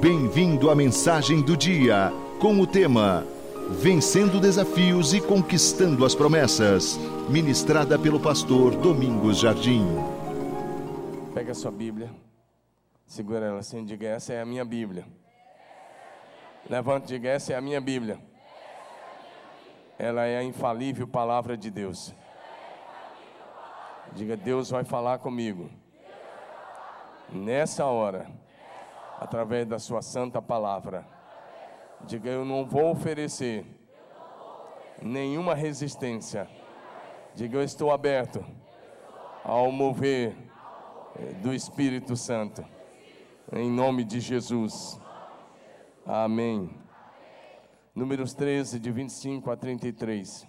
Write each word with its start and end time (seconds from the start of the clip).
Bem-vindo 0.00 0.70
à 0.70 0.76
mensagem 0.76 1.42
do 1.42 1.56
dia, 1.56 2.12
com 2.40 2.60
o 2.60 2.66
tema 2.68 3.26
Vencendo 3.82 4.40
desafios 4.40 5.12
e 5.12 5.20
conquistando 5.20 6.04
as 6.04 6.14
promessas. 6.14 6.96
Ministrada 7.28 7.98
pelo 7.98 8.20
pastor 8.20 8.76
Domingos 8.76 9.40
Jardim. 9.40 9.84
Pega 11.34 11.50
a 11.50 11.54
sua 11.54 11.72
Bíblia, 11.72 12.12
segura 13.06 13.46
ela 13.46 13.58
assim 13.58 13.84
diga: 13.84 14.06
Essa 14.06 14.34
é 14.34 14.40
a 14.40 14.46
minha 14.46 14.64
Bíblia. 14.64 15.04
Levante 16.70 17.06
e 17.06 17.08
diga: 17.08 17.30
Essa 17.30 17.54
é 17.54 17.56
a 17.56 17.60
minha 17.60 17.80
Bíblia. 17.80 18.20
Ela 19.98 20.26
é 20.26 20.38
a 20.38 20.44
infalível 20.44 21.08
palavra 21.08 21.56
de 21.56 21.72
Deus. 21.72 22.14
Diga: 24.12 24.36
Deus 24.36 24.70
vai 24.70 24.84
falar 24.84 25.18
comigo. 25.18 25.68
Nessa 27.32 27.84
hora 27.84 28.37
através 29.18 29.66
da 29.66 29.78
sua 29.78 30.00
santa 30.00 30.40
palavra. 30.40 31.06
Diga, 32.04 32.30
eu 32.30 32.44
não 32.44 32.64
vou 32.64 32.90
oferecer 32.90 33.66
nenhuma 35.02 35.54
resistência. 35.54 36.48
Diga, 37.34 37.58
eu 37.58 37.62
estou 37.62 37.90
aberto 37.90 38.44
ao 39.44 39.70
mover 39.72 40.36
eh, 41.16 41.32
do 41.42 41.52
Espírito 41.52 42.16
Santo. 42.16 42.64
Em 43.52 43.70
nome 43.70 44.04
de 44.04 44.20
Jesus. 44.20 45.00
Amém. 46.06 46.70
Números 47.94 48.34
13, 48.34 48.78
de 48.78 48.92
25 48.92 49.50
a 49.50 49.56
33. 49.56 50.46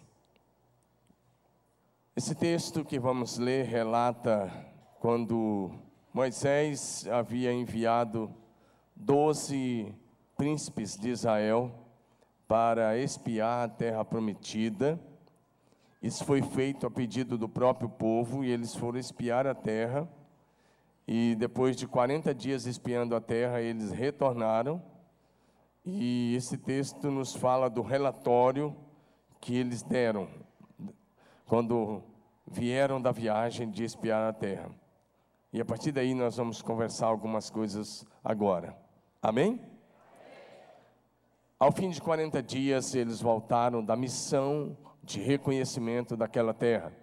Esse 2.16 2.36
texto 2.36 2.84
que 2.86 3.00
vamos 3.00 3.38
ler 3.38 3.66
relata 3.66 4.52
quando 5.00 5.72
Moisés 6.14 7.08
havia 7.08 7.54
enviado 7.54 8.30
doze 9.00 9.96
príncipes 10.38 10.98
de 10.98 11.10
Israel 11.10 11.72
para 12.48 12.98
espiar 12.98 13.66
a 13.66 13.70
terra 13.70 14.04
prometida. 14.04 15.00
Isso 16.02 16.26
foi 16.26 16.42
feito 16.42 16.86
a 16.86 16.92
pedido 16.92 17.38
do 17.38 17.48
próprio 17.48 17.90
povo 17.90 18.44
e 18.44 18.50
eles 18.52 18.76
foram 18.76 19.00
espiar 19.00 19.48
a 19.48 19.56
terra. 19.56 20.08
E 21.08 21.36
depois 21.36 21.76
de 21.76 21.88
40 21.88 22.36
dias 22.36 22.66
espiando 22.66 23.16
a 23.16 23.22
terra, 23.22 23.62
eles 23.62 23.92
retornaram. 23.92 24.82
E 25.86 26.36
esse 26.36 26.58
texto 26.58 27.10
nos 27.10 27.36
fala 27.36 27.70
do 27.70 27.82
relatório 27.82 28.76
que 29.40 29.56
eles 29.56 29.82
deram 29.82 30.28
quando 31.46 32.04
vieram 32.46 33.02
da 33.02 33.12
viagem 33.12 33.70
de 33.72 33.84
espiar 33.84 34.30
a 34.30 34.34
terra. 34.34 34.70
E 35.52 35.60
a 35.60 35.66
partir 35.66 35.92
daí 35.92 36.14
nós 36.14 36.38
vamos 36.38 36.62
conversar 36.62 37.08
algumas 37.08 37.50
coisas 37.50 38.06
agora. 38.24 38.89
Amém? 39.22 39.60
Ao 41.60 41.74
fim 41.74 41.90
de 41.90 42.00
40 42.00 42.42
dias, 42.42 42.96
eles 42.96 43.20
voltaram 43.22 43.84
da 43.84 43.94
missão 43.94 44.78
de 45.04 45.20
reconhecimento 45.20 46.16
daquela 46.16 46.54
terra. 46.54 46.94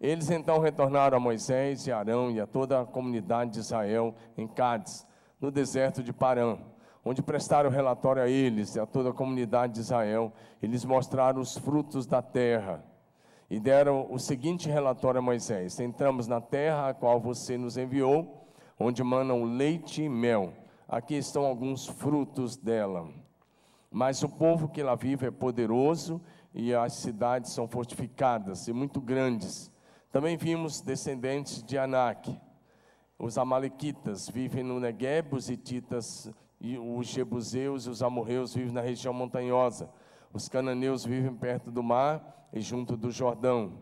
Eles 0.00 0.28
então 0.28 0.58
retornaram 0.58 1.16
a 1.16 1.20
Moisés 1.20 1.86
e 1.86 1.92
Arão 1.92 2.32
e 2.32 2.40
a 2.40 2.48
toda 2.48 2.80
a 2.80 2.84
comunidade 2.84 3.52
de 3.52 3.60
Israel 3.60 4.12
em 4.36 4.48
Cádiz, 4.48 5.06
no 5.40 5.52
deserto 5.52 6.02
de 6.02 6.12
Parã, 6.12 6.58
onde 7.04 7.22
prestaram 7.22 7.70
relatório 7.70 8.22
a 8.22 8.28
eles 8.28 8.74
e 8.74 8.80
a 8.80 8.86
toda 8.86 9.10
a 9.10 9.14
comunidade 9.14 9.74
de 9.74 9.80
Israel. 9.80 10.32
Eles 10.60 10.84
mostraram 10.84 11.40
os 11.40 11.56
frutos 11.56 12.06
da 12.06 12.20
terra 12.20 12.84
e 13.48 13.60
deram 13.60 14.08
o 14.10 14.18
seguinte 14.18 14.68
relatório 14.68 15.20
a 15.20 15.22
Moisés: 15.22 15.78
Entramos 15.78 16.26
na 16.26 16.40
terra 16.40 16.88
a 16.88 16.94
qual 16.94 17.20
você 17.20 17.56
nos 17.56 17.76
enviou, 17.76 18.48
onde 18.80 19.04
manam 19.04 19.44
leite 19.44 20.02
e 20.02 20.08
mel 20.08 20.54
Aqui 20.92 21.14
estão 21.14 21.46
alguns 21.46 21.86
frutos 21.86 22.54
dela. 22.54 23.08
Mas 23.90 24.22
o 24.22 24.28
povo 24.28 24.68
que 24.68 24.82
lá 24.82 24.94
vive 24.94 25.26
é 25.26 25.30
poderoso 25.30 26.20
e 26.52 26.74
as 26.74 26.92
cidades 26.92 27.52
são 27.52 27.66
fortificadas 27.66 28.68
e 28.68 28.74
muito 28.74 29.00
grandes. 29.00 29.72
Também 30.10 30.36
vimos 30.36 30.82
descendentes 30.82 31.62
de 31.62 31.78
Anak. 31.78 32.38
Os 33.18 33.38
amalequitas 33.38 34.28
vivem 34.28 34.62
no 34.62 34.78
Negueb, 34.78 35.34
os 35.34 35.48
hititas 35.48 36.30
e 36.60 36.76
os 36.76 37.06
jebuseus 37.06 37.86
e 37.86 37.88
os 37.88 38.02
amorreus 38.02 38.52
vivem 38.52 38.74
na 38.74 38.82
região 38.82 39.14
montanhosa. 39.14 39.88
Os 40.30 40.46
cananeus 40.46 41.06
vivem 41.06 41.34
perto 41.34 41.70
do 41.70 41.82
mar 41.82 42.50
e 42.52 42.60
junto 42.60 42.98
do 42.98 43.10
Jordão. 43.10 43.78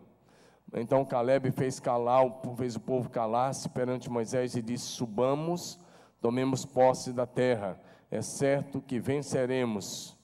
Então 0.73 1.03
Caleb 1.03 1.51
fez 1.51 1.77
calar, 1.77 2.23
fez 2.55 2.77
o 2.77 2.79
povo 2.79 3.09
calar-se 3.09 3.67
perante 3.67 4.09
Moisés 4.09 4.55
e 4.55 4.61
disse: 4.61 4.85
Subamos 4.85 5.77
tomemos 6.21 6.65
posse 6.65 7.11
da 7.11 7.25
terra, 7.25 7.77
é 8.09 8.21
certo 8.21 8.79
que 8.79 8.99
venceremos. 8.99 10.17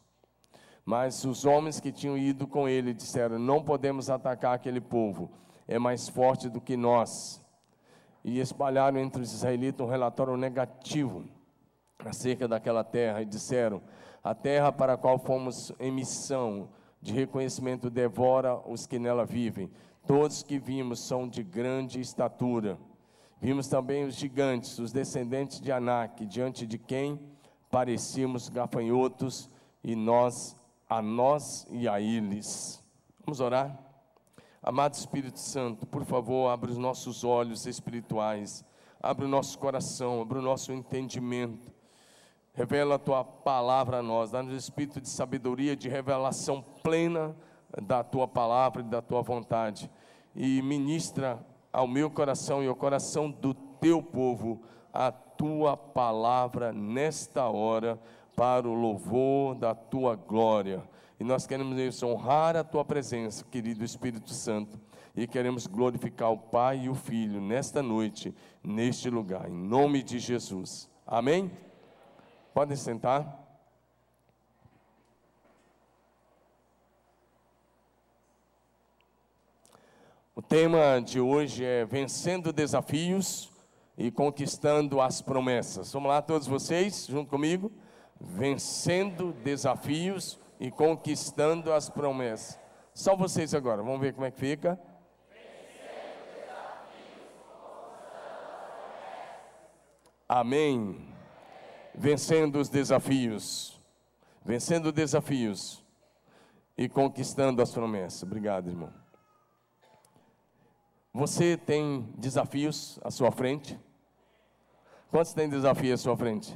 Mas 0.86 1.26
os 1.26 1.44
homens 1.44 1.82
que 1.82 1.92
tinham 1.92 2.18
ido 2.18 2.48
com 2.48 2.70
ele 2.70 2.94
disseram: 2.94 3.38
Não 3.38 3.62
podemos 3.62 4.10
atacar 4.10 4.54
aquele 4.54 4.80
povo, 4.80 5.30
é 5.68 5.78
mais 5.78 6.08
forte 6.08 6.48
do 6.48 6.62
que 6.62 6.78
nós. 6.78 7.44
E 8.24 8.40
espalharam 8.40 9.00
entre 9.00 9.22
os 9.22 9.34
israelitas 9.34 9.86
um 9.86 9.90
relatório 9.90 10.38
negativo 10.38 11.26
acerca 12.06 12.48
daquela 12.48 12.84
terra 12.84 13.22
e 13.22 13.26
disseram: 13.26 13.82
A 14.24 14.34
terra 14.34 14.72
para 14.72 14.94
a 14.94 14.98
qual 14.98 15.20
fomos 15.20 15.74
em 15.80 15.92
missão 15.92 16.70
de 17.02 17.14
reconhecimento 17.14 17.90
devora 17.90 18.58
os 18.66 18.86
que 18.86 19.00
nela 19.00 19.26
vivem. 19.26 19.70
Todos 20.06 20.42
que 20.42 20.58
vimos 20.58 21.02
são 21.02 21.28
de 21.28 21.44
grande 21.44 22.00
estatura. 22.00 22.78
Vimos 23.40 23.68
também 23.68 24.04
os 24.04 24.16
gigantes, 24.16 24.80
os 24.80 24.92
descendentes 24.92 25.62
de 25.62 25.72
Anak, 25.72 26.26
diante 26.26 26.66
de 26.66 26.78
quem 26.78 27.20
parecíamos 27.70 28.50
gafanhotos, 28.50 29.50
e 29.84 29.96
nós, 29.96 30.56
a 30.90 31.02
nós 31.02 31.68
e 31.70 31.88
a 31.88 32.02
eles. 32.02 32.84
Vamos 33.24 33.40
orar? 33.40 33.78
Amado 34.62 34.96
Espírito 34.96 35.40
Santo, 35.40 35.86
por 35.86 36.04
favor, 36.04 36.50
abre 36.50 36.72
os 36.72 36.78
nossos 36.78 37.24
olhos 37.24 37.66
espirituais, 37.66 38.66
abre 39.02 39.26
o 39.26 39.30
nosso 39.30 39.58
coração, 39.60 40.20
abre 40.20 40.40
o 40.40 40.42
nosso 40.42 40.74
entendimento. 40.74 41.72
Revela 42.54 42.96
a 42.96 43.00
tua 43.00 43.24
palavra 43.24 44.00
a 44.00 44.04
nós, 44.04 44.32
dá-nos 44.32 44.54
espírito 44.56 45.00
de 45.00 45.10
sabedoria, 45.10 45.76
de 45.76 45.88
revelação 45.88 46.66
plena 46.84 47.36
da 47.82 48.04
tua 48.04 48.28
palavra 48.28 48.82
e 48.82 48.86
da 48.86 49.00
tua 49.00 49.22
vontade. 49.22 49.92
E 50.36 50.60
ministra 50.64 51.40
ao 51.78 51.86
meu 51.86 52.10
coração 52.10 52.64
e 52.64 52.68
ao 52.68 52.76
coração 52.76 53.30
do 53.30 53.54
teu 53.54 54.02
povo 54.02 54.64
a 54.92 55.12
tua 55.12 55.78
palavra 55.78 56.74
nesta 56.74 57.48
hora, 57.48 58.00
para 58.36 58.68
o 58.68 58.74
louvor 58.74 59.54
da 59.54 59.76
tua 59.76 60.16
glória. 60.16 60.84
E 61.20 61.24
nós 61.24 61.46
queremos 61.46 62.02
honrar 62.02 62.56
a 62.56 62.64
tua 62.64 62.84
presença, 62.84 63.46
querido 63.46 63.84
Espírito 63.84 64.34
Santo, 64.34 64.80
e 65.16 65.28
queremos 65.28 65.68
glorificar 65.68 66.32
o 66.32 66.38
Pai 66.40 66.86
e 66.86 66.90
o 66.90 66.96
Filho 66.96 67.40
nesta 67.40 67.84
noite, 67.84 68.34
neste 68.64 69.08
lugar, 69.08 69.48
em 69.48 69.54
nome 69.54 70.02
de 70.02 70.18
Jesus. 70.18 70.90
Amém? 71.06 71.52
Podem 72.56 72.76
sentar. 72.76 73.47
O 80.38 80.42
tema 80.44 81.02
de 81.04 81.20
hoje 81.20 81.66
é 81.66 81.84
Vencendo 81.84 82.54
Desafios 82.54 83.52
e 83.98 84.12
Conquistando 84.12 85.02
as 85.02 85.20
Promessas. 85.20 85.92
Vamos 85.92 86.10
lá, 86.10 86.22
todos 86.22 86.46
vocês, 86.46 87.08
junto 87.08 87.28
comigo? 87.28 87.72
Vencendo 88.22 89.34
Desafios 89.44 90.40
e 90.60 90.70
Conquistando 90.70 91.74
as 91.74 91.90
Promessas. 91.90 92.60
Só 92.94 93.16
vocês 93.16 93.56
agora, 93.56 93.82
vamos 93.82 94.00
ver 94.00 94.14
como 94.14 94.28
é 94.28 94.32
que 94.32 94.40
fica. 94.40 94.80
Amém. 100.30 101.16
Vencendo 101.96 102.60
os 102.60 102.70
desafios. 102.70 103.82
Vencendo 104.46 104.92
desafios 104.92 105.84
e 106.78 106.88
conquistando 106.88 107.60
as 107.60 107.72
promessas. 107.72 108.22
Obrigado, 108.22 108.70
irmão. 108.70 109.07
Você 111.18 111.58
tem 111.58 112.08
desafios 112.16 113.00
à 113.04 113.10
sua 113.10 113.32
frente? 113.32 113.76
Quantos 115.10 115.34
têm 115.34 115.50
desafios 115.50 116.00
à 116.00 116.04
sua 116.04 116.16
frente? 116.16 116.56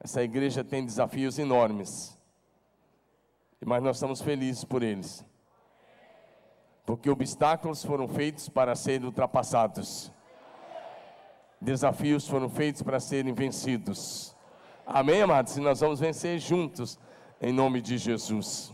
Essa 0.00 0.22
igreja 0.22 0.64
tem 0.64 0.82
desafios 0.82 1.38
enormes. 1.38 2.18
Mas 3.62 3.82
nós 3.82 3.96
estamos 3.96 4.22
felizes 4.22 4.64
por 4.64 4.82
eles. 4.82 5.22
Porque 6.86 7.10
obstáculos 7.10 7.84
foram 7.84 8.08
feitos 8.08 8.48
para 8.48 8.74
serem 8.74 9.04
ultrapassados. 9.04 10.10
Desafios 11.60 12.26
foram 12.26 12.48
feitos 12.48 12.80
para 12.80 12.98
serem 12.98 13.34
vencidos. 13.34 14.34
Amém, 14.86 15.20
amados? 15.20 15.54
E 15.58 15.60
nós 15.60 15.80
vamos 15.80 16.00
vencer 16.00 16.38
juntos, 16.38 16.98
em 17.42 17.52
nome 17.52 17.82
de 17.82 17.98
Jesus. 17.98 18.72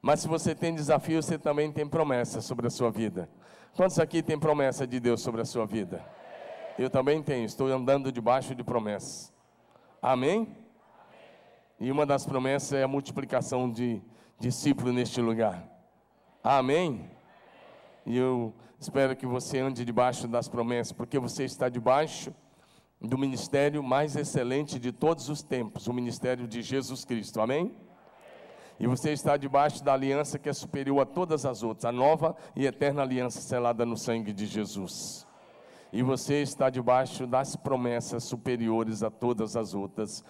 Mas 0.00 0.20
se 0.20 0.28
você 0.28 0.54
tem 0.54 0.74
desafio, 0.74 1.22
você 1.22 1.38
também 1.38 1.72
tem 1.72 1.86
promessa 1.86 2.40
sobre 2.40 2.66
a 2.66 2.70
sua 2.70 2.90
vida. 2.90 3.28
Quantos 3.74 3.98
aqui 3.98 4.22
tem 4.22 4.38
promessa 4.38 4.86
de 4.86 4.98
Deus 5.00 5.20
sobre 5.20 5.40
a 5.40 5.44
sua 5.44 5.66
vida? 5.66 6.04
Eu 6.78 6.90
também 6.90 7.22
tenho, 7.22 7.44
estou 7.44 7.68
andando 7.68 8.12
debaixo 8.12 8.54
de 8.54 8.62
promessas. 8.62 9.32
Amém? 10.00 10.56
E 11.80 11.90
uma 11.90 12.06
das 12.06 12.24
promessas 12.24 12.72
é 12.72 12.82
a 12.82 12.88
multiplicação 12.88 13.70
de 13.70 14.00
discípulos 14.38 14.94
neste 14.94 15.20
lugar. 15.20 15.62
Amém? 16.42 17.10
E 18.04 18.16
eu 18.16 18.54
espero 18.78 19.16
que 19.16 19.26
você 19.26 19.58
ande 19.58 19.84
debaixo 19.84 20.28
das 20.28 20.48
promessas, 20.48 20.92
porque 20.92 21.18
você 21.18 21.44
está 21.44 21.68
debaixo 21.68 22.32
do 23.00 23.18
ministério 23.18 23.82
mais 23.82 24.16
excelente 24.16 24.78
de 24.78 24.92
todos 24.92 25.28
os 25.28 25.42
tempos, 25.42 25.86
o 25.86 25.92
ministério 25.92 26.46
de 26.46 26.62
Jesus 26.62 27.04
Cristo. 27.04 27.40
Amém? 27.40 27.74
E 28.78 28.86
você 28.86 29.12
está 29.12 29.36
debaixo 29.36 29.82
da 29.82 29.94
aliança 29.94 30.38
que 30.38 30.48
é 30.48 30.52
superior 30.52 31.00
a 31.00 31.06
todas 31.06 31.46
as 31.46 31.62
outras, 31.62 31.84
a 31.86 31.92
nova 31.92 32.36
e 32.54 32.66
eterna 32.66 33.02
aliança 33.02 33.40
selada 33.40 33.86
no 33.86 33.96
sangue 33.96 34.32
de 34.32 34.46
Jesus. 34.46 35.26
E 35.92 36.02
você 36.02 36.42
está 36.42 36.68
debaixo 36.68 37.26
das 37.26 37.56
promessas 37.56 38.24
superiores 38.24 39.02
a 39.02 39.10
todas 39.10 39.56
as 39.56 39.72
outras, 39.72 40.22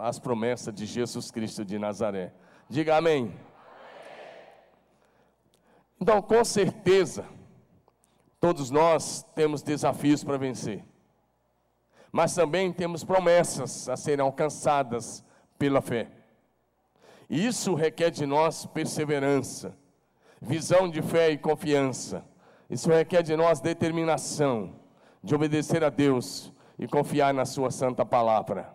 as 0.00 0.18
promessas 0.18 0.72
de 0.72 0.86
Jesus 0.86 1.30
Cristo 1.30 1.64
de 1.64 1.78
Nazaré. 1.78 2.32
Diga 2.70 2.96
amém. 2.96 3.34
Então, 6.00 6.22
com 6.22 6.42
certeza, 6.44 7.26
todos 8.40 8.70
nós 8.70 9.22
temos 9.34 9.62
desafios 9.62 10.24
para 10.24 10.38
vencer, 10.38 10.84
mas 12.10 12.34
também 12.34 12.72
temos 12.72 13.04
promessas 13.04 13.88
a 13.88 13.96
serem 13.96 14.24
alcançadas 14.24 15.24
pela 15.58 15.82
fé. 15.82 16.23
Isso 17.34 17.74
requer 17.74 18.12
de 18.12 18.24
nós 18.26 18.64
perseverança, 18.64 19.76
visão 20.40 20.88
de 20.88 21.02
fé 21.02 21.30
e 21.32 21.36
confiança. 21.36 22.24
Isso 22.70 22.88
requer 22.88 23.24
de 23.24 23.36
nós 23.36 23.60
determinação 23.60 24.76
de 25.20 25.34
obedecer 25.34 25.82
a 25.82 25.90
Deus 25.90 26.52
e 26.78 26.86
confiar 26.86 27.34
na 27.34 27.44
Sua 27.44 27.72
santa 27.72 28.06
palavra. 28.06 28.72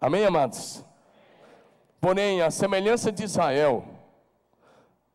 Amém, 0.00 0.24
amados? 0.24 0.82
Porém, 2.00 2.40
a 2.40 2.50
semelhança 2.50 3.12
de 3.12 3.24
Israel, 3.24 3.84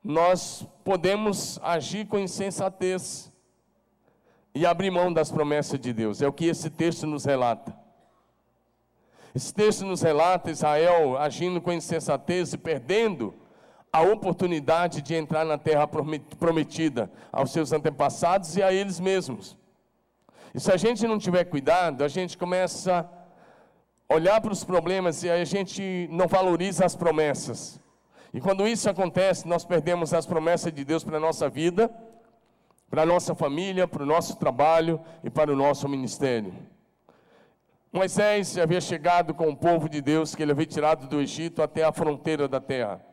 nós 0.04 0.64
podemos 0.84 1.60
agir 1.64 2.06
com 2.06 2.20
insensatez 2.20 3.34
e 4.54 4.64
abrir 4.64 4.92
mão 4.92 5.12
das 5.12 5.32
promessas 5.32 5.80
de 5.80 5.92
Deus. 5.92 6.22
É 6.22 6.28
o 6.28 6.34
que 6.34 6.46
esse 6.46 6.70
texto 6.70 7.08
nos 7.08 7.26
relata. 7.26 7.76
Esse 9.36 9.54
texto 9.54 9.86
nos 9.86 10.02
relata 10.02 10.52
Israel 10.52 11.18
agindo 11.18 11.62
com 11.62 11.72
insensatez 11.72 12.54
e 12.54 12.58
perdendo 12.58 13.34
a 13.92 14.02
oportunidade 14.02 15.02
de 15.02 15.16
entrar 15.16 15.46
na 15.46 15.58
terra 15.58 15.88
prometida 15.88 17.12
aos 17.32 17.52
seus 17.52 17.72
antepassados 17.72 18.56
e 18.56 18.64
a 18.64 18.72
eles 18.72 19.00
mesmos. 19.00 19.58
E 20.54 20.60
se 20.60 20.72
a 20.72 20.78
gente 20.78 21.08
não 21.08 21.20
tiver 21.20 21.44
cuidado, 21.46 22.04
a 22.04 22.08
gente 22.08 22.38
começa 22.38 23.10
a 24.08 24.14
olhar 24.14 24.42
para 24.42 24.52
os 24.52 24.64
problemas 24.64 25.24
e 25.24 25.30
a 25.30 25.44
gente 25.46 26.08
não 26.12 26.28
valoriza 26.28 26.86
as 26.86 26.96
promessas. 26.96 27.80
E 28.34 28.40
quando 28.40 28.68
isso 28.68 28.90
acontece, 28.90 29.48
nós 29.48 29.66
perdemos 29.66 30.14
as 30.14 30.26
promessas 30.26 30.72
de 30.72 30.84
Deus 30.84 31.04
para 31.04 31.18
a 31.18 31.20
nossa 31.20 31.50
vida, 31.50 31.92
para 32.90 33.04
a 33.04 33.06
nossa 33.06 33.34
família, 33.36 33.88
para 33.88 34.04
o 34.04 34.06
nosso 34.06 34.38
trabalho 34.38 35.00
e 35.24 35.30
para 35.30 35.52
o 35.52 35.56
nosso 35.56 35.88
ministério. 35.88 36.54
Moisés 37.92 38.56
havia 38.56 38.80
chegado 38.80 39.34
com 39.34 39.50
o 39.50 39.56
povo 39.56 39.90
de 39.90 40.00
Deus 40.00 40.36
que 40.36 40.44
ele 40.44 40.52
havia 40.52 40.66
tirado 40.66 41.08
do 41.08 41.20
Egito 41.20 41.64
até 41.64 41.84
a 41.84 41.92
fronteira 41.92 42.48
da 42.48 42.62
terra. 42.62 43.04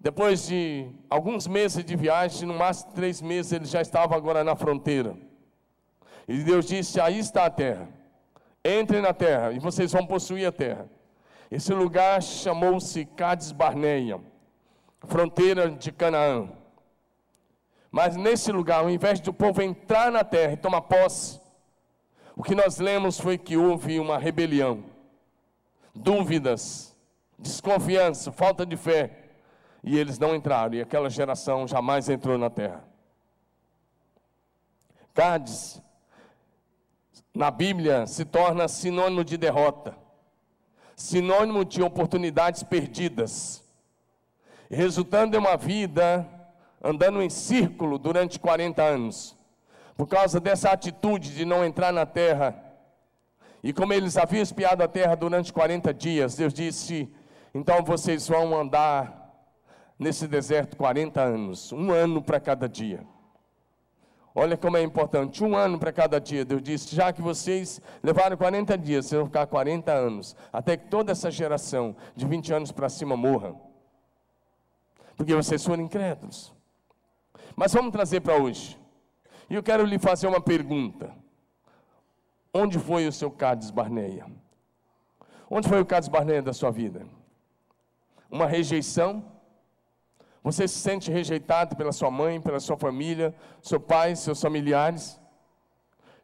Depois 0.00 0.46
de 0.46 0.90
alguns 1.10 1.46
meses 1.46 1.84
de 1.84 1.94
viagem, 1.94 2.48
no 2.48 2.54
máximo 2.54 2.92
três 2.92 3.20
meses, 3.20 3.52
ele 3.52 3.66
já 3.66 3.82
estava 3.82 4.16
agora 4.16 4.42
na 4.42 4.56
fronteira. 4.56 5.16
E 6.26 6.42
Deus 6.42 6.66
disse: 6.66 6.98
Aí 6.98 7.18
está 7.18 7.44
a 7.44 7.50
terra. 7.50 7.88
Entrem 8.64 9.02
na 9.02 9.12
terra 9.12 9.52
e 9.52 9.58
vocês 9.58 9.92
vão 9.92 10.06
possuir 10.06 10.46
a 10.46 10.52
terra. 10.52 10.88
Esse 11.50 11.72
lugar 11.74 12.22
chamou-se 12.22 13.04
Cades 13.04 13.52
Barneia, 13.52 14.18
fronteira 15.06 15.70
de 15.70 15.92
Canaã. 15.92 16.48
Mas 17.90 18.16
nesse 18.16 18.50
lugar, 18.50 18.80
ao 18.80 18.90
invés 18.90 19.20
do 19.20 19.34
povo 19.34 19.60
entrar 19.60 20.10
na 20.10 20.24
terra 20.24 20.54
e 20.54 20.56
tomar 20.56 20.80
posse, 20.80 21.43
o 22.36 22.42
que 22.42 22.54
nós 22.54 22.78
lemos 22.78 23.18
foi 23.18 23.38
que 23.38 23.56
houve 23.56 24.00
uma 24.00 24.18
rebelião, 24.18 24.84
dúvidas, 25.94 26.96
desconfiança, 27.38 28.32
falta 28.32 28.66
de 28.66 28.76
fé, 28.76 29.30
e 29.82 29.98
eles 29.98 30.18
não 30.18 30.34
entraram, 30.34 30.74
e 30.74 30.80
aquela 30.80 31.08
geração 31.08 31.68
jamais 31.68 32.08
entrou 32.08 32.36
na 32.36 32.50
terra. 32.50 32.82
Cádiz, 35.12 35.80
na 37.32 37.50
Bíblia, 37.50 38.06
se 38.06 38.24
torna 38.24 38.66
sinônimo 38.66 39.24
de 39.24 39.36
derrota, 39.36 39.96
sinônimo 40.96 41.64
de 41.64 41.82
oportunidades 41.82 42.62
perdidas, 42.62 43.62
resultando 44.68 45.36
em 45.36 45.38
uma 45.38 45.56
vida 45.56 46.28
andando 46.84 47.22
em 47.22 47.30
círculo 47.30 47.98
durante 47.98 48.38
40 48.38 48.82
anos 48.82 49.34
por 49.96 50.08
causa 50.08 50.40
dessa 50.40 50.70
atitude 50.70 51.34
de 51.34 51.44
não 51.44 51.64
entrar 51.64 51.92
na 51.92 52.04
terra. 52.04 52.54
E 53.62 53.72
como 53.72 53.92
eles 53.92 54.16
haviam 54.16 54.42
espiado 54.42 54.82
a 54.82 54.88
terra 54.88 55.14
durante 55.14 55.52
40 55.52 55.94
dias, 55.94 56.36
Deus 56.36 56.52
disse: 56.52 57.10
então 57.54 57.84
vocês 57.84 58.26
vão 58.26 58.58
andar 58.58 59.32
nesse 59.96 60.26
deserto 60.26 60.76
40 60.76 61.20
anos, 61.20 61.72
um 61.72 61.92
ano 61.92 62.20
para 62.20 62.40
cada 62.40 62.68
dia. 62.68 63.06
Olha 64.34 64.56
como 64.56 64.76
é 64.76 64.82
importante, 64.82 65.44
um 65.44 65.56
ano 65.56 65.78
para 65.78 65.92
cada 65.92 66.20
dia. 66.20 66.44
Deus 66.44 66.60
disse: 66.60 66.96
já 66.96 67.12
que 67.12 67.22
vocês 67.22 67.80
levaram 68.02 68.36
40 68.36 68.76
dias, 68.76 69.06
vocês 69.06 69.18
vão 69.18 69.26
ficar 69.26 69.46
40 69.46 69.92
anos, 69.92 70.34
até 70.52 70.76
que 70.76 70.88
toda 70.88 71.12
essa 71.12 71.30
geração 71.30 71.94
de 72.16 72.26
20 72.26 72.52
anos 72.52 72.72
para 72.72 72.88
cima 72.88 73.16
morra. 73.16 73.54
Porque 75.16 75.32
vocês 75.32 75.64
foram 75.64 75.84
incrédulos. 75.84 76.52
Mas 77.54 77.72
vamos 77.72 77.92
trazer 77.92 78.20
para 78.20 78.36
hoje. 78.36 78.76
E 79.48 79.54
eu 79.54 79.62
quero 79.62 79.84
lhe 79.84 79.98
fazer 79.98 80.26
uma 80.26 80.40
pergunta. 80.40 81.14
Onde 82.52 82.78
foi 82.78 83.06
o 83.06 83.12
seu 83.12 83.30
Cádiz 83.30 83.70
Barneia? 83.70 84.26
Onde 85.50 85.68
foi 85.68 85.80
o 85.80 85.86
Cádiz 85.86 86.08
Barneia 86.08 86.42
da 86.42 86.52
sua 86.52 86.70
vida? 86.70 87.06
Uma 88.30 88.46
rejeição? 88.46 89.24
Você 90.42 90.68
se 90.68 90.78
sente 90.78 91.10
rejeitado 91.10 91.74
pela 91.74 91.92
sua 91.92 92.10
mãe, 92.10 92.40
pela 92.40 92.60
sua 92.60 92.76
família, 92.76 93.34
seu 93.62 93.80
pai, 93.80 94.14
seus 94.14 94.40
familiares? 94.40 95.20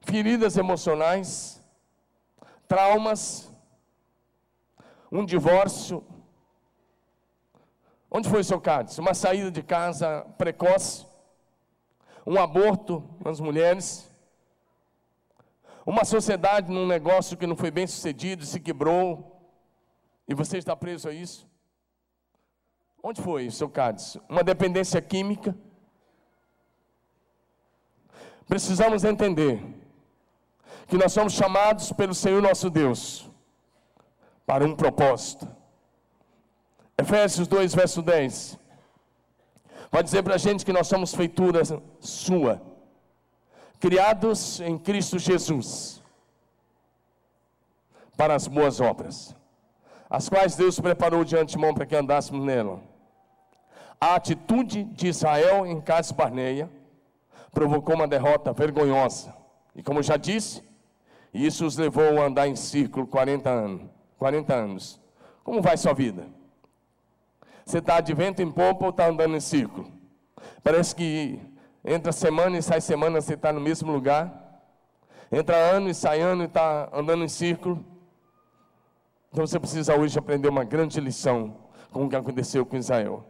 Feridas 0.00 0.56
emocionais? 0.56 1.62
Traumas? 2.68 3.50
Um 5.10 5.24
divórcio? 5.24 6.04
Onde 8.10 8.28
foi 8.28 8.40
o 8.40 8.44
seu 8.44 8.60
Cádiz? 8.60 8.98
Uma 8.98 9.14
saída 9.14 9.50
de 9.50 9.62
casa 9.62 10.26
precoce? 10.36 11.09
Um 12.26 12.38
aborto 12.38 13.02
nas 13.24 13.40
mulheres, 13.40 14.10
uma 15.84 16.04
sociedade 16.04 16.70
num 16.70 16.86
negócio 16.86 17.36
que 17.36 17.46
não 17.46 17.56
foi 17.56 17.70
bem 17.70 17.86
sucedido, 17.86 18.44
se 18.44 18.60
quebrou, 18.60 19.40
e 20.28 20.34
você 20.34 20.58
está 20.58 20.76
preso 20.76 21.08
a 21.08 21.12
isso? 21.12 21.48
Onde 23.02 23.20
foi, 23.20 23.50
seu 23.50 23.68
Cádiz? 23.68 24.16
Uma 24.28 24.44
dependência 24.44 25.00
química? 25.00 25.56
Precisamos 28.46 29.04
entender 29.04 29.62
que 30.86 30.96
nós 30.96 31.12
somos 31.12 31.32
chamados 31.32 31.92
pelo 31.92 32.14
Senhor 32.14 32.42
nosso 32.42 32.68
Deus 32.68 33.30
para 34.44 34.64
um 34.64 34.74
propósito. 34.74 35.48
Efésios 36.98 37.48
2, 37.48 37.74
verso 37.74 38.02
10. 38.02 38.58
Vai 39.90 40.02
dizer 40.02 40.22
para 40.22 40.36
a 40.36 40.38
gente 40.38 40.64
que 40.64 40.72
nós 40.72 40.86
somos 40.86 41.12
feitura 41.12 41.62
sua, 41.98 42.62
criados 43.80 44.60
em 44.60 44.78
Cristo 44.78 45.18
Jesus, 45.18 46.00
para 48.16 48.34
as 48.34 48.46
boas 48.46 48.80
obras, 48.80 49.34
as 50.08 50.28
quais 50.28 50.54
Deus 50.54 50.78
preparou 50.78 51.24
de 51.24 51.36
antemão 51.36 51.74
para 51.74 51.86
que 51.86 51.96
andássemos 51.96 52.44
nela. 52.44 52.80
A 54.00 54.14
atitude 54.14 54.84
de 54.84 55.08
Israel 55.08 55.66
em 55.66 55.80
Cades 55.80 56.12
Barneia 56.12 56.70
provocou 57.52 57.94
uma 57.94 58.06
derrota 58.06 58.52
vergonhosa. 58.52 59.34
E 59.74 59.82
como 59.82 60.02
já 60.02 60.16
disse, 60.16 60.62
isso 61.34 61.66
os 61.66 61.76
levou 61.76 62.20
a 62.20 62.26
andar 62.26 62.48
em 62.48 62.56
círculo 62.56 63.06
40 63.06 63.50
anos. 63.50 63.82
40 64.18 64.54
anos. 64.54 65.00
Como 65.42 65.60
vai 65.60 65.76
sua 65.76 65.92
vida? 65.92 66.26
Você 67.70 67.78
está 67.78 68.00
de 68.00 68.12
vento 68.12 68.42
em 68.42 68.50
popa 68.50 68.84
ou 68.86 68.90
está 68.90 69.06
andando 69.06 69.36
em 69.36 69.40
círculo? 69.40 69.86
Parece 70.60 70.92
que 70.92 71.38
entra 71.84 72.10
semana 72.10 72.58
e 72.58 72.62
sai 72.62 72.80
semana, 72.80 73.20
você 73.20 73.34
está 73.34 73.52
no 73.52 73.60
mesmo 73.60 73.92
lugar. 73.92 74.60
Entra 75.30 75.56
ano 75.56 75.88
e 75.88 75.94
sai 75.94 76.20
ano 76.20 76.42
e 76.42 76.46
está 76.46 76.90
andando 76.92 77.22
em 77.22 77.28
círculo. 77.28 77.84
Então 79.32 79.46
você 79.46 79.60
precisa 79.60 79.94
hoje 79.94 80.18
aprender 80.18 80.48
uma 80.48 80.64
grande 80.64 81.00
lição 81.00 81.58
com 81.92 82.06
o 82.06 82.08
que 82.08 82.16
aconteceu 82.16 82.66
com 82.66 82.76
Israel. 82.76 83.24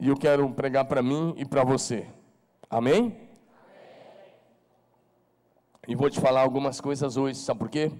E 0.00 0.08
eu 0.08 0.16
quero 0.16 0.48
pregar 0.54 0.86
para 0.86 1.02
mim 1.02 1.34
e 1.36 1.44
para 1.44 1.62
você. 1.62 2.06
Amém? 2.70 3.28
E 5.86 5.94
vou 5.94 6.08
te 6.08 6.18
falar 6.18 6.40
algumas 6.40 6.80
coisas 6.80 7.18
hoje, 7.18 7.38
sabe 7.38 7.58
por 7.58 7.68
quê? 7.68 7.92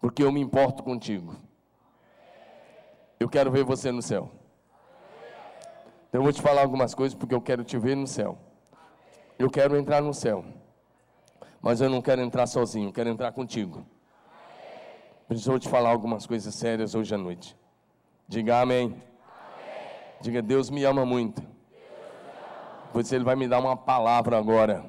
porque 0.00 0.22
eu 0.22 0.30
me 0.30 0.40
importo 0.40 0.82
contigo. 0.82 1.34
Eu 3.20 3.26
quero 3.26 3.50
ver 3.50 3.64
você 3.64 3.90
no 3.90 4.00
céu. 4.00 4.43
Então 6.14 6.20
eu 6.20 6.26
vou 6.26 6.32
te 6.32 6.40
falar 6.40 6.60
algumas 6.60 6.94
coisas 6.94 7.12
porque 7.12 7.34
eu 7.34 7.40
quero 7.40 7.64
te 7.64 7.76
ver 7.76 7.96
no 7.96 8.06
céu. 8.06 8.38
Eu 9.36 9.50
quero 9.50 9.76
entrar 9.76 10.00
no 10.00 10.14
céu. 10.14 10.44
Mas 11.60 11.80
eu 11.80 11.90
não 11.90 12.00
quero 12.00 12.20
entrar 12.20 12.46
sozinho, 12.46 12.92
quero 12.92 13.08
entrar 13.08 13.32
contigo. 13.32 13.84
Eu 15.28 15.36
vou 15.36 15.58
te 15.58 15.68
falar 15.68 15.90
algumas 15.90 16.24
coisas 16.24 16.54
sérias 16.54 16.94
hoje 16.94 17.12
à 17.12 17.18
noite. 17.18 17.56
Diga 18.28 18.60
amém. 18.60 18.84
amém. 18.84 19.02
Diga, 20.20 20.40
Deus 20.40 20.70
me 20.70 20.84
ama 20.84 21.04
muito. 21.04 21.42
Pois 22.92 23.12
Ele 23.12 23.24
vai 23.24 23.34
me 23.34 23.48
dar 23.48 23.58
uma 23.58 23.76
palavra 23.76 24.38
agora. 24.38 24.84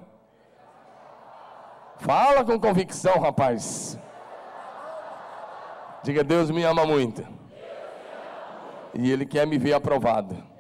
Fala 1.98 2.46
com 2.46 2.60
convicção, 2.60 3.20
rapaz. 3.20 3.98
Diga, 6.04 6.24
Deus 6.24 6.52
me 6.52 6.64
ama 6.64 6.86
muito. 6.86 7.28
E 8.94 9.10
Ele 9.10 9.26
quer 9.26 9.48
me 9.48 9.58
ver 9.58 9.74
aprovado. 9.74 10.54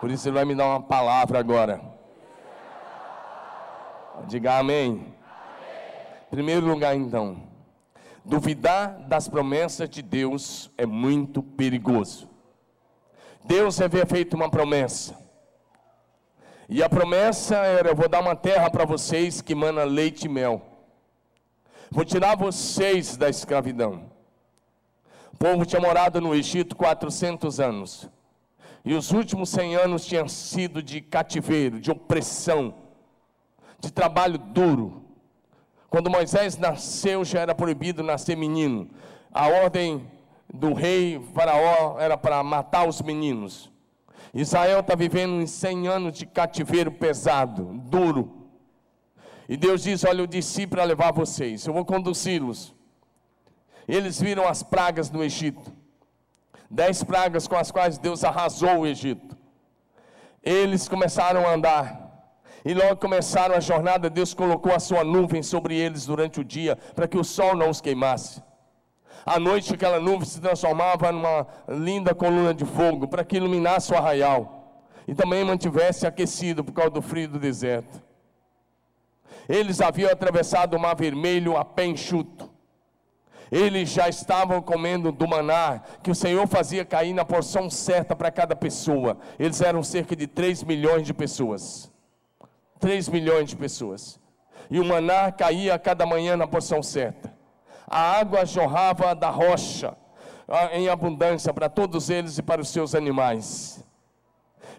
Por 0.00 0.10
isso 0.10 0.28
Ele 0.28 0.34
vai 0.34 0.44
me 0.44 0.54
dar 0.54 0.66
uma 0.66 0.82
palavra 0.82 1.38
agora. 1.38 1.80
Diga 4.26 4.58
amém. 4.58 5.14
Primeiro 6.30 6.66
lugar, 6.66 6.94
então, 6.94 7.42
duvidar 8.24 8.98
das 9.08 9.28
promessas 9.28 9.88
de 9.88 10.02
Deus 10.02 10.70
é 10.76 10.84
muito 10.84 11.42
perigoso. 11.42 12.28
Deus 13.44 13.80
havia 13.80 14.04
feito 14.04 14.34
uma 14.34 14.50
promessa. 14.50 15.16
E 16.68 16.82
a 16.82 16.88
promessa 16.88 17.56
era: 17.56 17.88
eu 17.88 17.96
vou 17.96 18.08
dar 18.08 18.20
uma 18.20 18.36
terra 18.36 18.70
para 18.70 18.84
vocês 18.84 19.40
que 19.40 19.54
mana 19.54 19.84
leite 19.84 20.24
e 20.24 20.28
mel. 20.28 20.62
Vou 21.90 22.04
tirar 22.04 22.36
vocês 22.36 23.16
da 23.16 23.30
escravidão. 23.30 24.10
O 25.32 25.36
povo 25.38 25.64
tinha 25.64 25.80
morado 25.80 26.20
no 26.20 26.34
Egito 26.34 26.76
400 26.76 27.58
anos. 27.60 28.10
E 28.88 28.94
os 28.94 29.10
últimos 29.10 29.50
100 29.50 29.76
anos 29.76 30.06
tinham 30.06 30.26
sido 30.26 30.82
de 30.82 31.02
cativeiro, 31.02 31.78
de 31.78 31.90
opressão, 31.90 32.74
de 33.78 33.92
trabalho 33.92 34.38
duro. 34.38 35.02
Quando 35.90 36.08
Moisés 36.08 36.56
nasceu, 36.56 37.22
já 37.22 37.40
era 37.40 37.54
proibido 37.54 38.02
nascer 38.02 38.34
menino. 38.34 38.88
A 39.30 39.46
ordem 39.46 40.10
do 40.50 40.72
rei 40.72 41.22
Faraó 41.34 42.00
era 42.00 42.16
para 42.16 42.42
matar 42.42 42.88
os 42.88 43.02
meninos. 43.02 43.70
Israel 44.32 44.80
está 44.80 44.94
vivendo 44.94 45.34
em 45.42 45.46
100 45.46 45.86
anos 45.86 46.18
de 46.18 46.24
cativeiro 46.24 46.90
pesado, 46.90 47.64
duro. 47.90 48.48
E 49.46 49.54
Deus 49.58 49.82
diz: 49.82 50.02
Olha, 50.02 50.22
eu 50.22 50.26
desci 50.26 50.66
para 50.66 50.82
levar 50.84 51.12
vocês, 51.12 51.66
eu 51.66 51.74
vou 51.74 51.84
conduzi-los. 51.84 52.74
Eles 53.86 54.18
viram 54.18 54.48
as 54.48 54.62
pragas 54.62 55.10
no 55.10 55.22
Egito, 55.22 55.70
dez 56.70 57.02
pragas 57.02 57.48
com 57.48 57.56
as 57.56 57.70
quais 57.70 57.98
Deus 57.98 58.24
arrasou 58.24 58.80
o 58.80 58.86
Egito. 58.86 59.36
Eles 60.42 60.88
começaram 60.88 61.46
a 61.46 61.54
andar, 61.54 62.08
e 62.64 62.74
logo 62.74 62.96
começaram 62.96 63.54
a 63.54 63.60
jornada, 63.60 64.10
Deus 64.10 64.34
colocou 64.34 64.74
a 64.74 64.80
sua 64.80 65.04
nuvem 65.04 65.42
sobre 65.42 65.76
eles 65.76 66.06
durante 66.06 66.40
o 66.40 66.44
dia, 66.44 66.76
para 66.94 67.08
que 67.08 67.16
o 67.16 67.24
sol 67.24 67.54
não 67.54 67.70
os 67.70 67.80
queimasse. 67.80 68.42
À 69.24 69.38
noite, 69.38 69.74
aquela 69.74 70.00
nuvem 70.00 70.24
se 70.24 70.40
transformava 70.40 71.12
numa 71.12 71.46
linda 71.68 72.14
coluna 72.14 72.54
de 72.54 72.64
fogo, 72.64 73.08
para 73.08 73.24
que 73.24 73.36
iluminasse 73.36 73.92
o 73.92 73.96
arraial, 73.96 74.82
e 75.06 75.14
também 75.14 75.44
mantivesse 75.44 76.06
aquecido 76.06 76.62
por 76.62 76.72
causa 76.72 76.90
do 76.90 77.02
frio 77.02 77.28
do 77.28 77.38
deserto. 77.38 78.02
Eles 79.48 79.80
haviam 79.80 80.10
atravessado 80.10 80.74
o 80.74 80.80
mar 80.80 80.94
vermelho 80.94 81.56
a 81.56 81.64
pé 81.64 81.86
enxuto. 81.86 82.47
Eles 83.50 83.88
já 83.88 84.08
estavam 84.08 84.60
comendo 84.60 85.10
do 85.10 85.26
maná 85.26 85.82
que 86.02 86.10
o 86.10 86.14
Senhor 86.14 86.46
fazia 86.46 86.84
cair 86.84 87.12
na 87.12 87.24
porção 87.24 87.70
certa 87.70 88.14
para 88.14 88.30
cada 88.30 88.54
pessoa. 88.54 89.18
Eles 89.38 89.60
eram 89.60 89.82
cerca 89.82 90.14
de 90.14 90.26
3 90.26 90.62
milhões 90.64 91.06
de 91.06 91.14
pessoas. 91.14 91.90
3 92.78 93.08
milhões 93.08 93.50
de 93.50 93.56
pessoas. 93.56 94.20
E 94.70 94.78
o 94.78 94.84
maná 94.84 95.32
caía 95.32 95.78
cada 95.78 96.04
manhã 96.04 96.36
na 96.36 96.46
porção 96.46 96.82
certa. 96.82 97.32
A 97.86 98.18
água 98.18 98.44
jorrava 98.44 99.14
da 99.14 99.30
rocha 99.30 99.96
ah, 100.46 100.70
em 100.72 100.88
abundância 100.88 101.52
para 101.52 101.68
todos 101.68 102.10
eles 102.10 102.38
e 102.38 102.42
para 102.42 102.60
os 102.60 102.68
seus 102.68 102.94
animais. 102.94 103.77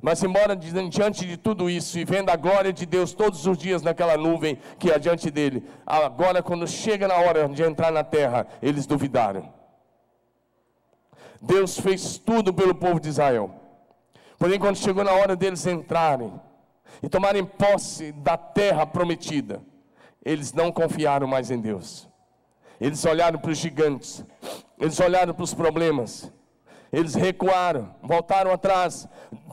Mas, 0.02 0.24
embora 0.24 0.56
diante 0.56 1.26
de 1.26 1.36
tudo 1.36 1.70
isso 1.70 2.00
e 2.00 2.06
vendo 2.06 2.30
a 2.30 2.36
glória 2.36 2.72
de 2.72 2.86
Deus 2.86 3.14
todos 3.14 3.46
os 3.46 3.58
dias 3.58 3.82
naquela 3.82 4.16
nuvem 4.18 4.58
que 4.78 4.92
é 4.92 4.98
diante 4.98 5.30
dele, 5.30 5.64
agora, 5.86 6.42
quando 6.42 6.68
chega 6.68 7.08
na 7.08 7.16
hora 7.16 7.48
de 7.50 7.64
entrar 7.64 7.92
na 7.92 8.04
terra, 8.04 8.48
eles 8.62 8.86
duvidaram. 8.86 9.52
Deus 11.42 11.80
fez 11.80 12.18
tudo 12.18 12.54
pelo 12.54 12.76
povo 12.76 13.00
de 13.00 13.10
Israel. 13.10 13.52
Porém, 14.38 14.60
quando 14.60 14.78
chegou 14.78 15.04
na 15.04 15.12
hora 15.12 15.36
deles 15.36 15.66
entrarem, 15.66 16.32
e 17.02 17.08
tomarem 17.08 17.46
posse 17.46 18.12
da 18.12 18.38
terra 18.38 18.86
prometida, 18.86 19.62
eles 20.24 20.54
não 20.54 20.72
confiaram 20.72 21.28
mais 21.28 21.50
em 21.50 21.60
Deus. 21.60 22.08
Eles 22.80 23.04
olharam 23.06 23.40
para 23.40 23.52
os 23.52 23.58
gigantes, 23.58 24.24
eles 24.78 25.00
olharam 25.00 25.34
para 25.34 25.44
os 25.44 25.54
problemas, 25.54 26.32
eles 26.92 27.14
recuaram, 27.14 27.94
voltaram 28.02 28.52
atrás, 28.52 29.08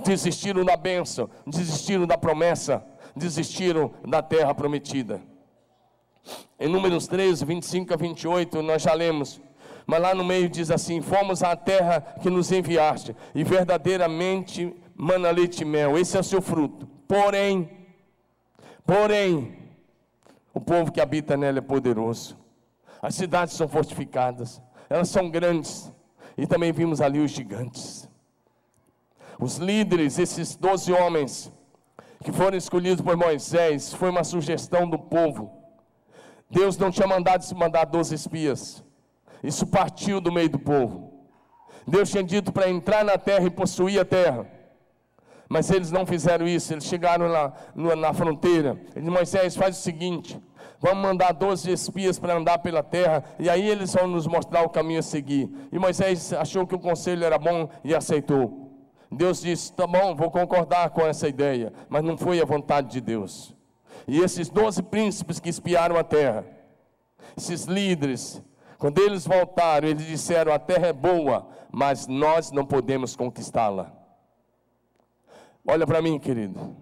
desistiram 0.04 0.64
da 0.64 0.76
bênção, 0.76 1.28
desistiram 1.46 2.06
da 2.06 2.16
promessa, 2.16 2.84
desistiram 3.14 3.92
da 4.06 4.22
terra 4.22 4.54
prometida. 4.54 5.20
Em 6.58 6.68
Números 6.68 7.06
13, 7.06 7.44
25 7.44 7.94
a 7.94 7.96
28, 7.96 8.62
nós 8.62 8.82
já 8.82 8.94
lemos, 8.94 9.40
mas 9.86 10.00
lá 10.00 10.14
no 10.14 10.24
meio 10.24 10.48
diz 10.48 10.70
assim: 10.70 11.00
Fomos 11.00 11.42
à 11.42 11.54
terra 11.54 12.00
que 12.22 12.30
nos 12.30 12.50
enviaste, 12.50 13.14
e 13.34 13.44
verdadeiramente 13.44 14.74
mana 14.94 15.30
leite 15.30 15.60
e 15.60 15.64
mel, 15.64 15.98
esse 15.98 16.16
é 16.16 16.20
o 16.20 16.24
seu 16.24 16.40
fruto. 16.40 16.86
Porém, 17.06 17.70
porém, 18.84 19.56
o 20.52 20.60
povo 20.60 20.90
que 20.90 21.00
habita 21.00 21.36
nela 21.36 21.58
é 21.58 21.60
poderoso. 21.60 22.36
As 23.02 23.14
cidades 23.14 23.54
são 23.54 23.68
fortificadas, 23.68 24.60
elas 24.88 25.10
são 25.10 25.30
grandes. 25.30 25.92
E 26.36 26.46
também 26.46 26.72
vimos 26.72 27.00
ali 27.00 27.20
os 27.20 27.30
gigantes. 27.30 28.08
Os 29.38 29.56
líderes, 29.56 30.18
esses 30.18 30.56
doze 30.56 30.92
homens 30.92 31.52
que 32.22 32.32
foram 32.32 32.56
escolhidos 32.56 33.04
por 33.04 33.16
Moisés, 33.16 33.92
foi 33.92 34.10
uma 34.10 34.24
sugestão 34.24 34.88
do 34.88 34.98
povo. 34.98 35.52
Deus 36.50 36.76
não 36.78 36.90
tinha 36.90 37.06
mandado 37.06 37.44
se 37.44 37.54
mandar 37.54 37.84
doze 37.84 38.14
espias. 38.14 38.84
Isso 39.42 39.66
partiu 39.66 40.20
do 40.20 40.32
meio 40.32 40.48
do 40.48 40.58
povo. 40.58 41.12
Deus 41.86 42.10
tinha 42.10 42.24
dito 42.24 42.52
para 42.52 42.68
entrar 42.68 43.04
na 43.04 43.16
terra 43.16 43.46
e 43.46 43.50
possuir 43.50 44.00
a 44.00 44.04
terra. 44.04 44.46
Mas 45.48 45.70
eles 45.70 45.92
não 45.92 46.04
fizeram 46.04 46.46
isso, 46.46 46.72
eles 46.72 46.84
chegaram 46.84 47.28
lá 47.28 47.52
na 47.74 48.12
fronteira. 48.12 48.80
Ele 48.94 49.08
Moisés, 49.10 49.54
faz 49.54 49.78
o 49.78 49.80
seguinte: 49.80 50.40
vamos 50.80 51.02
mandar 51.02 51.32
12 51.32 51.70
espias 51.70 52.18
para 52.18 52.36
andar 52.36 52.58
pela 52.58 52.82
terra, 52.82 53.24
e 53.38 53.48
aí 53.48 53.68
eles 53.68 53.94
vão 53.94 54.06
nos 54.06 54.26
mostrar 54.26 54.62
o 54.62 54.68
caminho 54.68 55.00
a 55.00 55.02
seguir. 55.02 55.50
E 55.72 55.78
Moisés 55.78 56.32
achou 56.32 56.66
que 56.66 56.74
o 56.74 56.78
conselho 56.78 57.24
era 57.24 57.38
bom 57.38 57.68
e 57.84 57.94
aceitou. 57.94 58.66
Deus 59.10 59.40
disse: 59.40 59.72
tá 59.72 59.86
bom, 59.86 60.14
vou 60.14 60.30
concordar 60.30 60.90
com 60.90 61.02
essa 61.02 61.28
ideia, 61.28 61.72
mas 61.88 62.02
não 62.02 62.16
foi 62.16 62.40
a 62.40 62.44
vontade 62.44 62.90
de 62.90 63.00
Deus. 63.00 63.54
E 64.06 64.20
esses 64.20 64.48
12 64.48 64.82
príncipes 64.84 65.40
que 65.40 65.48
espiaram 65.48 65.96
a 65.96 66.04
terra, 66.04 66.44
esses 67.36 67.64
líderes, 67.64 68.42
quando 68.78 69.00
eles 69.00 69.26
voltaram, 69.26 69.88
eles 69.88 70.06
disseram: 70.06 70.52
a 70.52 70.58
terra 70.58 70.88
é 70.88 70.92
boa, 70.92 71.48
mas 71.72 72.06
nós 72.06 72.50
não 72.50 72.64
podemos 72.64 73.16
conquistá-la. 73.16 73.92
Olha 75.66 75.86
para 75.86 76.00
mim, 76.00 76.18
querido. 76.18 76.76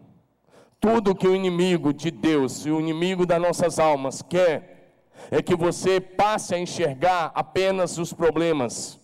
Tudo 0.84 1.14
que 1.14 1.26
o 1.26 1.34
inimigo 1.34 1.94
de 1.94 2.10
Deus 2.10 2.66
e 2.66 2.70
o 2.70 2.78
inimigo 2.78 3.24
das 3.24 3.40
nossas 3.40 3.78
almas 3.78 4.20
quer 4.20 4.92
é 5.30 5.40
que 5.40 5.56
você 5.56 5.98
passe 5.98 6.54
a 6.54 6.58
enxergar 6.58 7.32
apenas 7.34 7.96
os 7.96 8.12
problemas. 8.12 9.00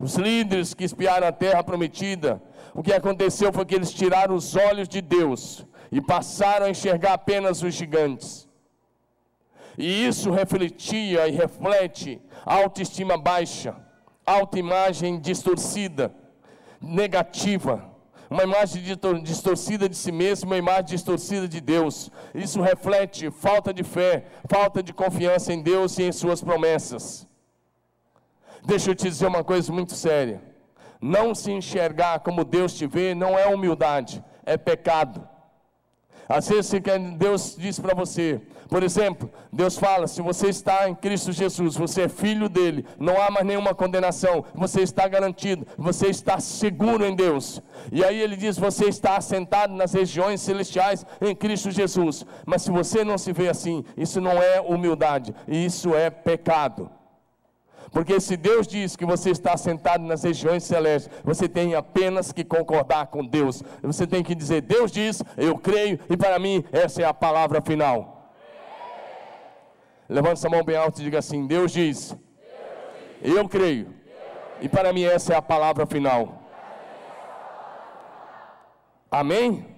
Os 0.00 0.16
líderes 0.16 0.74
que 0.74 0.82
espiaram 0.82 1.28
a 1.28 1.30
terra 1.30 1.62
prometida, 1.62 2.42
o 2.74 2.82
que 2.82 2.92
aconteceu 2.92 3.52
foi 3.52 3.64
que 3.64 3.76
eles 3.76 3.92
tiraram 3.92 4.34
os 4.34 4.56
olhos 4.56 4.88
de 4.88 5.00
Deus 5.00 5.64
e 5.92 6.00
passaram 6.00 6.66
a 6.66 6.70
enxergar 6.70 7.12
apenas 7.12 7.62
os 7.62 7.72
gigantes. 7.72 8.48
E 9.78 10.04
isso 10.04 10.32
refletia 10.32 11.28
e 11.28 11.30
reflete 11.30 12.20
autoestima 12.44 13.16
baixa, 13.16 13.76
autoimagem 14.26 15.20
distorcida 15.20 16.12
negativa, 16.80 17.95
uma 18.28 18.42
imagem 18.42 18.82
distorcida 19.22 19.88
de 19.88 19.96
si 19.96 20.10
mesmo, 20.10 20.50
uma 20.50 20.56
imagem 20.56 20.86
distorcida 20.86 21.46
de 21.46 21.60
Deus. 21.60 22.10
Isso 22.34 22.60
reflete 22.60 23.30
falta 23.30 23.72
de 23.72 23.84
fé, 23.84 24.26
falta 24.48 24.82
de 24.82 24.92
confiança 24.92 25.52
em 25.52 25.62
Deus 25.62 25.98
e 25.98 26.04
em 26.04 26.12
Suas 26.12 26.42
promessas. 26.42 27.26
Deixa 28.64 28.90
eu 28.90 28.94
te 28.94 29.08
dizer 29.08 29.26
uma 29.26 29.44
coisa 29.44 29.72
muito 29.72 29.94
séria: 29.94 30.42
não 31.00 31.34
se 31.34 31.52
enxergar 31.52 32.20
como 32.20 32.44
Deus 32.44 32.74
te 32.74 32.86
vê 32.86 33.14
não 33.14 33.38
é 33.38 33.46
humildade, 33.46 34.24
é 34.44 34.56
pecado. 34.56 35.35
Às 36.28 36.48
vezes 36.48 36.72
Deus 37.18 37.56
diz 37.58 37.78
para 37.78 37.94
você, 37.94 38.40
por 38.68 38.82
exemplo, 38.82 39.30
Deus 39.52 39.78
fala: 39.78 40.06
se 40.06 40.20
você 40.20 40.48
está 40.48 40.88
em 40.88 40.94
Cristo 40.94 41.32
Jesus, 41.32 41.76
você 41.76 42.02
é 42.02 42.08
filho 42.08 42.48
dele, 42.48 42.84
não 42.98 43.20
há 43.20 43.30
mais 43.30 43.46
nenhuma 43.46 43.74
condenação, 43.74 44.44
você 44.54 44.82
está 44.82 45.06
garantido, 45.06 45.66
você 45.78 46.08
está 46.08 46.40
seguro 46.40 47.04
em 47.04 47.14
Deus. 47.14 47.62
E 47.92 48.04
aí 48.04 48.20
ele 48.20 48.36
diz: 48.36 48.58
você 48.58 48.86
está 48.86 49.16
assentado 49.16 49.74
nas 49.74 49.92
regiões 49.92 50.40
celestiais 50.40 51.06
em 51.20 51.34
Cristo 51.34 51.70
Jesus. 51.70 52.26
Mas 52.44 52.62
se 52.62 52.70
você 52.70 53.04
não 53.04 53.18
se 53.18 53.32
vê 53.32 53.48
assim, 53.48 53.84
isso 53.96 54.20
não 54.20 54.42
é 54.42 54.60
humildade, 54.60 55.34
isso 55.46 55.94
é 55.94 56.10
pecado. 56.10 56.90
Porque 57.96 58.20
se 58.20 58.36
Deus 58.36 58.66
diz 58.66 58.94
que 58.94 59.06
você 59.06 59.30
está 59.30 59.56
sentado 59.56 60.04
nas 60.04 60.22
regiões 60.22 60.64
celestes, 60.64 61.10
você 61.24 61.48
tem 61.48 61.74
apenas 61.74 62.30
que 62.30 62.44
concordar 62.44 63.06
com 63.06 63.24
Deus. 63.24 63.62
Você 63.82 64.06
tem 64.06 64.22
que 64.22 64.34
dizer: 64.34 64.60
Deus 64.60 64.92
diz, 64.92 65.22
eu 65.34 65.56
creio, 65.56 65.98
e 66.10 66.14
para 66.14 66.38
mim 66.38 66.62
essa 66.70 67.00
é 67.00 67.06
a 67.06 67.14
palavra 67.14 67.62
final. 67.62 68.34
Levante 70.06 70.34
essa 70.34 70.50
mão 70.50 70.62
bem 70.62 70.76
alta 70.76 71.00
e 71.00 71.04
diga 71.04 71.20
assim: 71.20 71.46
Deus 71.46 71.72
diz, 71.72 72.14
eu 73.22 73.48
creio, 73.48 73.88
e 74.60 74.68
para 74.68 74.92
mim 74.92 75.04
essa 75.04 75.32
é 75.32 75.36
a 75.38 75.40
palavra 75.40 75.86
final. 75.86 76.42
Amém? 79.10 79.74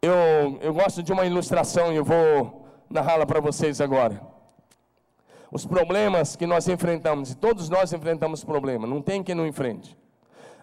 Eu, 0.00 0.58
eu 0.62 0.72
gosto 0.72 1.02
de 1.02 1.12
uma 1.12 1.26
ilustração 1.26 1.92
e 1.92 1.96
eu 1.96 2.04
vou 2.06 2.66
narrá-la 2.88 3.26
para 3.26 3.38
vocês 3.38 3.82
agora 3.82 4.37
os 5.50 5.64
problemas 5.66 6.36
que 6.36 6.46
nós 6.46 6.68
enfrentamos, 6.68 7.32
e 7.32 7.36
todos 7.36 7.68
nós 7.68 7.92
enfrentamos 7.92 8.44
problemas, 8.44 8.88
não 8.88 9.00
tem 9.00 9.22
quem 9.22 9.34
não 9.34 9.46
enfrente. 9.46 9.96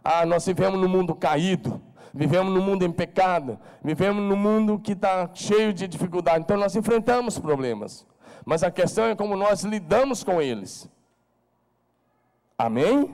Ah, 0.03 0.25
nós 0.25 0.45
vivemos 0.45 0.79
num 0.79 0.87
mundo 0.87 1.15
caído, 1.15 1.81
vivemos 2.13 2.53
num 2.53 2.61
mundo 2.61 2.85
em 2.85 2.91
pecado, 2.91 3.59
vivemos 3.83 4.23
num 4.23 4.35
mundo 4.35 4.79
que 4.79 4.91
está 4.91 5.29
cheio 5.33 5.73
de 5.73 5.87
dificuldade, 5.87 6.43
então 6.43 6.57
nós 6.57 6.75
enfrentamos 6.75 7.39
problemas, 7.39 8.05
mas 8.45 8.63
a 8.63 8.69
questão 8.69 9.05
é 9.05 9.15
como 9.15 9.35
nós 9.35 9.63
lidamos 9.63 10.23
com 10.23 10.41
eles. 10.41 10.89
Amém? 12.57 13.13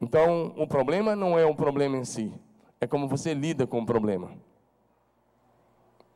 Então, 0.00 0.52
o 0.56 0.66
problema 0.66 1.16
não 1.16 1.38
é 1.38 1.46
um 1.46 1.54
problema 1.54 1.96
em 1.96 2.04
si, 2.04 2.32
é 2.80 2.86
como 2.86 3.08
você 3.08 3.34
lida 3.34 3.66
com 3.66 3.80
o 3.80 3.86
problema. 3.86 4.32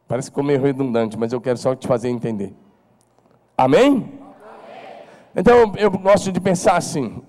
Parece 0.06 0.28
que 0.28 0.32
ficou 0.32 0.44
meio 0.44 0.60
redundante, 0.60 1.16
mas 1.16 1.32
eu 1.32 1.40
quero 1.40 1.56
só 1.56 1.74
te 1.74 1.86
fazer 1.86 2.08
entender. 2.08 2.54
Amém? 3.56 4.20
Então 5.34 5.72
eu 5.76 5.90
gosto 5.90 6.32
de 6.32 6.40
pensar 6.40 6.76
assim: 6.76 7.22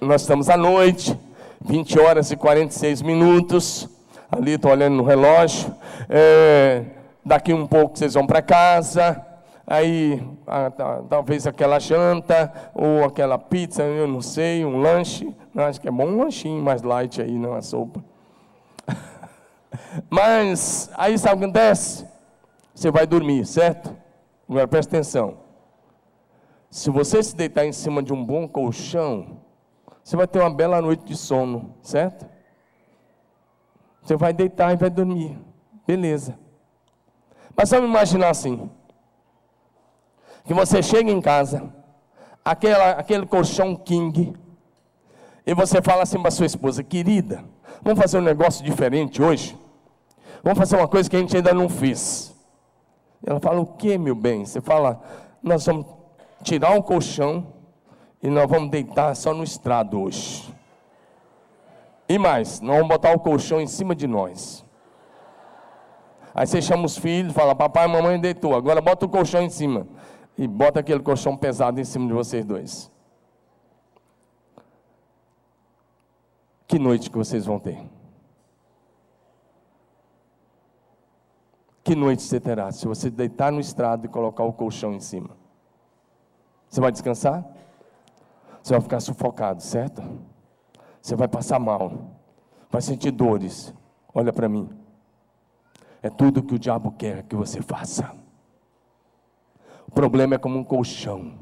nós 0.00 0.22
estamos 0.22 0.48
à 0.48 0.56
noite, 0.56 1.18
20 1.60 1.98
horas 1.98 2.30
e 2.30 2.36
46 2.36 3.02
minutos. 3.02 3.88
Ali 4.30 4.52
estou 4.52 4.70
olhando 4.70 4.96
no 4.96 5.02
relógio. 5.02 5.74
É, 6.08 6.84
daqui 7.24 7.52
um 7.52 7.66
pouco 7.66 7.98
vocês 7.98 8.14
vão 8.14 8.26
para 8.26 8.40
casa. 8.40 9.24
Aí 9.66 10.22
a, 10.46 10.66
a, 10.66 10.70
talvez 11.08 11.46
aquela 11.46 11.78
janta 11.78 12.52
ou 12.74 13.04
aquela 13.04 13.38
pizza, 13.38 13.82
eu 13.82 14.06
não 14.06 14.20
sei, 14.20 14.64
um 14.64 14.78
lanche. 14.78 15.34
Não, 15.54 15.64
acho 15.64 15.80
que 15.80 15.88
é 15.88 15.90
bom 15.90 16.06
um 16.06 16.22
lanchinho 16.22 16.62
mais 16.62 16.82
light 16.82 17.20
aí, 17.20 17.32
não 17.32 17.54
a 17.54 17.62
sopa. 17.62 18.02
Mas 20.08 20.90
aí 20.94 21.18
sabe 21.18 21.36
o 21.36 21.38
que 21.38 21.44
acontece? 21.44 22.06
Você 22.74 22.90
vai 22.90 23.06
dormir, 23.06 23.46
certo? 23.46 23.94
Agora 24.48 24.66
presta 24.68 24.96
atenção. 24.96 25.39
Se 26.70 26.88
você 26.88 27.20
se 27.20 27.34
deitar 27.34 27.66
em 27.66 27.72
cima 27.72 28.00
de 28.00 28.12
um 28.12 28.24
bom 28.24 28.46
colchão, 28.46 29.40
você 30.04 30.16
vai 30.16 30.28
ter 30.28 30.38
uma 30.38 30.50
bela 30.50 30.80
noite 30.80 31.04
de 31.04 31.16
sono, 31.16 31.74
certo? 31.82 32.24
Você 34.00 34.16
vai 34.16 34.32
deitar 34.32 34.72
e 34.72 34.76
vai 34.76 34.88
dormir. 34.88 35.36
Beleza. 35.84 36.38
Mas 37.56 37.70
vamos 37.70 37.90
imaginar 37.90 38.30
assim: 38.30 38.70
que 40.44 40.54
você 40.54 40.80
chega 40.80 41.10
em 41.10 41.20
casa, 41.20 41.74
aquela, 42.44 42.92
aquele 42.92 43.26
colchão 43.26 43.74
king, 43.74 44.32
e 45.44 45.52
você 45.52 45.82
fala 45.82 46.04
assim 46.04 46.22
para 46.22 46.30
sua 46.30 46.46
esposa, 46.46 46.84
querida, 46.84 47.44
vamos 47.82 48.00
fazer 48.00 48.18
um 48.18 48.22
negócio 48.22 48.64
diferente 48.64 49.20
hoje? 49.20 49.58
Vamos 50.42 50.58
fazer 50.58 50.76
uma 50.76 50.88
coisa 50.88 51.10
que 51.10 51.16
a 51.16 51.18
gente 51.18 51.36
ainda 51.36 51.52
não 51.52 51.68
fez. 51.68 52.32
Ela 53.26 53.40
fala, 53.40 53.60
o 53.60 53.66
que, 53.66 53.98
meu 53.98 54.14
bem? 54.14 54.46
Você 54.46 54.60
fala, 54.60 55.02
nós 55.42 55.66
vamos 55.66 55.99
tirar 56.42 56.76
o 56.76 56.82
colchão 56.82 57.46
e 58.22 58.28
nós 58.28 58.48
vamos 58.48 58.70
deitar 58.70 59.14
só 59.14 59.32
no 59.32 59.42
estrado 59.42 60.00
hoje. 60.00 60.54
E 62.08 62.18
mais, 62.18 62.60
nós 62.60 62.76
vamos 62.76 62.88
botar 62.88 63.14
o 63.14 63.20
colchão 63.20 63.60
em 63.60 63.66
cima 63.66 63.94
de 63.94 64.06
nós. 64.06 64.64
Aí 66.34 66.46
você 66.46 66.60
chama 66.60 66.84
os 66.84 66.96
filhos, 66.96 67.32
fala, 67.32 67.54
papai 67.54 67.86
mamãe 67.86 68.20
deitou, 68.20 68.54
agora 68.54 68.80
bota 68.80 69.06
o 69.06 69.08
colchão 69.08 69.42
em 69.42 69.50
cima. 69.50 69.86
E 70.36 70.46
bota 70.46 70.80
aquele 70.80 71.00
colchão 71.00 71.36
pesado 71.36 71.80
em 71.80 71.84
cima 71.84 72.06
de 72.06 72.12
vocês 72.12 72.44
dois. 72.44 72.90
Que 76.66 76.78
noite 76.78 77.10
que 77.10 77.18
vocês 77.18 77.44
vão 77.44 77.58
ter? 77.58 77.78
Que 81.82 81.94
noite 81.94 82.22
você 82.22 82.38
terá 82.38 82.70
se 82.70 82.86
você 82.86 83.10
deitar 83.10 83.50
no 83.50 83.58
estrado 83.58 84.04
e 84.04 84.08
colocar 84.08 84.44
o 84.44 84.52
colchão 84.52 84.92
em 84.92 85.00
cima? 85.00 85.39
Você 86.70 86.80
vai 86.80 86.92
descansar? 86.92 87.44
Você 88.62 88.72
vai 88.72 88.80
ficar 88.80 89.00
sufocado, 89.00 89.60
certo? 89.60 90.02
Você 91.02 91.16
vai 91.16 91.26
passar 91.26 91.58
mal, 91.58 92.12
vai 92.70 92.80
sentir 92.80 93.10
dores. 93.10 93.74
Olha 94.14 94.32
para 94.32 94.48
mim. 94.48 94.70
É 96.02 96.08
tudo 96.08 96.42
que 96.42 96.54
o 96.54 96.58
diabo 96.58 96.92
quer 96.92 97.24
que 97.24 97.34
você 97.34 97.60
faça. 97.60 98.14
O 99.86 99.90
problema 99.90 100.36
é 100.36 100.38
como 100.38 100.58
um 100.58 100.64
colchão. 100.64 101.34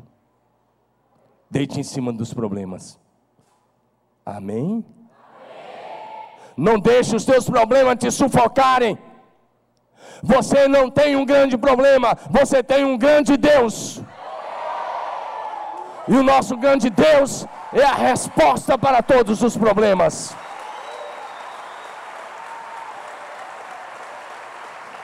Deite 1.50 1.78
em 1.78 1.82
cima 1.82 2.12
dos 2.12 2.32
problemas. 2.32 2.98
Amém? 4.24 4.84
Não 6.56 6.78
deixe 6.78 7.14
os 7.14 7.24
teus 7.24 7.48
problemas 7.48 7.96
te 7.96 8.10
sufocarem. 8.10 8.98
Você 10.22 10.66
não 10.66 10.90
tem 10.90 11.16
um 11.16 11.24
grande 11.24 11.56
problema, 11.56 12.16
você 12.30 12.62
tem 12.62 12.84
um 12.84 12.96
grande 12.96 13.36
Deus. 13.36 14.02
E 16.08 16.16
o 16.16 16.22
nosso 16.22 16.56
grande 16.56 16.88
Deus 16.88 17.46
é 17.72 17.82
a 17.82 17.94
resposta 17.94 18.78
para 18.78 19.02
todos 19.02 19.42
os 19.42 19.56
problemas. 19.56 20.34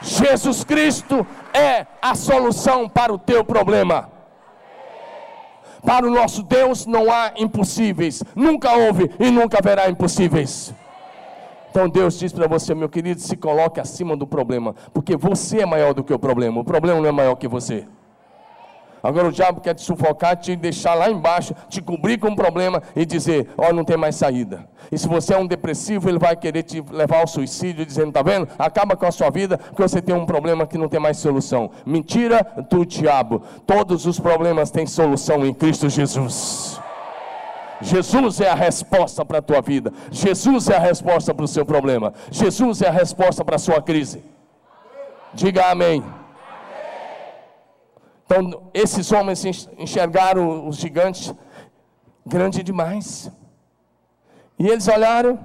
Jesus 0.00 0.64
Cristo 0.64 1.26
é 1.52 1.86
a 2.00 2.14
solução 2.14 2.88
para 2.88 3.12
o 3.12 3.18
teu 3.18 3.44
problema. 3.44 4.10
Para 5.84 6.06
o 6.06 6.10
nosso 6.10 6.42
Deus 6.42 6.86
não 6.86 7.12
há 7.12 7.32
impossíveis, 7.36 8.22
nunca 8.34 8.72
houve 8.72 9.10
e 9.20 9.30
nunca 9.30 9.58
haverá 9.58 9.88
impossíveis. 9.90 10.72
Então 11.70 11.88
Deus 11.88 12.18
diz 12.18 12.32
para 12.32 12.46
você, 12.46 12.74
meu 12.74 12.88
querido, 12.88 13.20
se 13.20 13.36
coloque 13.36 13.80
acima 13.80 14.16
do 14.16 14.26
problema, 14.26 14.74
porque 14.94 15.16
você 15.16 15.60
é 15.60 15.66
maior 15.66 15.92
do 15.92 16.02
que 16.02 16.14
o 16.14 16.18
problema, 16.18 16.60
o 16.60 16.64
problema 16.64 17.00
não 17.00 17.08
é 17.08 17.12
maior 17.12 17.34
que 17.34 17.48
você. 17.48 17.86
Agora 19.04 19.28
o 19.28 19.32
diabo 19.32 19.60
quer 19.60 19.74
te 19.74 19.82
sufocar, 19.82 20.34
te 20.34 20.56
deixar 20.56 20.94
lá 20.94 21.10
embaixo, 21.10 21.54
te 21.68 21.82
cobrir 21.82 22.16
com 22.16 22.28
um 22.28 22.34
problema 22.34 22.82
e 22.96 23.04
dizer: 23.04 23.50
Ó, 23.54 23.68
oh, 23.68 23.72
não 23.74 23.84
tem 23.84 23.98
mais 23.98 24.16
saída. 24.16 24.66
E 24.90 24.96
se 24.96 25.06
você 25.06 25.34
é 25.34 25.38
um 25.38 25.46
depressivo, 25.46 26.08
ele 26.08 26.18
vai 26.18 26.34
querer 26.34 26.62
te 26.62 26.82
levar 26.90 27.20
ao 27.20 27.26
suicídio, 27.26 27.84
dizendo: 27.84 28.12
Tá 28.12 28.22
vendo? 28.22 28.48
Acaba 28.58 28.96
com 28.96 29.04
a 29.04 29.12
sua 29.12 29.28
vida, 29.28 29.58
porque 29.58 29.82
você 29.82 30.00
tem 30.00 30.14
um 30.14 30.24
problema 30.24 30.66
que 30.66 30.78
não 30.78 30.88
tem 30.88 30.98
mais 30.98 31.18
solução. 31.18 31.70
Mentira 31.84 32.46
do 32.70 32.86
diabo. 32.86 33.42
Todos 33.66 34.06
os 34.06 34.18
problemas 34.18 34.70
têm 34.70 34.86
solução 34.86 35.44
em 35.44 35.52
Cristo 35.52 35.90
Jesus. 35.90 36.80
Jesus 37.82 38.40
é 38.40 38.48
a 38.48 38.54
resposta 38.54 39.22
para 39.22 39.36
a 39.36 39.42
tua 39.42 39.60
vida. 39.60 39.92
Jesus 40.10 40.70
é 40.70 40.76
a 40.76 40.80
resposta 40.80 41.34
para 41.34 41.44
o 41.44 41.48
seu 41.48 41.66
problema. 41.66 42.14
Jesus 42.30 42.80
é 42.80 42.88
a 42.88 42.92
resposta 42.92 43.44
para 43.44 43.56
a 43.56 43.58
sua 43.58 43.82
crise. 43.82 44.24
Diga 45.34 45.70
amém. 45.70 46.02
Então, 48.24 48.70
esses 48.72 49.12
homens 49.12 49.44
enxergaram 49.78 50.66
os 50.66 50.76
gigantes 50.76 51.34
grande 52.24 52.62
demais. 52.62 53.30
E 54.58 54.66
eles 54.66 54.88
olharam 54.88 55.38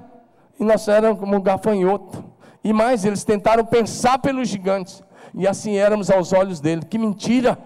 e 0.58 0.64
nós 0.64 0.88
éramos 0.88 1.20
como 1.20 1.36
um 1.36 1.40
gafanhoto. 1.40 2.24
E 2.62 2.72
mais, 2.72 3.04
eles 3.04 3.24
tentaram 3.24 3.64
pensar 3.64 4.18
pelos 4.18 4.48
gigantes. 4.48 5.02
E 5.34 5.46
assim 5.46 5.76
éramos 5.76 6.10
aos 6.10 6.32
olhos 6.32 6.60
dele. 6.60 6.84
Que 6.84 6.98
mentira! 6.98 7.58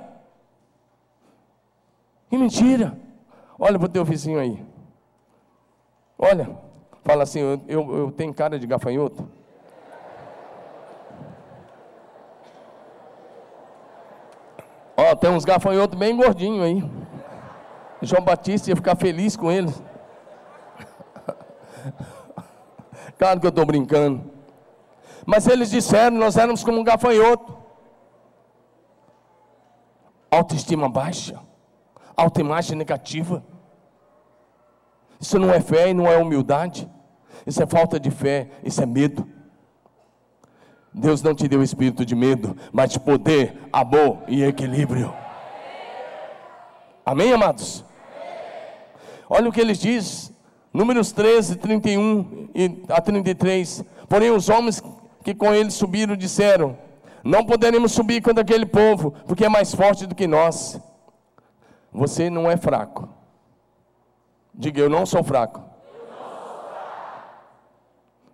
Que 2.29 2.37
mentira! 2.37 2.99
Olha 3.59 3.79
para 3.79 3.87
o 3.87 3.91
teu 3.91 4.05
vizinho 4.05 4.39
aí. 4.39 4.65
Olha, 6.19 6.51
fala 7.05 7.23
assim: 7.23 7.41
eu, 7.41 7.61
eu, 7.67 7.97
eu 7.97 8.13
tenho 8.13 8.35
cara 8.35 8.59
de 8.59 8.67
gafanhoto. 8.67 9.29
Ó, 14.97 15.15
tem 15.17 15.31
uns 15.31 15.45
gafanhotos 15.45 15.99
bem 15.99 16.17
gordinhos 16.17 16.65
aí. 16.65 16.91
João 18.01 18.23
Batista 18.23 18.71
ia 18.71 18.77
ficar 18.77 18.97
feliz 18.97 19.37
com 19.37 19.51
eles. 19.51 19.83
Claro 23.17 23.39
que 23.39 23.47
eu 23.47 23.51
estou 23.51 23.65
brincando. 23.65 24.29
Mas 25.25 25.47
eles 25.47 25.71
disseram: 25.71 26.17
nós 26.17 26.37
éramos 26.37 26.65
como 26.65 26.81
um 26.81 26.85
gafanhoto. 26.85 27.57
Autoestima 30.31 30.89
baixa, 30.89 31.41
autoimagem 32.17 32.77
negativa. 32.77 33.45
Isso 35.21 35.39
não 35.39 35.51
é 35.51 35.61
fé 35.61 35.91
e 35.91 35.95
não 35.95 36.09
é 36.09 36.17
humildade. 36.17 36.91
Isso 37.47 37.63
é 37.63 37.67
falta 37.67 38.01
de 38.01 38.11
fé, 38.11 38.51
isso 38.65 38.83
é 38.83 38.87
medo. 38.87 39.29
Deus 40.95 41.23
não 41.23 41.35
te 41.35 41.49
deu 41.49 41.63
espírito 41.63 42.07
de 42.07 42.15
medo, 42.15 42.57
mas 42.73 42.93
de 42.93 43.01
poder, 43.01 43.59
amor 43.73 44.19
e 44.29 44.45
equilíbrio. 44.45 45.13
Amém, 47.05 47.33
amados? 47.33 47.85
Olha 49.29 49.49
o 49.49 49.53
que 49.53 49.61
ele 49.61 49.75
diz, 49.75 50.33
Números 50.75 51.13
13, 51.13 51.55
31 51.55 52.49
a 52.89 53.01
33. 53.01 53.85
Porém, 54.09 54.33
os 54.33 54.49
homens 54.49 54.83
que 55.23 55.33
com 55.33 55.55
ele 55.55 55.71
subiram 55.71 56.17
disseram: 56.17 56.77
Não 57.23 57.47
poderemos 57.47 57.93
subir 57.93 58.21
contra 58.21 58.43
aquele 58.43 58.67
povo, 58.67 59.13
porque 59.25 59.45
é 59.45 59.49
mais 59.49 59.73
forte 59.73 60.05
do 60.05 60.17
que 60.17 60.27
nós. 60.27 60.81
Você 61.93 62.29
não 62.29 62.51
é 62.51 62.57
fraco. 62.57 63.09
Diga, 64.53 64.81
eu 64.81 64.91
não 64.91 65.07
sou 65.07 65.23
fraco. 65.23 65.63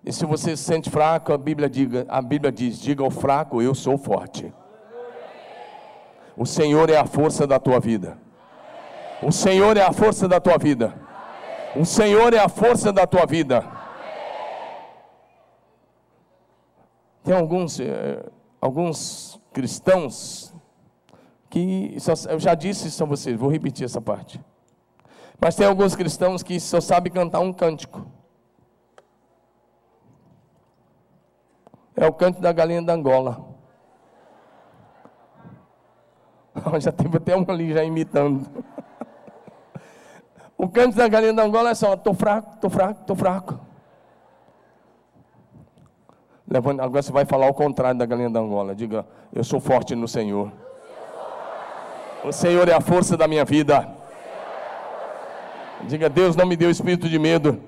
E 0.05 0.13
se 0.13 0.25
você 0.25 0.57
se 0.57 0.65
sente 0.65 0.89
fraco, 0.89 1.33
a 1.33 1.39
Bíblia, 1.39 1.69
diga, 1.69 2.07
a 2.09 2.23
Bíblia 2.23 2.51
diz: 2.51 2.79
diga 2.79 3.05
ao 3.05 3.11
fraco, 3.11 3.61
eu 3.61 3.75
sou 3.75 3.99
forte. 3.99 4.53
O 6.37 6.47
Senhor 6.47 6.89
é 6.89 6.97
a 6.97 7.05
força 7.05 7.47
da 7.47 7.59
tua 7.59 7.79
vida. 7.79 8.17
O 9.23 9.31
Senhor 9.31 9.77
é 9.77 9.83
a 9.83 9.93
força 9.93 10.27
da 10.27 10.41
tua 10.41 10.57
vida. 10.57 10.95
O 11.77 11.85
Senhor 11.85 12.33
é 12.33 12.39
a 12.39 12.49
força 12.49 12.91
da 12.93 13.07
tua 13.07 13.27
vida. 13.27 13.65
Tem 17.23 17.35
alguns, 17.35 17.79
eh, 17.79 18.25
alguns 18.61 19.39
cristãos 19.53 20.55
que, 21.51 21.97
eu 22.29 22.41
já 22.41 22.55
disse 22.55 22.89
isso 22.89 23.03
a 23.03 23.07
vocês, 23.07 23.39
vou 23.39 23.51
repetir 23.51 23.85
essa 23.85 24.01
parte. 24.01 24.41
Mas 25.39 25.55
tem 25.55 25.67
alguns 25.67 25.95
cristãos 25.95 26.43
que 26.43 26.59
só 26.59 26.81
sabem 26.81 27.13
cantar 27.13 27.41
um 27.41 27.53
cântico. 27.53 28.07
É 32.01 32.07
o 32.07 32.13
canto 32.15 32.41
da 32.41 32.51
galinha 32.51 32.81
da 32.81 32.95
Angola. 32.95 33.45
Já 36.81 36.91
teve 36.91 37.19
até 37.19 37.37
um 37.37 37.45
ali 37.47 37.75
já 37.75 37.85
imitando. 37.85 38.49
O 40.57 40.69
canto 40.69 40.95
da 40.95 41.09
galinha 41.09 41.33
da 41.33 41.43
Angola 41.43 41.71
é 41.71 41.75
só: 41.75 41.95
estou 41.95 42.13
fraco, 42.13 42.53
estou 42.55 42.69
fraco, 42.69 43.01
estou 43.01 43.17
fraco. 43.17 43.59
Agora 46.79 47.01
você 47.03 47.11
vai 47.11 47.25
falar 47.25 47.49
o 47.49 47.55
contrário 47.55 47.99
da 47.99 48.05
galinha 48.05 48.29
da 48.29 48.41
Angola. 48.41 48.75
Diga: 48.75 49.07
Eu 49.33 49.43
sou 49.43 49.59
forte 49.59 49.95
no 49.95 50.07
Senhor. 50.07 50.53
O 52.23 52.31
Senhor 52.31 52.69
é 52.69 52.75
a 52.75 52.81
força 52.83 53.17
da 53.17 53.27
minha 53.27 53.43
vida. 53.43 53.89
Diga: 55.85 56.11
Deus 56.11 56.37
não 56.37 56.45
me 56.45 56.57
deu 56.57 56.71
espírito 56.71 57.09
de 57.09 57.19
medo, 57.19 57.59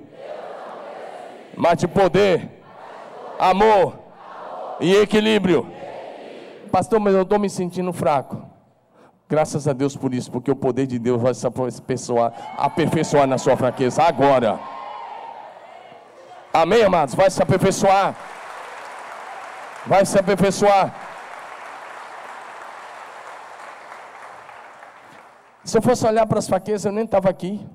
mas 1.56 1.78
de 1.78 1.88
poder, 1.88 2.62
amor 3.38 4.01
e 4.82 4.96
equilíbrio. 4.96 5.66
Pastor, 6.70 6.98
mas 6.98 7.14
eu 7.14 7.22
estou 7.22 7.38
me 7.38 7.48
sentindo 7.48 7.92
fraco. 7.92 8.42
Graças 9.28 9.66
a 9.66 9.72
Deus 9.72 9.96
por 9.96 10.12
isso, 10.12 10.30
porque 10.30 10.50
o 10.50 10.56
poder 10.56 10.86
de 10.86 10.98
Deus 10.98 11.22
vai 11.22 11.32
se 11.32 11.46
aperfeiçoar, 11.46 13.26
na 13.26 13.38
sua 13.38 13.56
fraqueza 13.56 14.02
agora. 14.02 14.60
Amém, 16.52 16.82
amados? 16.82 17.14
Vai 17.14 17.30
se 17.30 17.42
aperfeiçoar. 17.42 18.14
Vai 19.86 20.04
se 20.04 20.18
aperfeiçoar. 20.18 20.94
Se 25.64 25.78
eu 25.78 25.82
fosse 25.82 26.06
olhar 26.06 26.26
para 26.26 26.40
as 26.40 26.48
fraquezas, 26.48 26.84
eu 26.84 26.92
nem 26.92 27.04
estava 27.04 27.30
aqui. 27.30 27.66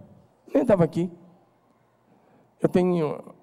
Nem 0.53 0.61
estava 0.61 0.83
aqui. 0.83 1.11
Eu 2.61 2.69
tenho 2.69 3.36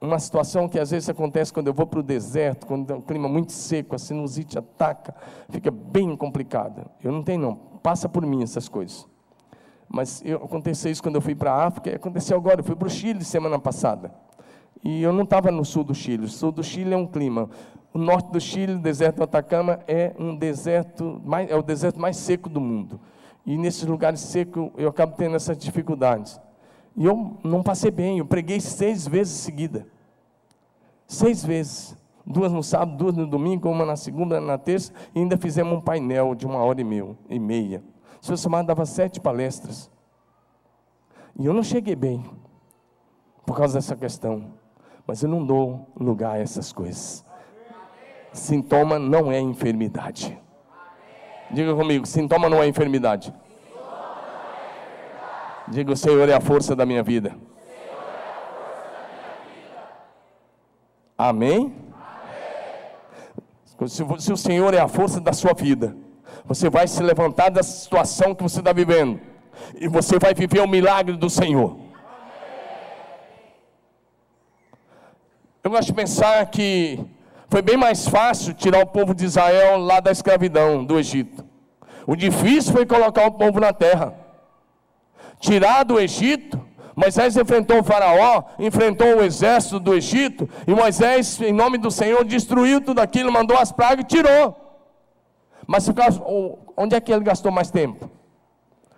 uma 0.00 0.18
situação 0.18 0.66
que 0.66 0.78
às 0.78 0.90
vezes 0.90 1.08
acontece 1.08 1.52
quando 1.52 1.66
eu 1.66 1.74
vou 1.74 1.86
para 1.86 2.00
o 2.00 2.02
deserto, 2.02 2.66
quando 2.66 2.90
é 2.90 2.94
um 2.94 3.02
clima 3.02 3.28
muito 3.28 3.52
seco, 3.52 3.94
a 3.94 3.98
sinusite 3.98 4.58
ataca, 4.58 5.14
fica 5.50 5.70
bem 5.70 6.16
complicada. 6.16 6.86
Eu 7.04 7.12
não 7.12 7.22
tenho 7.22 7.40
não, 7.40 7.56
passa 7.82 8.08
por 8.08 8.24
mim 8.24 8.42
essas 8.42 8.68
coisas. 8.68 9.06
Mas 9.86 10.22
eu, 10.24 10.38
aconteceu 10.38 10.90
isso 10.90 11.02
quando 11.02 11.16
eu 11.16 11.20
fui 11.20 11.34
para 11.34 11.52
a 11.52 11.66
África, 11.66 11.94
aconteceu 11.94 12.36
agora, 12.36 12.60
eu 12.60 12.64
fui 12.64 12.76
para 12.76 12.86
o 12.86 12.90
Chile 12.90 13.24
semana 13.24 13.58
passada. 13.58 14.14
E 14.82 15.02
eu 15.02 15.12
não 15.12 15.24
estava 15.24 15.50
no 15.50 15.64
sul 15.64 15.84
do 15.84 15.94
Chile, 15.94 16.24
o 16.24 16.28
sul 16.28 16.50
do 16.50 16.62
Chile 16.62 16.94
é 16.94 16.96
um 16.96 17.06
clima. 17.06 17.50
O 17.92 17.98
norte 17.98 18.30
do 18.30 18.40
Chile, 18.40 18.74
o 18.74 18.78
deserto 18.78 19.16
do 19.16 19.24
Atacama, 19.24 19.80
é 19.86 20.14
um 20.18 20.34
deserto, 20.34 21.20
mais, 21.24 21.50
é 21.50 21.56
o 21.56 21.62
deserto 21.62 22.00
mais 22.00 22.16
seco 22.16 22.48
do 22.48 22.60
mundo. 22.60 23.00
E 23.44 23.58
nesses 23.58 23.84
lugares 23.84 24.20
secos 24.20 24.70
eu 24.76 24.88
acabo 24.88 25.14
tendo 25.16 25.36
essas 25.36 25.58
dificuldades. 25.58 26.40
E 27.00 27.06
eu 27.06 27.38
não 27.42 27.62
passei 27.62 27.90
bem, 27.90 28.18
eu 28.18 28.26
preguei 28.26 28.60
seis 28.60 29.08
vezes 29.08 29.32
seguida. 29.32 29.86
Seis 31.06 31.42
vezes. 31.42 31.96
Duas 32.26 32.52
no 32.52 32.62
sábado, 32.62 32.94
duas 32.94 33.16
no 33.16 33.26
domingo, 33.26 33.70
uma 33.70 33.86
na 33.86 33.96
segunda, 33.96 34.38
na 34.38 34.58
terça, 34.58 34.92
e 35.14 35.18
ainda 35.18 35.38
fizemos 35.38 35.72
um 35.72 35.80
painel 35.80 36.34
de 36.34 36.44
uma 36.44 36.58
hora 36.58 36.78
e, 36.78 36.84
e 37.30 37.38
meia. 37.38 37.82
O 38.20 38.26
senhor 38.26 38.36
Samar 38.36 38.66
dava 38.66 38.84
sete 38.84 39.18
palestras. 39.18 39.90
E 41.38 41.46
eu 41.46 41.54
não 41.54 41.62
cheguei 41.62 41.96
bem, 41.96 42.22
por 43.46 43.56
causa 43.56 43.78
dessa 43.78 43.96
questão. 43.96 44.52
Mas 45.06 45.22
eu 45.22 45.28
não 45.30 45.42
dou 45.42 45.88
lugar 45.98 46.34
a 46.34 46.38
essas 46.38 46.70
coisas. 46.70 47.24
Sintoma 48.30 48.98
não 48.98 49.32
é 49.32 49.40
enfermidade. 49.40 50.38
Diga 51.50 51.74
comigo, 51.74 52.04
sintoma 52.04 52.50
não 52.50 52.62
é 52.62 52.68
enfermidade. 52.68 53.32
Diga: 55.70 55.92
O 55.92 55.96
Senhor 55.96 56.28
é 56.28 56.34
a 56.34 56.40
força 56.40 56.74
da 56.74 56.84
minha 56.84 57.02
vida. 57.02 57.36
Amém? 61.16 61.74
Se, 63.86 64.32
o 64.32 64.36
Senhor 64.36 64.74
é 64.74 64.80
a 64.80 64.88
força 64.88 65.20
da 65.20 65.32
sua 65.32 65.54
vida, 65.54 65.96
você 66.44 66.68
vai 66.68 66.86
se 66.86 67.02
levantar 67.02 67.50
da 67.50 67.62
situação 67.62 68.34
que 68.34 68.42
você 68.42 68.58
está 68.58 68.72
vivendo, 68.72 69.20
e 69.76 69.86
você 69.86 70.18
vai 70.18 70.34
viver 70.34 70.60
o 70.60 70.68
milagre 70.68 71.16
do 71.16 71.30
Senhor. 71.30 71.78
Eu 75.62 75.70
gosto 75.70 75.86
de 75.86 75.94
pensar 75.94 76.44
que 76.46 76.98
foi 77.48 77.62
bem 77.62 77.76
mais 77.76 78.08
fácil 78.08 78.54
tirar 78.54 78.82
o 78.82 78.86
povo 78.86 79.14
de 79.14 79.24
Israel 79.24 79.78
lá 79.78 80.00
da 80.00 80.10
escravidão 80.10 80.84
do 80.84 80.98
Egito. 80.98 81.44
O 82.06 82.16
difícil 82.16 82.72
foi 82.72 82.84
colocar 82.84 83.26
o 83.26 83.32
povo 83.32 83.60
na 83.60 83.72
terra 83.72 84.29
tirar 85.40 85.82
do 85.82 85.98
Egito, 85.98 86.60
Moisés 86.94 87.36
enfrentou 87.36 87.80
o 87.80 87.82
faraó, 87.82 88.44
enfrentou 88.58 89.16
o 89.16 89.22
exército 89.22 89.80
do 89.80 89.94
Egito, 89.94 90.48
e 90.66 90.74
Moisés, 90.74 91.40
em 91.40 91.52
nome 91.52 91.78
do 91.78 91.90
Senhor, 91.90 92.24
destruiu 92.24 92.80
tudo 92.80 93.00
aquilo, 93.00 93.32
mandou 93.32 93.56
as 93.56 93.72
pragas 93.72 94.04
e 94.04 94.08
tirou. 94.08 94.54
Mas 95.66 95.88
onde 96.76 96.94
é 96.94 97.00
que 97.00 97.12
ele 97.12 97.24
gastou 97.24 97.50
mais 97.50 97.70
tempo? 97.70 98.10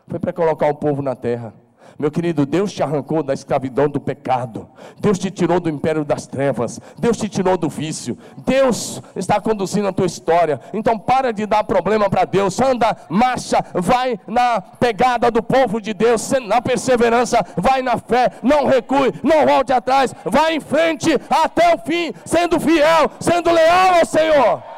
Foi 0.08 0.18
para 0.18 0.32
colocar 0.32 0.66
o 0.66 0.74
povo 0.74 1.00
na 1.00 1.14
terra. 1.14 1.54
Meu 1.98 2.10
querido, 2.10 2.46
Deus 2.46 2.72
te 2.72 2.82
arrancou 2.82 3.22
da 3.22 3.34
escravidão 3.34 3.88
do 3.88 4.00
pecado. 4.00 4.68
Deus 5.00 5.18
te 5.18 5.30
tirou 5.30 5.60
do 5.60 5.68
império 5.68 6.04
das 6.04 6.26
trevas. 6.26 6.80
Deus 6.98 7.16
te 7.16 7.28
tirou 7.28 7.56
do 7.56 7.68
vício. 7.68 8.16
Deus 8.46 9.00
está 9.14 9.40
conduzindo 9.40 9.88
a 9.88 9.92
tua 9.92 10.06
história. 10.06 10.60
Então 10.72 10.98
para 10.98 11.32
de 11.32 11.46
dar 11.46 11.64
problema 11.64 12.08
para 12.08 12.24
Deus. 12.24 12.60
Anda, 12.60 12.96
marcha, 13.08 13.64
vai 13.74 14.18
na 14.26 14.60
pegada 14.60 15.30
do 15.30 15.42
povo 15.42 15.80
de 15.80 15.92
Deus, 15.92 16.30
na 16.46 16.60
perseverança, 16.60 17.44
vai 17.56 17.82
na 17.82 17.98
fé, 17.98 18.32
não 18.42 18.66
recue, 18.66 19.12
não 19.22 19.46
volte 19.46 19.72
atrás, 19.72 20.14
vai 20.24 20.56
em 20.56 20.60
frente 20.60 21.10
até 21.28 21.74
o 21.74 21.78
fim, 21.78 22.12
sendo 22.24 22.58
fiel, 22.58 23.10
sendo 23.20 23.50
leal 23.50 23.94
ao 24.00 24.06
Senhor. 24.06 24.71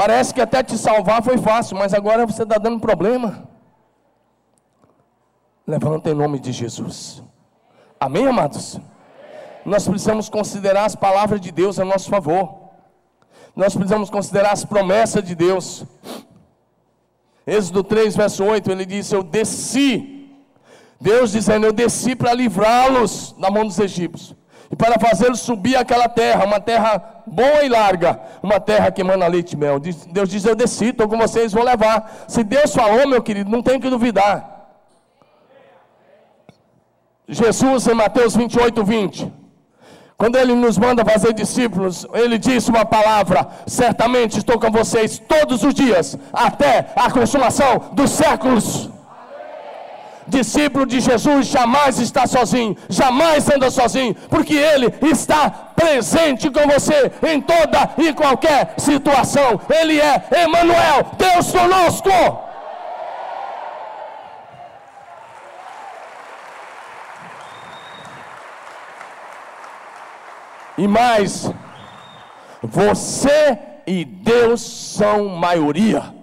Parece 0.00 0.32
que 0.32 0.40
até 0.40 0.62
te 0.62 0.78
salvar 0.78 1.22
foi 1.22 1.36
fácil, 1.36 1.76
mas 1.76 1.92
agora 1.92 2.24
você 2.24 2.42
está 2.42 2.56
dando 2.56 2.80
problema. 2.80 3.46
Levanta 5.66 6.08
em 6.08 6.14
nome 6.14 6.40
de 6.40 6.52
Jesus. 6.52 7.22
Amém, 8.00 8.26
amados? 8.26 8.80
Nós 9.62 9.86
precisamos 9.86 10.30
considerar 10.30 10.86
as 10.86 10.96
palavras 10.96 11.38
de 11.38 11.52
Deus 11.52 11.78
a 11.78 11.84
nosso 11.84 12.08
favor. 12.08 12.70
Nós 13.54 13.74
precisamos 13.74 14.08
considerar 14.08 14.52
as 14.52 14.64
promessas 14.64 15.22
de 15.22 15.34
Deus. 15.34 15.84
Êxodo 17.46 17.84
3, 17.84 18.16
verso 18.16 18.42
8, 18.42 18.70
ele 18.70 18.86
disse: 18.86 19.14
Eu 19.14 19.22
desci. 19.22 20.34
Deus 20.98 21.30
dizendo: 21.30 21.66
Eu 21.66 21.74
desci 21.74 22.16
para 22.16 22.32
livrá-los 22.32 23.34
da 23.38 23.50
mão 23.50 23.66
dos 23.66 23.78
egípcios. 23.78 24.34
E 24.70 24.76
para 24.76 25.00
fazê-lo 25.00 25.34
subir 25.34 25.74
aquela 25.74 26.08
terra, 26.08 26.44
uma 26.44 26.60
terra 26.60 27.22
boa 27.26 27.64
e 27.64 27.68
larga, 27.68 28.20
uma 28.40 28.60
terra 28.60 28.92
que 28.92 29.00
emana 29.00 29.26
leite 29.26 29.54
e 29.54 29.56
mel. 29.56 29.80
Deus 29.80 30.28
diz: 30.28 30.44
Eu 30.44 30.54
desci, 30.54 30.86
estou 30.86 31.08
com 31.08 31.18
vocês, 31.18 31.52
vou 31.52 31.64
levar. 31.64 32.24
Se 32.28 32.44
Deus 32.44 32.72
falou, 32.72 33.08
meu 33.08 33.20
querido, 33.20 33.50
não 33.50 33.62
tem 33.62 33.80
que 33.80 33.90
duvidar. 33.90 34.58
Jesus, 37.26 37.86
em 37.88 37.94
Mateus 37.94 38.36
28, 38.36 38.84
20. 38.84 39.32
Quando 40.16 40.36
ele 40.36 40.54
nos 40.54 40.76
manda 40.76 41.04
fazer 41.04 41.32
discípulos, 41.32 42.06
ele 42.12 42.38
disse 42.38 42.70
uma 42.70 42.84
palavra: 42.84 43.48
certamente 43.66 44.38
estou 44.38 44.60
com 44.60 44.70
vocês 44.70 45.18
todos 45.18 45.64
os 45.64 45.74
dias, 45.74 46.16
até 46.32 46.92
a 46.94 47.10
consumação 47.10 47.90
dos 47.92 48.10
séculos. 48.10 48.90
Discípulo 50.30 50.86
de 50.86 51.00
Jesus 51.00 51.48
jamais 51.48 51.98
está 51.98 52.26
sozinho, 52.26 52.76
jamais 52.88 53.50
anda 53.50 53.68
sozinho, 53.70 54.14
porque 54.28 54.54
ele 54.54 54.94
está 55.02 55.50
presente 55.74 56.48
com 56.50 56.66
você 56.68 57.10
em 57.26 57.40
toda 57.40 57.90
e 57.98 58.12
qualquer 58.12 58.74
situação. 58.78 59.60
Ele 59.68 60.00
é 60.00 60.22
Emmanuel, 60.44 61.10
Deus 61.18 61.50
conosco. 61.50 62.10
E 70.78 70.86
mais, 70.86 71.50
você 72.62 73.58
e 73.86 74.04
Deus 74.04 74.60
são 74.62 75.28
maioria. 75.28 76.19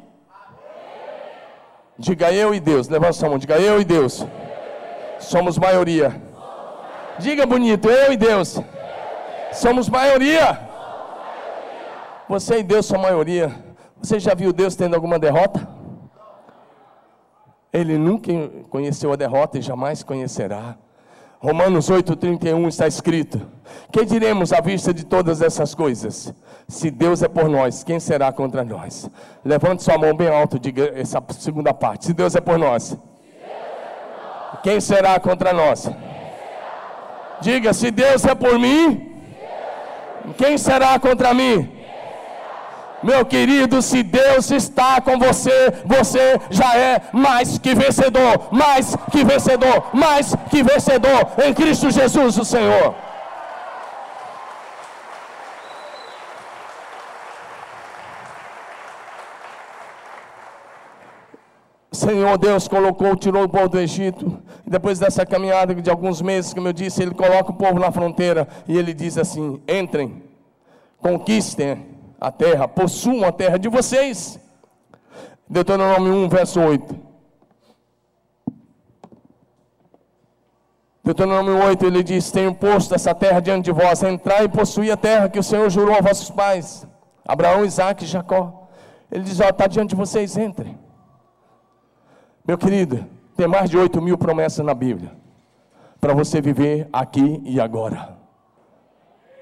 Diga 2.00 2.32
eu 2.32 2.54
e 2.54 2.60
Deus, 2.60 2.88
levanta 2.88 3.14
sua 3.14 3.30
mão, 3.30 3.40
diga 3.40 3.58
eu 3.60 3.82
e 3.82 3.86
Deus. 3.86 4.26
Somos 5.20 5.58
maioria. 5.58 6.22
Diga 7.18 7.46
bonito, 7.46 7.90
eu 7.90 8.14
e 8.14 8.18
Deus. 8.18 8.60
Somos 9.52 9.90
maioria. 9.90 10.60
Você 12.30 12.60
e 12.60 12.64
Deus 12.64 12.86
são 12.86 13.00
maioria. 13.00 13.52
Você 14.00 14.20
já 14.20 14.36
viu 14.36 14.54
Deus 14.54 14.76
tendo 14.76 14.94
alguma 14.94 15.18
derrota? 15.18 15.68
Ele 17.74 17.98
nunca 17.98 18.32
conheceu 18.70 19.12
a 19.12 19.16
derrota 19.16 19.58
e 19.58 19.62
jamais 19.62 20.04
conhecerá. 20.04 20.78
Romanos 21.40 21.90
8,31 21.90 22.68
está 22.68 22.88
escrito: 22.88 23.42
Que 23.92 24.06
diremos 24.06 24.52
à 24.52 24.60
vista 24.60 24.94
de 24.94 25.06
todas 25.06 25.42
essas 25.42 25.76
coisas? 25.76 26.34
Se 26.68 26.90
Deus 26.90 27.22
é 27.22 27.28
por 27.28 27.48
nós, 27.48 27.84
quem 27.84 28.00
será 28.00 28.32
contra 28.32 28.64
nós? 28.64 29.10
Levante 29.46 29.84
sua 29.84 29.98
mão 29.98 30.16
bem 30.16 30.28
alto, 30.28 30.60
diga 30.60 30.92
essa 30.96 31.24
segunda 31.38 31.74
parte. 31.74 32.08
Se 32.08 32.14
Deus 32.14 32.36
é 32.36 32.42
por 32.42 32.58
nós, 32.58 32.98
quem 34.64 34.82
será 34.82 35.20
contra 35.20 35.54
nós? 35.54 35.90
Diga: 37.42 37.72
Se 37.72 37.92
Deus 37.92 38.26
é 38.26 38.34
por 38.34 38.58
mim, 38.58 39.22
quem 40.38 40.58
será 40.58 41.00
contra 41.00 41.34
mim? 41.34 41.77
Meu 43.04 43.24
querido, 43.24 43.80
se 43.82 44.02
Deus 44.02 44.50
está 44.50 45.00
com 45.00 45.20
você, 45.20 45.72
você 45.86 46.40
já 46.50 46.76
é 46.76 47.02
mais 47.14 47.60
que 47.60 47.76
vencedor, 47.76 48.50
mais 48.52 48.96
que 49.12 49.24
vencedor, 49.24 49.96
mais 49.96 50.36
que 50.50 50.64
vencedor 50.64 51.32
em 51.46 51.54
Cristo 51.54 51.92
Jesus, 51.92 52.38
o 52.38 52.46
Senhor. 52.46 52.96
Senhor 61.92 62.38
Deus 62.38 62.68
colocou, 62.68 63.16
tirou 63.16 63.44
o 63.44 63.50
povo 63.50 63.70
do 63.70 63.80
Egito. 63.80 64.40
Depois 64.66 64.98
dessa 64.98 65.26
caminhada 65.26 65.76
de 65.76 65.90
alguns 65.90 66.22
meses, 66.22 66.54
como 66.54 66.68
eu 66.68 66.74
disse, 66.74 67.02
Ele 67.02 67.14
coloca 67.14 67.52
o 67.52 67.56
povo 67.56 67.80
na 67.80 67.92
fronteira 67.92 68.48
e 68.68 68.76
Ele 68.78 68.94
diz 68.94 69.18
assim: 69.18 69.62
entrem, 69.68 70.24
conquistem 71.00 71.97
a 72.20 72.32
terra, 72.32 72.68
possuam 72.68 73.26
a 73.26 73.32
terra 73.32 73.58
de 73.58 73.70
vocês. 73.70 74.40
Deuteronômio 75.48 76.14
1, 76.26 76.30
verso 76.30 76.60
8. 76.60 77.08
Deuteronômio 81.04 81.64
8, 81.64 81.86
ele 81.86 82.04
diz: 82.04 82.32
Tenho 82.32 82.54
posto 82.54 82.94
essa 82.94 83.16
terra 83.16 83.40
diante 83.40 83.66
de 83.66 83.72
vós, 83.72 84.04
entrai 84.04 84.44
e 84.44 84.50
possuir 84.50 84.92
a 84.92 84.98
terra 84.98 85.30
que 85.30 85.40
o 85.40 85.44
Senhor 85.44 85.70
jurou 85.70 85.96
a 85.96 86.02
vossos 86.02 86.30
pais, 86.30 86.86
Abraão, 87.26 87.64
Isaac 87.64 88.04
e 88.04 88.08
Jacó. 88.08 88.68
Ele 89.10 89.24
diz: 89.24 89.40
Ó, 89.40 89.48
está 89.48 89.68
diante 89.68 89.92
de 89.92 89.96
vocês, 89.96 90.36
entrem. 90.36 90.78
Meu 92.46 92.58
querido, 92.58 93.06
tem 93.38 93.48
mais 93.48 93.70
de 93.70 93.78
8 93.78 94.02
mil 94.02 94.18
promessas 94.18 94.66
na 94.66 94.74
Bíblia, 94.74 95.12
para 96.02 96.14
você 96.14 96.42
viver 96.42 96.90
aqui 96.92 97.42
e 97.46 97.62
agora. 97.62 98.18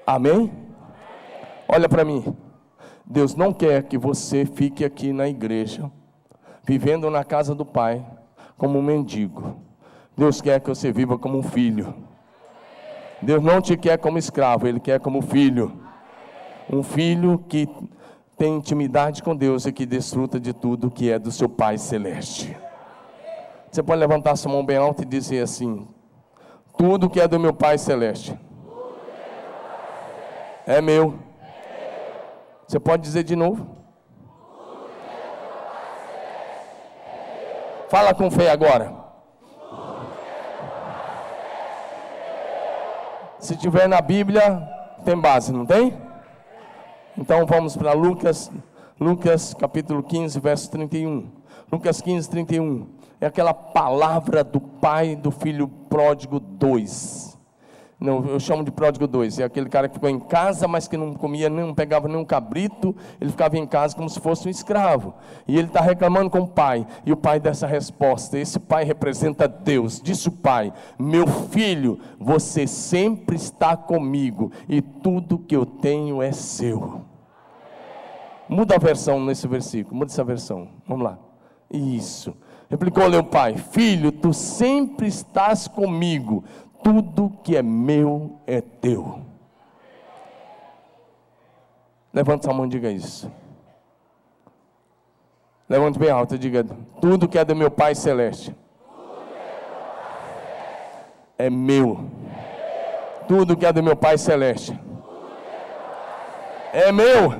Amém? 0.06 0.52
Olha 1.68 1.88
para 1.88 2.04
mim. 2.04 2.36
Deus 3.06 3.36
não 3.36 3.52
quer 3.52 3.84
que 3.84 3.96
você 3.96 4.44
fique 4.44 4.84
aqui 4.84 5.12
na 5.12 5.28
igreja, 5.28 5.90
vivendo 6.64 7.08
na 7.08 7.22
casa 7.22 7.54
do 7.54 7.64
Pai, 7.64 8.04
como 8.58 8.78
um 8.78 8.82
mendigo. 8.82 9.56
Deus 10.16 10.40
quer 10.40 10.60
que 10.60 10.68
você 10.68 10.90
viva 10.90 11.16
como 11.16 11.38
um 11.38 11.42
filho. 11.42 11.94
Deus 13.22 13.42
não 13.42 13.60
te 13.60 13.76
quer 13.76 13.98
como 13.98 14.18
escravo, 14.18 14.66
Ele 14.66 14.80
quer 14.80 14.98
como 14.98 15.22
filho. 15.22 15.80
Um 16.70 16.82
filho 16.82 17.38
que 17.48 17.68
tem 18.36 18.56
intimidade 18.56 19.22
com 19.22 19.36
Deus 19.36 19.66
e 19.66 19.72
que 19.72 19.86
desfruta 19.86 20.40
de 20.40 20.52
tudo 20.52 20.90
que 20.90 21.10
é 21.10 21.18
do 21.18 21.30
seu 21.30 21.48
Pai 21.48 21.78
Celeste. 21.78 22.56
Você 23.70 23.82
pode 23.82 24.00
levantar 24.00 24.36
sua 24.36 24.50
mão 24.50 24.64
bem 24.64 24.76
alta 24.76 25.02
e 25.02 25.06
dizer 25.06 25.42
assim: 25.42 25.86
Tudo 26.76 27.08
que 27.08 27.20
é 27.20 27.28
do 27.28 27.38
meu 27.38 27.52
Pai 27.52 27.78
Celeste 27.78 28.36
é 30.66 30.80
meu. 30.80 31.25
Você 32.66 32.80
pode 32.80 33.02
dizer 33.02 33.22
de 33.22 33.36
novo? 33.36 33.66
Fala 37.88 38.12
com 38.12 38.30
fé 38.30 38.50
agora. 38.50 38.92
Se 43.38 43.56
tiver 43.56 43.88
na 43.88 44.00
Bíblia, 44.00 44.60
tem 45.04 45.16
base, 45.16 45.52
não 45.52 45.64
tem? 45.64 45.96
Então 47.16 47.46
vamos 47.46 47.76
para 47.76 47.92
Lucas, 47.92 48.50
Lucas 48.98 49.54
capítulo 49.54 50.02
15, 50.02 50.40
verso 50.40 50.70
31. 50.70 51.30
Lucas 51.70 52.00
15, 52.00 52.28
31. 52.28 52.88
É 53.20 53.26
aquela 53.26 53.54
palavra 53.54 54.42
do 54.42 54.60
pai 54.60 55.14
do 55.14 55.30
filho 55.30 55.68
pródigo 55.68 56.40
2. 56.40 57.35
Não, 57.98 58.22
eu 58.26 58.38
chamo 58.38 58.62
de 58.62 58.70
pródigo 58.70 59.06
2. 59.06 59.38
É 59.38 59.44
aquele 59.44 59.70
cara 59.70 59.88
que 59.88 59.94
ficou 59.94 60.10
em 60.10 60.18
casa, 60.18 60.68
mas 60.68 60.86
que 60.86 60.98
não 60.98 61.14
comia, 61.14 61.48
não 61.48 61.74
pegava 61.74 62.06
nenhum 62.06 62.26
cabrito. 62.26 62.94
Ele 63.18 63.30
ficava 63.30 63.56
em 63.56 63.66
casa 63.66 63.96
como 63.96 64.08
se 64.08 64.20
fosse 64.20 64.46
um 64.46 64.50
escravo. 64.50 65.14
E 65.48 65.56
ele 65.56 65.68
está 65.68 65.80
reclamando 65.80 66.28
com 66.28 66.40
o 66.40 66.46
pai. 66.46 66.86
E 67.06 67.12
o 67.12 67.16
pai 67.16 67.40
dessa 67.40 67.66
resposta. 67.66 68.38
Esse 68.38 68.60
pai 68.60 68.84
representa 68.84 69.48
Deus. 69.48 70.00
Disse 70.00 70.28
o 70.28 70.32
pai: 70.32 70.74
Meu 70.98 71.26
filho, 71.26 71.98
você 72.20 72.66
sempre 72.66 73.36
está 73.36 73.74
comigo. 73.76 74.52
E 74.68 74.82
tudo 74.82 75.38
que 75.38 75.56
eu 75.56 75.64
tenho 75.64 76.20
é 76.20 76.32
seu. 76.32 77.00
Muda 78.46 78.74
a 78.76 78.78
versão 78.78 79.24
nesse 79.24 79.48
versículo. 79.48 79.96
Muda 79.96 80.12
essa 80.12 80.22
versão. 80.22 80.68
Vamos 80.86 81.02
lá. 81.02 81.18
Isso. 81.70 82.36
Replicou-lhe 82.68 83.16
o 83.16 83.24
pai: 83.24 83.56
Filho, 83.56 84.10
tu 84.10 84.32
sempre 84.32 85.06
estás 85.06 85.68
comigo 85.68 86.44
tudo 86.86 87.36
que 87.42 87.56
é 87.56 87.62
meu 87.62 88.38
é 88.46 88.60
teu. 88.60 89.20
Levante 92.14 92.44
sua 92.44 92.54
mão 92.54 92.66
e 92.66 92.68
diga 92.68 92.88
isso. 92.88 93.28
Levante 95.68 95.98
bem 95.98 96.10
alto 96.10 96.36
e 96.36 96.38
diga: 96.38 96.64
Tudo 97.00 97.26
que 97.26 97.40
é 97.40 97.44
do 97.44 97.56
meu 97.56 97.72
Pai 97.72 97.96
Celeste 97.96 98.54
é 101.36 101.50
meu. 101.50 102.08
Tudo 103.26 103.56
que 103.56 103.66
é 103.66 103.72
do 103.72 103.82
meu 103.82 103.96
Pai 103.96 104.16
Celeste 104.16 104.78
é 106.72 106.92
meu. 106.92 107.34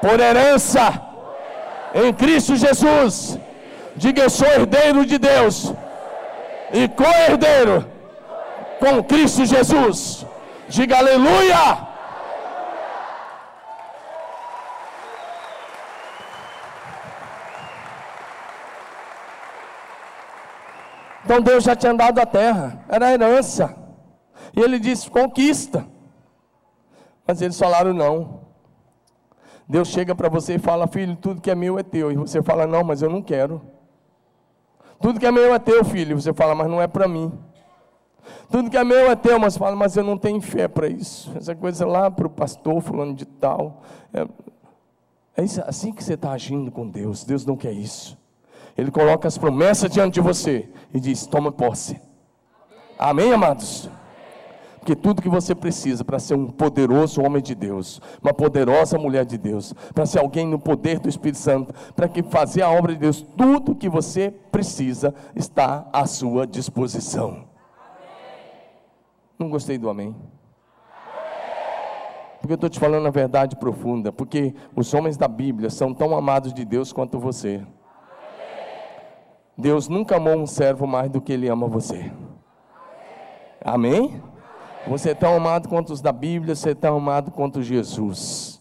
Por 0.00 0.18
herança 0.18 1.00
em 1.94 2.12
Cristo 2.12 2.56
Jesus. 2.56 3.38
Diga: 3.94 4.24
Eu 4.24 4.30
sou 4.30 4.48
herdeiro 4.48 5.06
de 5.06 5.18
Deus 5.18 5.72
e 6.72 6.88
co-herdeiro 6.88 7.99
com 8.80 9.04
Cristo 9.04 9.44
Jesus. 9.44 10.26
Diga 10.68 10.98
aleluia! 10.98 11.88
Então 21.24 21.40
Deus 21.40 21.62
já 21.62 21.76
tinha 21.76 21.94
dado 21.94 22.18
a 22.18 22.26
terra, 22.26 22.84
era 22.88 23.12
herança. 23.12 23.76
E 24.56 24.60
ele 24.60 24.80
disse: 24.80 25.08
conquista. 25.08 25.86
Mas 27.24 27.40
eles 27.40 27.56
falaram 27.56 27.92
não. 27.92 28.40
Deus 29.68 29.88
chega 29.88 30.14
para 30.14 30.28
você 30.28 30.54
e 30.54 30.58
fala: 30.58 30.88
Filho, 30.88 31.14
tudo 31.14 31.40
que 31.40 31.50
é 31.50 31.54
meu 31.54 31.78
é 31.78 31.82
teu. 31.84 32.10
E 32.10 32.16
você 32.16 32.42
fala: 32.42 32.66
Não, 32.66 32.82
mas 32.82 33.02
eu 33.02 33.10
não 33.10 33.22
quero. 33.22 33.62
Tudo 35.00 35.20
que 35.20 35.26
é 35.26 35.30
meu 35.30 35.54
é 35.54 35.58
teu, 35.60 35.84
filho. 35.84 36.18
E 36.18 36.20
você 36.20 36.32
fala: 36.32 36.54
Mas 36.56 36.68
não 36.68 36.82
é 36.82 36.88
para 36.88 37.06
mim. 37.06 37.32
Tudo 38.50 38.70
que 38.70 38.76
é 38.76 38.84
meu 38.84 39.10
é 39.10 39.16
teu, 39.16 39.38
mas 39.38 39.56
fala, 39.56 39.76
mas 39.76 39.96
eu 39.96 40.04
não 40.04 40.18
tenho 40.18 40.40
fé 40.40 40.68
para 40.68 40.88
isso. 40.88 41.32
Essa 41.36 41.54
coisa 41.54 41.86
lá 41.86 42.10
para 42.10 42.26
o 42.26 42.30
pastor 42.30 42.80
fulano 42.80 43.14
de 43.14 43.24
tal. 43.24 43.82
É, 44.12 44.22
é 45.36 45.44
assim 45.66 45.92
que 45.92 46.02
você 46.02 46.14
está 46.14 46.32
agindo 46.32 46.70
com 46.70 46.88
Deus. 46.88 47.24
Deus 47.24 47.46
não 47.46 47.56
quer 47.56 47.72
isso. 47.72 48.18
Ele 48.76 48.90
coloca 48.90 49.28
as 49.28 49.36
promessas 49.36 49.90
diante 49.90 50.14
de 50.14 50.20
você 50.20 50.68
e 50.92 51.00
diz: 51.00 51.26
toma 51.26 51.52
posse. 51.52 52.00
Amém, 52.98 53.32
amados? 53.32 53.88
Porque 54.80 54.96
tudo 54.96 55.20
que 55.20 55.28
você 55.28 55.54
precisa 55.54 56.02
para 56.02 56.18
ser 56.18 56.34
um 56.34 56.46
poderoso 56.46 57.20
homem 57.20 57.42
de 57.42 57.54
Deus, 57.54 58.00
uma 58.22 58.32
poderosa 58.32 58.98
mulher 58.98 59.26
de 59.26 59.36
Deus, 59.36 59.74
para 59.94 60.06
ser 60.06 60.18
alguém 60.18 60.46
no 60.46 60.58
poder 60.58 60.98
do 60.98 61.08
Espírito 61.08 61.38
Santo, 61.38 61.74
para 61.94 62.08
que 62.08 62.22
fazer 62.22 62.62
a 62.62 62.70
obra 62.70 62.94
de 62.94 63.00
Deus, 63.00 63.24
tudo 63.36 63.74
que 63.74 63.90
você 63.90 64.30
precisa 64.50 65.14
está 65.36 65.86
à 65.92 66.06
sua 66.06 66.46
disposição. 66.46 67.49
Não 69.40 69.48
gostei 69.48 69.78
do 69.78 69.88
amém. 69.88 70.14
Porque 72.40 72.52
eu 72.52 72.56
estou 72.56 72.68
te 72.68 72.78
falando 72.78 73.06
a 73.06 73.10
verdade 73.10 73.56
profunda, 73.56 74.12
porque 74.12 74.54
os 74.76 74.92
homens 74.92 75.16
da 75.16 75.26
Bíblia 75.26 75.70
são 75.70 75.94
tão 75.94 76.14
amados 76.14 76.52
de 76.52 76.62
Deus 76.62 76.92
quanto 76.92 77.18
você. 77.18 77.66
Deus 79.56 79.88
nunca 79.88 80.16
amou 80.16 80.36
um 80.36 80.46
servo 80.46 80.86
mais 80.86 81.10
do 81.10 81.22
que 81.22 81.32
ele 81.32 81.48
ama 81.48 81.66
você. 81.66 82.12
Amém? 83.64 84.22
Você 84.86 85.10
é 85.10 85.14
tão 85.14 85.34
amado 85.34 85.70
quanto 85.70 85.90
os 85.90 86.02
da 86.02 86.12
Bíblia, 86.12 86.54
você 86.54 86.70
é 86.70 86.74
tão 86.74 86.98
amado 86.98 87.30
quanto 87.30 87.62
Jesus. 87.62 88.60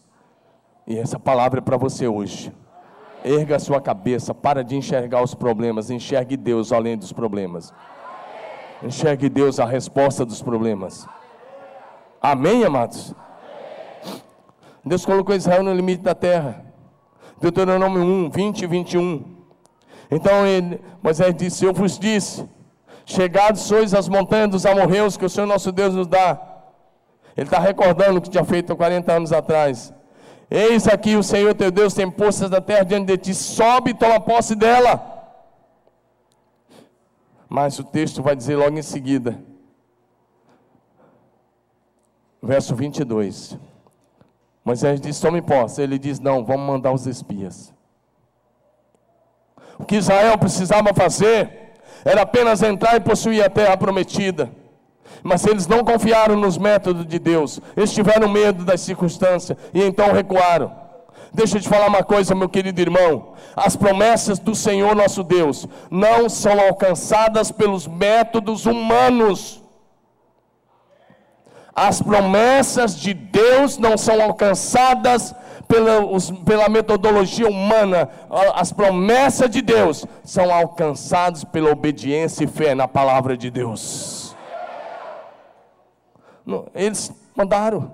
E 0.88 0.98
essa 0.98 1.20
palavra 1.20 1.60
é 1.60 1.62
para 1.62 1.76
você 1.76 2.08
hoje. 2.08 2.54
Erga 3.22 3.58
a 3.58 3.60
sua 3.60 3.82
cabeça, 3.82 4.34
para 4.34 4.64
de 4.64 4.78
enxergar 4.78 5.22
os 5.22 5.36
problemas, 5.36 5.90
enxergue 5.90 6.38
Deus 6.38 6.72
além 6.72 6.98
dos 6.98 7.12
problemas. 7.12 7.74
Enxergue 8.82 9.30
Deus 9.30 9.60
a 9.60 9.66
resposta 9.66 10.26
dos 10.26 10.42
problemas. 10.42 11.08
Amém, 12.22 12.64
amados? 12.64 13.14
Deus 14.86 15.06
colocou 15.06 15.36
Israel 15.36 15.64
no 15.64 15.74
limite 15.74 16.02
da 16.02 16.16
terra. 16.16 16.64
Deuteronômio 17.42 18.02
1, 18.02 18.30
20 18.30 18.62
e 18.62 18.68
21. 18.68 19.38
Então 20.12 20.46
ele, 20.46 20.82
Moisés 21.02 21.36
disse: 21.36 21.66
Eu 21.66 21.74
vos 21.74 22.00
disse 22.00 22.48
Chegados 23.10 23.62
sois 23.62 23.96
as 23.96 24.08
montanhas 24.08 24.52
dos 24.52 24.66
amorreus 24.68 25.18
que 25.18 25.26
o 25.26 25.30
Senhor 25.30 25.48
nosso 25.48 25.72
Deus 25.72 25.96
nos 25.96 26.06
dá. 26.06 26.40
Ele 27.36 27.48
está 27.48 27.58
recordando 27.58 28.20
o 28.20 28.22
que 28.22 28.30
tinha 28.30 28.46
feito 28.46 28.72
há 28.72 28.76
40 28.76 29.12
anos 29.12 29.34
atrás. 29.34 29.92
Eis 30.50 30.88
aqui 30.88 31.16
o 31.16 31.24
Senhor 31.24 31.56
teu 31.56 31.72
Deus 31.72 31.96
tem 31.96 32.10
postas 32.10 32.52
da 32.52 32.62
terra 32.62 32.84
diante 32.84 33.08
de 33.08 33.18
ti. 33.18 33.34
Sobe 33.34 33.92
e 33.92 33.94
toma 33.96 34.20
posse 34.20 34.54
dela. 34.54 35.09
Mas 37.50 37.80
o 37.80 37.84
texto 37.84 38.22
vai 38.22 38.36
dizer 38.36 38.56
logo 38.56 38.78
em 38.78 38.84
seguida. 38.84 39.42
Verso 42.42 42.76
22. 42.76 43.58
Moisés 44.64 45.02
diz: 45.02 45.20
Tome 45.20 45.42
posse. 45.42 45.82
Ele 45.82 45.98
diz: 45.98 46.20
Não, 46.20 46.46
vamos 46.46 46.68
mandar 46.68 46.94
os 46.94 47.08
espias. 47.08 47.74
O 49.80 49.84
que 49.84 49.96
Israel 49.96 50.38
precisava 50.38 50.94
fazer 50.94 51.74
era 52.06 52.22
apenas 52.22 52.62
entrar 52.62 52.96
e 52.96 53.00
possuir 53.00 53.44
a 53.44 53.50
terra 53.50 53.76
prometida. 53.76 54.52
Mas 55.24 55.46
eles 55.46 55.68
não 55.68 55.84
confiaram 55.84 56.36
nos 56.36 56.58
métodos 56.58 57.06
de 57.06 57.18
Deus, 57.18 57.60
eles 57.76 57.92
tiveram 57.92 58.30
medo 58.30 58.64
das 58.64 58.82
circunstâncias 58.82 59.58
e 59.74 59.82
então 59.82 60.14
recuaram. 60.14 60.89
Deixa 61.34 61.58
eu 61.58 61.62
te 61.62 61.70
falar 61.70 61.88
uma 61.88 62.04
coisa, 62.04 62.34
meu 62.34 62.50
querido 62.50 62.82
irmão. 62.82 63.34
As 63.56 63.76
promessas 63.76 64.40
do 64.40 64.56
Senhor 64.56 64.96
nosso 64.96 65.24
Deus 65.24 65.68
não 65.92 66.28
são 66.28 66.60
alcançadas 66.60 67.52
pelos 67.52 67.88
métodos 67.88 68.66
humanos. 68.66 69.64
As 71.76 72.02
promessas 72.02 72.96
de 73.00 73.14
Deus 73.14 73.78
não 73.78 73.98
são 73.98 74.22
alcançadas 74.22 75.34
pela, 75.68 76.04
os, 76.04 76.32
pela 76.32 76.68
metodologia 76.68 77.48
humana, 77.48 78.10
as 78.56 78.74
promessas 78.74 79.50
de 79.52 79.62
Deus 79.62 80.04
são 80.24 80.52
alcançadas 80.52 81.44
pela 81.44 81.70
obediência 81.70 82.44
e 82.44 82.48
fé 82.48 82.74
na 82.74 82.88
palavra 82.88 83.38
de 83.38 83.52
Deus. 83.52 84.36
Eles 86.74 87.12
mandaram. 87.36 87.94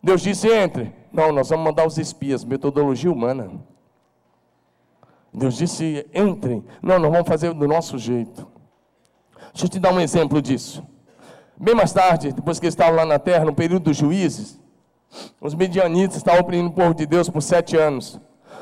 Deus 0.00 0.22
disse: 0.22 0.48
entre. 0.48 0.97
Não, 1.12 1.32
nós 1.32 1.48
vamos 1.48 1.64
mandar 1.64 1.86
os 1.86 1.98
espias, 1.98 2.44
metodologia 2.44 3.10
humana. 3.10 3.50
Deus 5.32 5.56
disse: 5.56 6.06
entrem. 6.14 6.64
Não, 6.82 6.98
nós 6.98 7.10
vamos 7.10 7.28
fazer 7.28 7.52
do 7.52 7.68
nosso 7.68 7.98
jeito. 7.98 8.46
Deixa 9.52 9.66
eu 9.66 9.68
te 9.68 9.78
dar 9.78 9.92
um 9.92 10.00
exemplo 10.00 10.40
disso. 10.40 10.86
Bem 11.56 11.74
mais 11.74 11.92
tarde, 11.92 12.32
depois 12.32 12.60
que 12.60 12.66
eles 12.66 12.74
estavam 12.74 12.94
lá 12.94 13.04
na 13.04 13.18
terra, 13.18 13.44
no 13.44 13.54
período 13.54 13.84
dos 13.84 13.96
juízes, 13.96 14.60
os 15.40 15.54
medianitas 15.54 16.16
estavam 16.16 16.40
oprimindo 16.40 16.68
o 16.68 16.72
povo 16.72 16.94
de 16.94 17.06
Deus 17.06 17.28
por 17.28 17.42
sete 17.42 17.76
anos. 17.76 18.20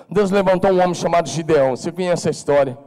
Deus 0.09 0.31
levantou 0.31 0.71
um 0.71 0.81
homem 0.81 0.95
chamado 0.95 1.29
Gideão. 1.29 1.77
Você 1.77 1.91
conhece 1.91 2.29
a 2.29 2.31
história? 2.31 2.79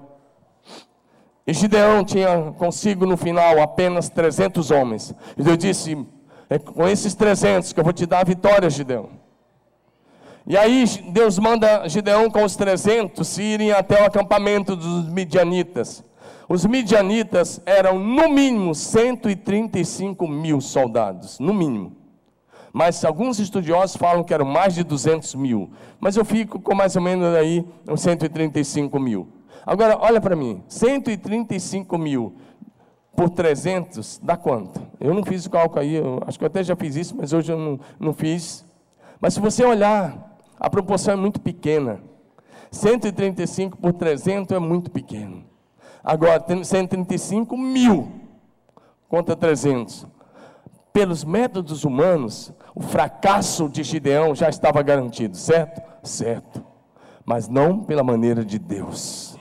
E 1.45 1.53
Gideão 1.53 2.03
tinha 2.03 2.53
consigo 2.57 3.05
no 3.05 3.17
final 3.17 3.61
apenas 3.61 4.09
300 4.09 4.71
homens. 4.71 5.13
E 5.37 5.43
Deus 5.43 5.57
disse: 5.57 6.07
É 6.49 6.57
com 6.57 6.87
esses 6.87 7.13
300 7.13 7.73
que 7.73 7.79
eu 7.79 7.83
vou 7.83 7.93
te 7.93 8.05
dar 8.05 8.19
a 8.19 8.23
vitória, 8.23 8.69
Gideão. 8.69 9.09
E 10.49 10.57
aí 10.57 10.83
Deus 11.11 11.39
manda 11.39 11.87
Gideão 11.87 12.29
com 12.29 12.43
os 12.43 12.55
300 12.57 13.37
irem 13.37 13.71
até 13.71 14.01
o 14.01 14.05
acampamento 14.05 14.75
dos 14.75 15.07
midianitas. 15.07 16.03
Os 16.49 16.65
midianitas 16.65 17.61
eram 17.65 17.99
no 17.99 18.27
mínimo 18.27 18.73
135 18.75 20.27
mil 20.27 20.59
soldados, 20.59 21.39
no 21.39 21.53
mínimo 21.53 21.99
mas 22.71 23.03
alguns 23.03 23.39
estudiosos 23.39 23.95
falam 23.95 24.23
que 24.23 24.33
eram 24.33 24.45
mais 24.45 24.75
de 24.75 24.83
200 24.83 25.35
mil. 25.35 25.71
Mas 25.99 26.15
eu 26.15 26.25
fico 26.25 26.59
com 26.59 26.75
mais 26.75 26.95
ou 26.95 27.01
menos 27.01 27.35
aí 27.35 27.65
uns 27.87 28.01
135 28.01 28.99
mil. 28.99 29.27
Agora, 29.65 29.97
olha 29.99 30.21
para 30.21 30.35
mim: 30.35 30.63
135 30.67 31.97
mil 31.97 32.35
por 33.15 33.29
300 33.29 34.19
dá 34.23 34.37
quanto? 34.37 34.81
Eu 34.99 35.13
não 35.13 35.23
fiz 35.23 35.45
o 35.45 35.49
cálculo 35.49 35.81
aí, 35.81 36.01
acho 36.25 36.37
que 36.37 36.45
eu 36.45 36.47
até 36.47 36.63
já 36.63 36.75
fiz 36.75 36.95
isso, 36.95 37.15
mas 37.17 37.33
hoje 37.33 37.51
eu 37.51 37.57
não, 37.57 37.79
não 37.99 38.13
fiz. 38.13 38.65
Mas 39.19 39.33
se 39.33 39.39
você 39.39 39.65
olhar, 39.65 40.28
a 40.59 40.69
proporção 40.69 41.13
é 41.13 41.17
muito 41.17 41.39
pequena. 41.39 42.01
135 42.71 43.77
por 43.77 43.93
300 43.93 44.55
é 44.55 44.59
muito 44.59 44.91
pequeno. 44.91 45.43
Agora, 46.03 46.43
135 46.63 47.57
mil 47.57 48.11
contra 49.07 49.35
300 49.35 50.07
pelos 50.91 51.23
métodos 51.23 51.83
humanos, 51.83 52.51
o 52.75 52.81
fracasso 52.81 53.69
de 53.69 53.83
Gideão 53.83 54.35
já 54.35 54.49
estava 54.49 54.81
garantido, 54.81 55.37
certo? 55.37 55.81
Certo. 56.03 56.63
Mas 57.25 57.47
não 57.47 57.83
pela 57.83 58.03
maneira 58.03 58.43
de 58.43 58.57
Deus. 58.57 59.37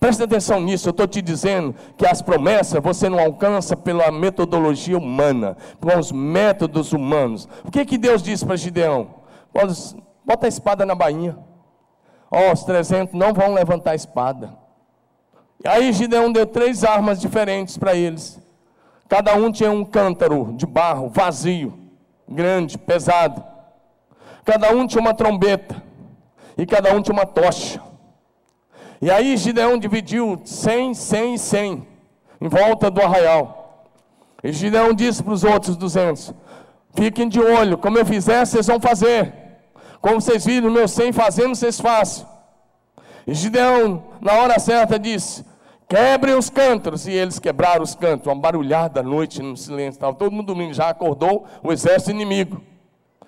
Presta 0.00 0.24
atenção 0.24 0.60
nisso, 0.60 0.88
eu 0.88 0.90
estou 0.90 1.06
te 1.06 1.22
dizendo 1.22 1.74
que 1.96 2.04
as 2.04 2.20
promessas 2.20 2.82
você 2.82 3.08
não 3.08 3.20
alcança 3.20 3.76
pela 3.76 4.10
metodologia 4.10 4.98
humana, 4.98 5.56
com 5.80 5.96
os 5.96 6.10
métodos 6.10 6.92
humanos. 6.92 7.48
O 7.64 7.70
que, 7.70 7.84
que 7.84 7.96
Deus 7.96 8.20
disse 8.20 8.44
para 8.44 8.56
Gideão? 8.56 9.21
Bota 10.24 10.46
a 10.46 10.48
espada 10.48 10.86
na 10.86 10.94
bainha. 10.94 11.36
Ó, 12.30 12.48
oh, 12.48 12.52
os 12.52 12.64
300 12.64 13.14
não 13.14 13.32
vão 13.32 13.52
levantar 13.52 13.92
a 13.92 13.94
espada. 13.94 14.56
E 15.64 15.68
aí 15.68 15.92
Gideão 15.92 16.32
deu 16.32 16.46
três 16.46 16.82
armas 16.82 17.20
diferentes 17.20 17.76
para 17.76 17.94
eles. 17.94 18.40
Cada 19.08 19.34
um 19.36 19.52
tinha 19.52 19.70
um 19.70 19.84
cântaro 19.84 20.54
de 20.56 20.66
barro 20.66 21.08
vazio, 21.08 21.78
grande, 22.28 22.78
pesado. 22.78 23.44
Cada 24.44 24.70
um 24.72 24.86
tinha 24.86 25.00
uma 25.00 25.14
trombeta. 25.14 25.82
E 26.56 26.66
cada 26.66 26.94
um 26.94 27.02
tinha 27.02 27.12
uma 27.12 27.26
tocha. 27.26 27.80
E 29.00 29.10
aí 29.10 29.36
Gideão 29.36 29.78
dividiu 29.78 30.40
cem, 30.44 30.94
cem 30.94 31.34
e 31.34 31.38
cem 31.38 31.86
em 32.40 32.48
volta 32.48 32.90
do 32.90 33.00
arraial. 33.02 33.86
E 34.42 34.52
Gideão 34.52 34.92
disse 34.92 35.22
para 35.22 35.32
os 35.32 35.44
outros 35.44 35.76
duzentos: 35.76 36.32
Fiquem 36.94 37.28
de 37.28 37.40
olho, 37.40 37.78
como 37.78 37.98
eu 37.98 38.04
fizer, 38.06 38.44
vocês 38.44 38.66
vão 38.66 38.80
fazer. 38.80 39.41
Como 40.02 40.20
vocês 40.20 40.44
viram 40.44 40.68
meu 40.68 40.88
cem 40.88 41.12
fazendo, 41.12 41.54
vocês 41.54 41.80
façam. 41.80 42.26
E 43.24 43.32
Gideão, 43.32 44.02
na 44.20 44.32
hora 44.32 44.58
certa, 44.58 44.98
disse: 44.98 45.44
Quebrem 45.88 46.34
os 46.34 46.50
cântaros. 46.50 47.06
E 47.06 47.12
eles 47.12 47.38
quebraram 47.38 47.84
os 47.84 47.94
cântaros. 47.94 48.26
Uma 48.26 48.34
barulhada 48.34 48.98
à 48.98 49.02
noite 49.02 49.40
no 49.40 49.56
silêncio. 49.56 49.98
Estava 49.98 50.12
todo 50.14 50.32
mundo 50.32 50.46
dormindo. 50.46 50.74
Já 50.74 50.88
acordou 50.88 51.46
o 51.62 51.72
exército 51.72 52.10
inimigo. 52.10 52.60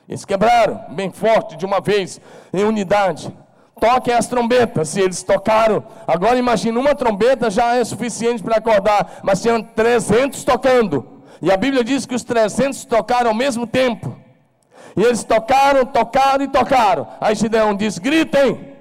Eles 0.08 0.24
quebraram 0.24 0.84
bem 0.90 1.10
forte, 1.10 1.56
de 1.56 1.64
uma 1.64 1.80
vez, 1.80 2.20
em 2.52 2.64
unidade. 2.64 3.32
Toquem 3.80 4.12
as 4.12 4.26
trombetas. 4.26 4.96
E 4.96 5.00
eles 5.00 5.22
tocaram. 5.22 5.84
Agora 6.08 6.36
imagine, 6.36 6.76
uma 6.76 6.94
trombeta 6.94 7.50
já 7.50 7.76
é 7.76 7.84
suficiente 7.84 8.42
para 8.42 8.56
acordar. 8.56 9.20
Mas 9.22 9.40
tinham 9.40 9.62
300 9.62 10.42
tocando. 10.42 11.22
E 11.40 11.52
a 11.52 11.56
Bíblia 11.56 11.84
diz 11.84 12.04
que 12.04 12.16
os 12.16 12.24
300 12.24 12.84
tocaram 12.84 13.28
ao 13.30 13.36
mesmo 13.36 13.64
tempo. 13.64 14.23
E 14.96 15.02
eles 15.02 15.24
tocaram, 15.24 15.84
tocaram 15.84 16.44
e 16.44 16.48
tocaram. 16.48 17.06
Aí 17.20 17.34
Gideão 17.34 17.74
diz: 17.74 17.98
gritem. 17.98 18.74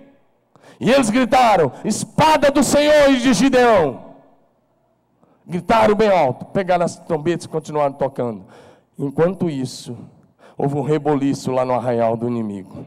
E 0.80 0.91
eles 0.91 1.09
gritaram: 1.09 1.72
Espada 1.84 2.51
do 2.51 2.64
Senhor 2.64 3.09
e 3.11 3.20
de 3.20 3.34
Gideão. 3.34 4.14
gritaram 5.45 5.95
bem 5.95 6.09
alto, 6.09 6.45
pegaram 6.45 6.86
as 6.86 6.97
trombetas 6.99 7.45
e 7.45 7.49
continuaram 7.49 7.93
tocando. 7.93 8.45
Enquanto 8.97 9.49
isso, 9.49 9.97
houve 10.57 10.76
um 10.76 10.82
reboliço 10.82 11.51
lá 11.51 11.66
no 11.66 11.74
arraial 11.74 12.16
do 12.16 12.28
inimigo. 12.28 12.86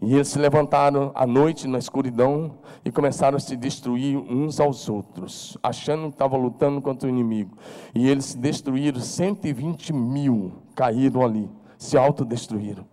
E 0.00 0.14
eles 0.14 0.28
se 0.28 0.38
levantaram 0.38 1.10
à 1.14 1.26
noite 1.26 1.66
na 1.66 1.78
escuridão 1.78 2.58
e 2.84 2.90
começaram 2.90 3.36
a 3.36 3.40
se 3.40 3.56
destruir 3.56 4.18
uns 4.18 4.60
aos 4.60 4.88
outros, 4.90 5.56
achando 5.62 6.08
que 6.08 6.14
estavam 6.14 6.38
lutando 6.38 6.82
contra 6.82 7.06
o 7.06 7.10
inimigo. 7.10 7.56
E 7.94 8.06
eles 8.06 8.26
se 8.26 8.38
destruíram, 8.38 9.00
120 9.00 9.94
mil 9.94 10.52
caíram 10.74 11.24
ali, 11.24 11.50
se 11.78 11.96
autodestruíram. 11.96 12.86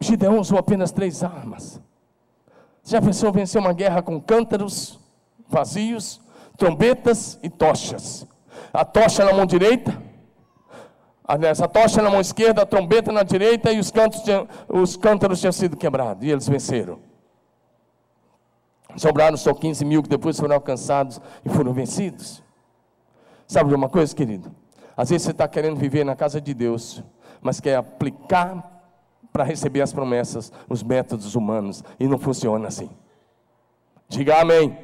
Gideão 0.00 0.38
usou 0.38 0.58
apenas 0.58 0.90
três 0.90 1.22
armas. 1.22 1.80
Já 2.84 3.00
pensou 3.00 3.32
vencer 3.32 3.60
uma 3.60 3.72
guerra 3.72 4.02
com 4.02 4.20
cântaros 4.20 4.98
vazios, 5.48 6.20
trombetas 6.56 7.38
e 7.42 7.48
tochas? 7.48 8.26
A 8.72 8.84
tocha 8.84 9.24
na 9.24 9.32
mão 9.32 9.46
direita, 9.46 9.96
essa 11.42 11.68
tocha 11.68 12.02
na 12.02 12.10
mão 12.10 12.20
esquerda, 12.20 12.62
a 12.62 12.66
trombeta 12.66 13.12
na 13.12 13.22
direita 13.22 13.72
e 13.72 13.78
os, 13.78 13.92
tinham, 14.24 14.48
os 14.68 14.96
cântaros 14.96 15.40
tinham 15.40 15.52
sido 15.52 15.76
quebrados. 15.76 16.24
E 16.24 16.30
eles 16.30 16.48
venceram. 16.48 16.98
Sobraram 18.96 19.36
só 19.36 19.54
15 19.54 19.84
mil 19.84 20.02
que 20.02 20.08
depois 20.08 20.38
foram 20.38 20.56
alcançados 20.56 21.20
e 21.44 21.48
foram 21.48 21.72
vencidos. 21.72 22.42
Sabe 23.46 23.70
de 23.70 23.74
uma 23.74 23.88
coisa, 23.88 24.14
querido? 24.14 24.54
Às 24.96 25.10
vezes 25.10 25.24
você 25.24 25.30
está 25.30 25.48
querendo 25.48 25.76
viver 25.76 26.04
na 26.04 26.14
casa 26.14 26.40
de 26.40 26.52
Deus, 26.54 27.02
mas 27.40 27.60
quer 27.60 27.76
aplicar 27.76 28.70
para 29.32 29.44
receber 29.44 29.80
as 29.80 29.92
promessas 29.92 30.52
os 30.68 30.82
métodos 30.82 31.34
humanos 31.34 31.82
e 31.98 32.06
não 32.06 32.18
funciona 32.18 32.68
assim. 32.68 32.90
Diga 34.08 34.40
amém. 34.40 34.64
amém. 34.64 34.78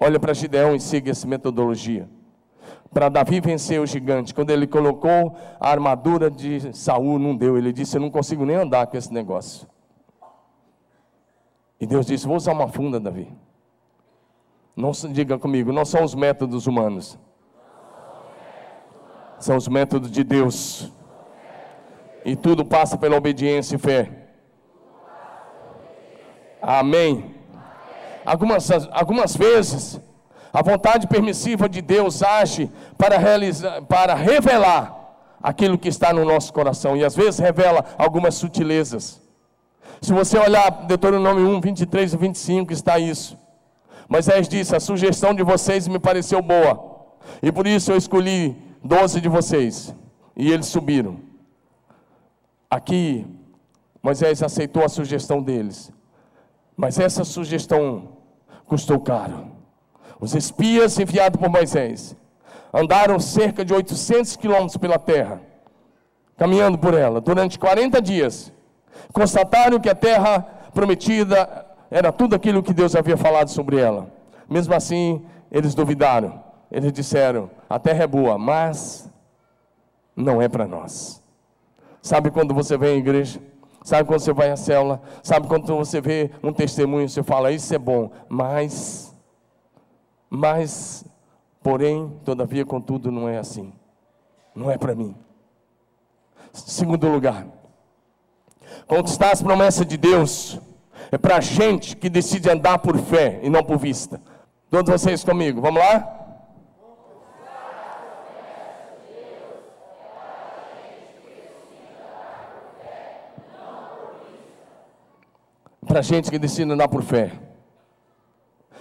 Olha 0.00 0.18
para 0.18 0.34
Gideão 0.34 0.74
e 0.74 0.80
siga 0.80 1.10
essa 1.10 1.26
metodologia 1.26 2.08
para 2.92 3.08
Davi 3.08 3.40
vencer 3.40 3.80
o 3.80 3.86
gigante. 3.86 4.34
Quando 4.34 4.50
ele 4.50 4.66
colocou 4.66 5.34
a 5.58 5.70
armadura 5.70 6.30
de 6.30 6.76
Saul, 6.76 7.18
não 7.18 7.34
deu. 7.34 7.56
Ele 7.56 7.72
disse: 7.72 7.96
Eu 7.96 8.00
não 8.00 8.10
consigo 8.10 8.44
nem 8.44 8.56
andar 8.56 8.86
com 8.86 8.96
esse 8.96 9.12
negócio. 9.12 9.66
E 11.80 11.86
Deus 11.86 12.06
disse: 12.06 12.26
Vou 12.26 12.36
usar 12.36 12.52
uma 12.52 12.68
funda, 12.68 13.00
Davi. 13.00 13.32
Não 14.76 14.90
diga 15.10 15.38
comigo, 15.38 15.72
não 15.72 15.84
são 15.84 16.02
os 16.02 16.14
métodos 16.14 16.66
humanos. 16.66 17.18
São 19.42 19.56
os 19.56 19.66
métodos 19.66 20.08
de 20.08 20.22
Deus. 20.22 20.92
E 22.24 22.36
tudo 22.36 22.64
passa 22.64 22.96
pela 22.96 23.16
obediência 23.16 23.74
e 23.74 23.78
fé. 23.78 24.08
Amém. 26.62 27.34
Algumas, 28.24 28.70
algumas 28.92 29.36
vezes 29.36 30.00
a 30.52 30.62
vontade 30.62 31.08
permissiva 31.08 31.68
de 31.68 31.82
Deus 31.82 32.22
age 32.22 32.70
para, 32.96 33.18
realizar, 33.18 33.82
para 33.82 34.14
revelar 34.14 35.16
aquilo 35.42 35.76
que 35.76 35.88
está 35.88 36.12
no 36.12 36.24
nosso 36.24 36.52
coração. 36.52 36.96
E 36.96 37.04
às 37.04 37.16
vezes 37.16 37.40
revela 37.40 37.84
algumas 37.98 38.36
sutilezas. 38.36 39.20
Se 40.00 40.12
você 40.12 40.38
olhar 40.38 40.70
Deuteronômio 40.86 41.48
1, 41.48 41.60
23 41.60 42.12
e 42.12 42.16
25, 42.16 42.72
está 42.72 42.96
isso. 42.96 43.36
Moisés 44.08 44.48
disse: 44.48 44.76
A 44.76 44.78
sugestão 44.78 45.34
de 45.34 45.42
vocês 45.42 45.88
me 45.88 45.98
pareceu 45.98 46.40
boa. 46.40 47.08
E 47.42 47.50
por 47.50 47.66
isso 47.66 47.90
eu 47.90 47.96
escolhi 47.96 48.70
doze 48.82 49.20
de 49.20 49.28
vocês. 49.28 49.94
E 50.36 50.50
eles 50.50 50.66
subiram. 50.66 51.18
Aqui, 52.70 53.26
Moisés 54.02 54.42
aceitou 54.42 54.84
a 54.84 54.88
sugestão 54.88 55.42
deles. 55.42 55.92
Mas 56.76 56.98
essa 56.98 57.24
sugestão 57.24 58.16
custou 58.66 58.98
caro. 58.98 59.48
Os 60.18 60.34
espias 60.34 60.98
enviados 60.98 61.40
por 61.40 61.50
Moisés 61.50 62.16
andaram 62.72 63.20
cerca 63.20 63.64
de 63.64 63.74
800 63.74 64.36
quilômetros 64.36 64.76
pela 64.78 64.98
terra, 64.98 65.40
caminhando 66.36 66.78
por 66.78 66.94
ela, 66.94 67.20
durante 67.20 67.58
40 67.58 68.00
dias. 68.00 68.52
Constataram 69.12 69.78
que 69.78 69.90
a 69.90 69.94
terra 69.94 70.40
prometida 70.72 71.66
era 71.90 72.10
tudo 72.10 72.34
aquilo 72.34 72.62
que 72.62 72.72
Deus 72.72 72.96
havia 72.96 73.16
falado 73.16 73.48
sobre 73.48 73.78
ela. 73.78 74.10
Mesmo 74.48 74.74
assim, 74.74 75.24
eles 75.50 75.74
duvidaram. 75.74 76.41
Eles 76.72 76.92
disseram: 76.92 77.48
a 77.70 77.78
terra 77.78 78.02
é 78.02 78.06
boa, 78.06 78.36
mas 78.36 79.08
não 80.16 80.42
é 80.42 80.48
para 80.48 80.66
nós. 80.66 81.22
Sabe 82.00 82.32
quando 82.32 82.52
você 82.52 82.76
vem 82.76 82.94
à 82.94 82.98
igreja? 82.98 83.40
Sabe 83.84 84.08
quando 84.08 84.20
você 84.20 84.32
vai 84.32 84.50
à 84.50 84.56
célula? 84.56 85.00
Sabe 85.22 85.46
quando 85.46 85.76
você 85.76 86.00
vê 86.00 86.32
um 86.42 86.52
testemunho, 86.52 87.08
você 87.08 87.22
fala: 87.22 87.52
Isso 87.52 87.72
é 87.72 87.78
bom, 87.78 88.10
mas 88.28 89.12
mas, 90.34 91.04
porém, 91.62 92.10
todavia, 92.24 92.64
contudo, 92.64 93.12
não 93.12 93.28
é 93.28 93.36
assim. 93.36 93.70
Não 94.54 94.70
é 94.70 94.78
para 94.78 94.94
mim. 94.94 95.14
Segundo 96.54 97.06
lugar, 97.06 97.46
conquistar 98.86 99.30
as 99.30 99.42
promessas 99.42 99.86
de 99.86 99.98
Deus 99.98 100.58
é 101.10 101.18
para 101.18 101.38
gente 101.42 101.98
que 101.98 102.08
decide 102.08 102.48
andar 102.48 102.78
por 102.78 102.96
fé 102.96 103.40
e 103.42 103.50
não 103.50 103.62
por 103.62 103.76
vista. 103.76 104.22
Todos 104.70 104.90
vocês 104.90 105.22
comigo, 105.22 105.60
vamos 105.60 105.82
lá? 105.82 106.21
Para 115.92 116.00
gente 116.00 116.30
que 116.30 116.38
decide 116.38 116.72
andar 116.72 116.88
por 116.88 117.02
fé 117.02 117.32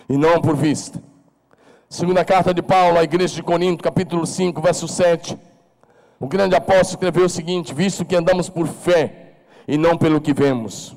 e 0.07 0.15
não 0.17 0.39
por 0.39 0.55
vista. 0.55 1.03
Segunda 1.89 2.23
carta 2.23 2.53
de 2.53 2.61
Paulo 2.61 2.97
à 2.97 3.03
igreja 3.03 3.35
de 3.35 3.43
Corinto, 3.43 3.83
capítulo 3.83 4.25
5, 4.25 4.61
verso 4.61 4.87
7. 4.87 5.37
O 6.17 6.25
grande 6.25 6.55
apóstolo 6.55 6.91
escreveu 6.91 7.25
o 7.25 7.29
seguinte: 7.29 7.73
Visto 7.73 8.05
que 8.05 8.15
andamos 8.15 8.47
por 8.47 8.65
fé 8.65 9.33
e 9.67 9.77
não 9.77 9.97
pelo 9.97 10.21
que 10.21 10.33
vemos. 10.33 10.95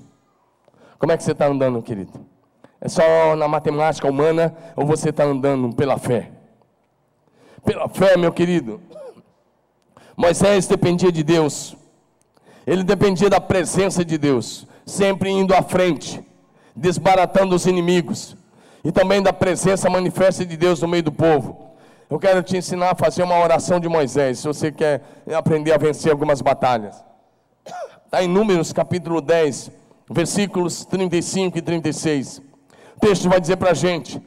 Como 1.00 1.10
é 1.10 1.16
que 1.16 1.24
você 1.24 1.32
está 1.32 1.48
andando, 1.48 1.82
querido? 1.82 2.12
É 2.80 2.88
só 2.88 3.34
na 3.34 3.48
matemática 3.48 4.08
humana 4.08 4.54
ou 4.76 4.86
você 4.86 5.08
está 5.08 5.24
andando 5.24 5.74
pela 5.74 5.98
fé? 5.98 6.30
Pela 7.64 7.88
fé, 7.88 8.16
meu 8.16 8.32
querido. 8.32 8.80
Moisés 10.16 10.68
dependia 10.68 11.10
de 11.10 11.24
Deus, 11.24 11.76
ele 12.64 12.84
dependia 12.84 13.28
da 13.28 13.40
presença 13.40 14.04
de 14.04 14.16
Deus, 14.16 14.68
sempre 14.84 15.30
indo 15.30 15.54
à 15.54 15.62
frente, 15.62 16.22
desbaratando 16.74 17.54
os 17.54 17.66
inimigos 17.66 18.36
e 18.84 18.92
também 18.92 19.22
da 19.22 19.32
presença 19.32 19.88
manifesta 19.88 20.44
de 20.44 20.56
Deus 20.56 20.82
no 20.82 20.88
meio 20.88 21.02
do 21.02 21.12
povo. 21.12 21.70
Eu 22.10 22.18
quero 22.18 22.42
te 22.42 22.56
ensinar 22.56 22.90
a 22.90 22.94
fazer 22.94 23.22
uma 23.22 23.38
oração 23.38 23.80
de 23.80 23.88
Moisés, 23.88 24.40
se 24.40 24.46
você 24.46 24.70
quer 24.70 25.02
aprender 25.34 25.72
a 25.72 25.78
vencer 25.78 26.12
algumas 26.12 26.42
batalhas. 26.42 27.02
Está 28.04 28.22
em 28.22 28.28
Números 28.28 28.72
capítulo 28.72 29.20
10, 29.20 29.70
versículos 30.10 30.84
35 30.84 31.58
e 31.58 31.62
36. 31.62 32.42
O 32.96 33.00
texto 33.00 33.28
vai 33.28 33.40
dizer 33.40 33.56
para 33.56 33.70
a 33.70 33.74
gente 33.74 34.22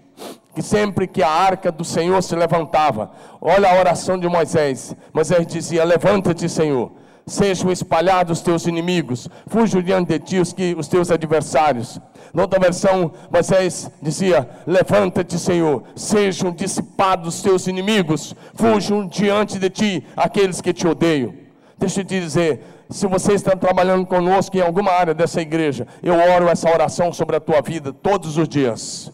que 0.55 0.61
sempre 0.63 1.07
que 1.07 1.21
a 1.21 1.29
arca 1.29 1.71
do 1.71 1.85
Senhor 1.85 2.21
se 2.23 2.35
levantava, 2.35 3.11
olha 3.39 3.69
a 3.69 3.79
oração 3.79 4.17
de 4.17 4.27
Moisés. 4.27 4.95
Moisés 5.13 5.45
dizia: 5.45 5.83
Levanta-te, 5.83 6.49
Senhor 6.49 6.91
sejam 7.27 7.71
espalhados 7.71 8.39
os 8.39 8.43
teus 8.43 8.65
inimigos, 8.65 9.27
fujam 9.47 9.81
diante 9.81 10.17
de 10.17 10.19
ti 10.19 10.39
os, 10.39 10.53
que, 10.53 10.73
os 10.77 10.87
teus 10.87 11.11
adversários. 11.11 11.99
Noutra 12.33 12.59
versão, 12.59 13.11
Moisés 13.29 13.91
dizia: 14.01 14.49
Levanta-te, 14.65 15.37
Senhor, 15.37 15.83
sejam 15.95 16.51
dissipados 16.51 17.35
os 17.35 17.41
teus 17.41 17.67
inimigos, 17.67 18.33
fujam 18.55 19.05
diante 19.05 19.59
de 19.59 19.69
ti 19.69 20.03
aqueles 20.15 20.61
que 20.61 20.73
te 20.73 20.87
odeiam. 20.87 21.33
Deixa 21.77 22.01
eu 22.01 22.05
te 22.05 22.19
dizer, 22.19 22.63
se 22.89 23.05
você 23.05 23.33
está 23.33 23.55
trabalhando 23.55 24.05
conosco 24.05 24.57
em 24.57 24.61
alguma 24.61 24.91
área 24.91 25.13
dessa 25.13 25.41
igreja, 25.41 25.85
eu 26.01 26.15
oro 26.15 26.47
essa 26.47 26.69
oração 26.69 27.11
sobre 27.13 27.35
a 27.35 27.39
tua 27.39 27.61
vida 27.61 27.93
todos 27.93 28.37
os 28.37 28.47
dias. 28.47 29.11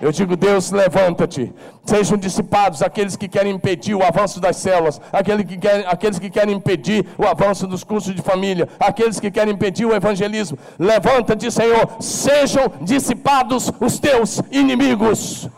Eu 0.00 0.12
digo, 0.12 0.36
Deus, 0.36 0.70
levanta-te. 0.70 1.52
Sejam 1.84 2.16
dissipados 2.16 2.82
aqueles 2.82 3.16
que 3.16 3.28
querem 3.28 3.52
impedir 3.52 3.94
o 3.94 4.02
avanço 4.02 4.40
das 4.40 4.56
células, 4.56 5.00
aqueles 5.12 5.44
que, 5.44 5.58
querem, 5.58 5.86
aqueles 5.86 6.18
que 6.20 6.30
querem 6.30 6.54
impedir 6.54 7.04
o 7.18 7.26
avanço 7.26 7.66
dos 7.66 7.82
cursos 7.82 8.14
de 8.14 8.22
família, 8.22 8.68
aqueles 8.78 9.18
que 9.18 9.28
querem 9.30 9.54
impedir 9.54 9.86
o 9.86 9.94
evangelismo. 9.94 10.56
Levanta-te, 10.78 11.50
Senhor. 11.50 12.00
Sejam 12.00 12.68
dissipados 12.80 13.72
os 13.80 13.98
teus 13.98 14.40
inimigos. 14.52 15.48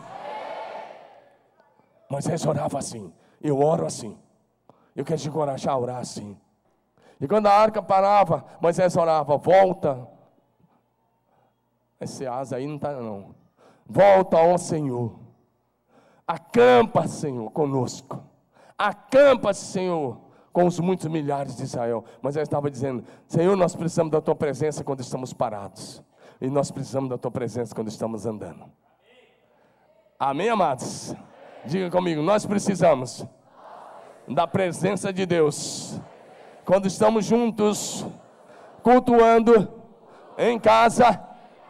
Moisés 2.09 2.43
orava 2.43 2.79
assim. 2.79 3.13
Eu 3.39 3.59
oro 3.59 3.85
assim. 3.85 4.17
Eu 4.95 5.05
quero 5.05 5.19
te 5.19 5.27
encorajar 5.27 5.75
a 5.75 5.77
orar 5.77 5.97
assim. 5.97 6.35
E 7.19 7.27
quando 7.27 7.45
a 7.45 7.53
arca 7.53 7.81
parava, 7.81 8.43
Moisés 8.59 8.97
orava: 8.97 9.37
volta. 9.37 10.07
Esse 11.99 12.25
asa 12.25 12.55
aí 12.55 12.65
não 12.65 12.77
está, 12.77 12.93
não. 12.93 13.40
Volta 13.91 14.37
ao 14.37 14.57
Senhor. 14.57 15.19
Acampa, 16.25 17.09
Senhor, 17.09 17.51
conosco. 17.51 18.23
Acampa, 18.77 19.53
Senhor, 19.53 20.17
com 20.53 20.65
os 20.65 20.79
muitos 20.79 21.07
milhares 21.07 21.57
de 21.57 21.63
Israel. 21.63 22.05
Mas 22.21 22.37
eu 22.37 22.41
estava 22.41 22.71
dizendo: 22.71 23.03
Senhor, 23.27 23.53
nós 23.57 23.75
precisamos 23.75 24.09
da 24.09 24.21
tua 24.21 24.33
presença 24.33 24.81
quando 24.81 25.01
estamos 25.01 25.33
parados. 25.33 26.01
E 26.39 26.49
nós 26.49 26.71
precisamos 26.71 27.09
da 27.09 27.17
tua 27.17 27.31
presença 27.31 27.75
quando 27.75 27.89
estamos 27.89 28.25
andando. 28.25 28.63
Amém, 30.17 30.49
amados? 30.49 31.13
Diga 31.65 31.91
comigo, 31.91 32.21
nós 32.21 32.45
precisamos 32.45 33.27
da 34.25 34.47
presença 34.47 35.11
de 35.11 35.25
Deus. 35.25 35.99
Quando 36.63 36.85
estamos 36.87 37.25
juntos, 37.25 38.05
cultuando, 38.81 39.67
em 40.37 40.57
casa, 40.57 41.21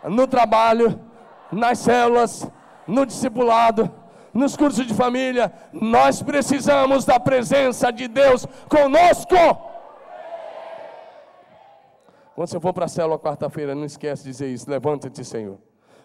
no 0.03 0.27
trabalho, 0.27 1.10
nas 1.51 1.79
células, 1.79 2.47
no 2.87 3.05
discipulado, 3.05 3.91
nos 4.33 4.55
cursos 4.55 4.85
de 4.85 4.93
família, 4.93 5.51
nós 5.73 6.21
precisamos 6.21 7.05
da 7.05 7.19
presença 7.19 7.91
de 7.91 8.07
Deus 8.07 8.45
conosco. 8.69 9.35
Quando 12.33 12.47
você 12.47 12.59
for 12.59 12.73
para 12.73 12.85
a 12.85 12.87
célula 12.87 13.19
quarta-feira, 13.19 13.75
não 13.75 13.85
esquece 13.85 14.23
de 14.23 14.31
dizer 14.31 14.47
isso. 14.47 14.69
Levanta-te, 14.69 15.23
Senhor. 15.23 15.59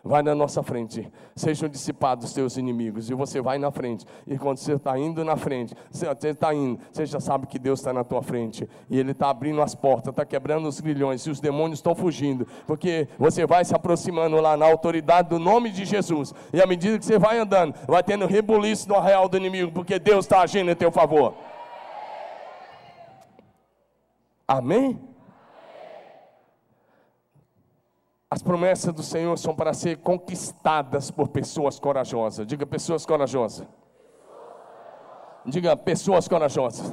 Vai 0.07 0.23
na 0.23 0.37
nossa 0.37 0.63
frente. 0.63 1.11
Sejam 1.35 1.69
dissipados 1.69 2.27
os 2.27 2.33
teus 2.33 2.57
inimigos. 2.57 3.11
E 3.11 3.15
você 3.15 3.41
vai 3.41 3.59
na 3.59 3.73
frente. 3.73 4.07
E 4.25 4.39
quando 4.39 4.59
você 4.59 4.75
está 4.75 4.97
indo 4.97 5.25
na 5.25 5.37
frente, 5.37 5.75
você 5.91 6.29
está 6.29 6.55
indo, 6.55 6.81
você 6.93 7.05
já 7.05 7.19
sabe 7.19 7.49
que 7.49 7.59
Deus 7.59 7.81
está 7.81 7.93
na 7.93 8.05
tua 8.05 8.23
frente. 8.23 8.69
E 8.89 8.99
Ele 8.99 9.11
está 9.11 9.31
abrindo 9.31 9.61
as 9.61 9.75
portas, 9.75 10.11
está 10.11 10.25
quebrando 10.25 10.69
os 10.69 10.81
grilhões. 10.81 11.27
E 11.27 11.31
os 11.31 11.41
demônios 11.41 11.81
estão 11.81 11.95
fugindo. 11.95 12.47
Porque 12.69 13.09
você 13.19 13.45
vai 13.45 13.65
se 13.65 13.75
aproximando 13.75 14.41
lá 14.41 14.57
na 14.57 14.65
autoridade 14.65 15.29
do 15.29 15.41
nome 15.41 15.71
de 15.71 15.85
Jesus. 15.85 16.33
E 16.53 16.63
à 16.63 16.67
medida 16.67 16.99
que 16.99 17.05
você 17.05 17.19
vai 17.19 17.39
andando, 17.39 17.75
vai 17.89 18.03
tendo 18.03 18.27
rebuliço 18.27 18.89
no 18.89 18.95
arraial 18.95 19.29
do 19.29 19.37
inimigo. 19.37 19.73
Porque 19.73 19.99
Deus 19.99 20.25
está 20.25 20.41
agindo 20.41 20.71
em 20.71 20.77
teu 20.77 20.93
favor. 20.93 21.35
Amém? 24.47 25.16
As 28.29 28.43
promessas 28.43 28.93
do 28.93 29.05
Senhor 29.05 29.39
são 29.39 29.55
para 29.55 29.73
ser 29.73 29.99
conquistadas 29.99 31.13
por 31.13 31.29
pessoas 31.29 31.79
corajosas. 31.79 32.45
Diga 32.45 32.67
pessoas 32.67 33.07
corajosas. 33.07 33.67
Diga 35.47 35.77
pessoas 35.77 36.27
corajosas. 36.27 36.93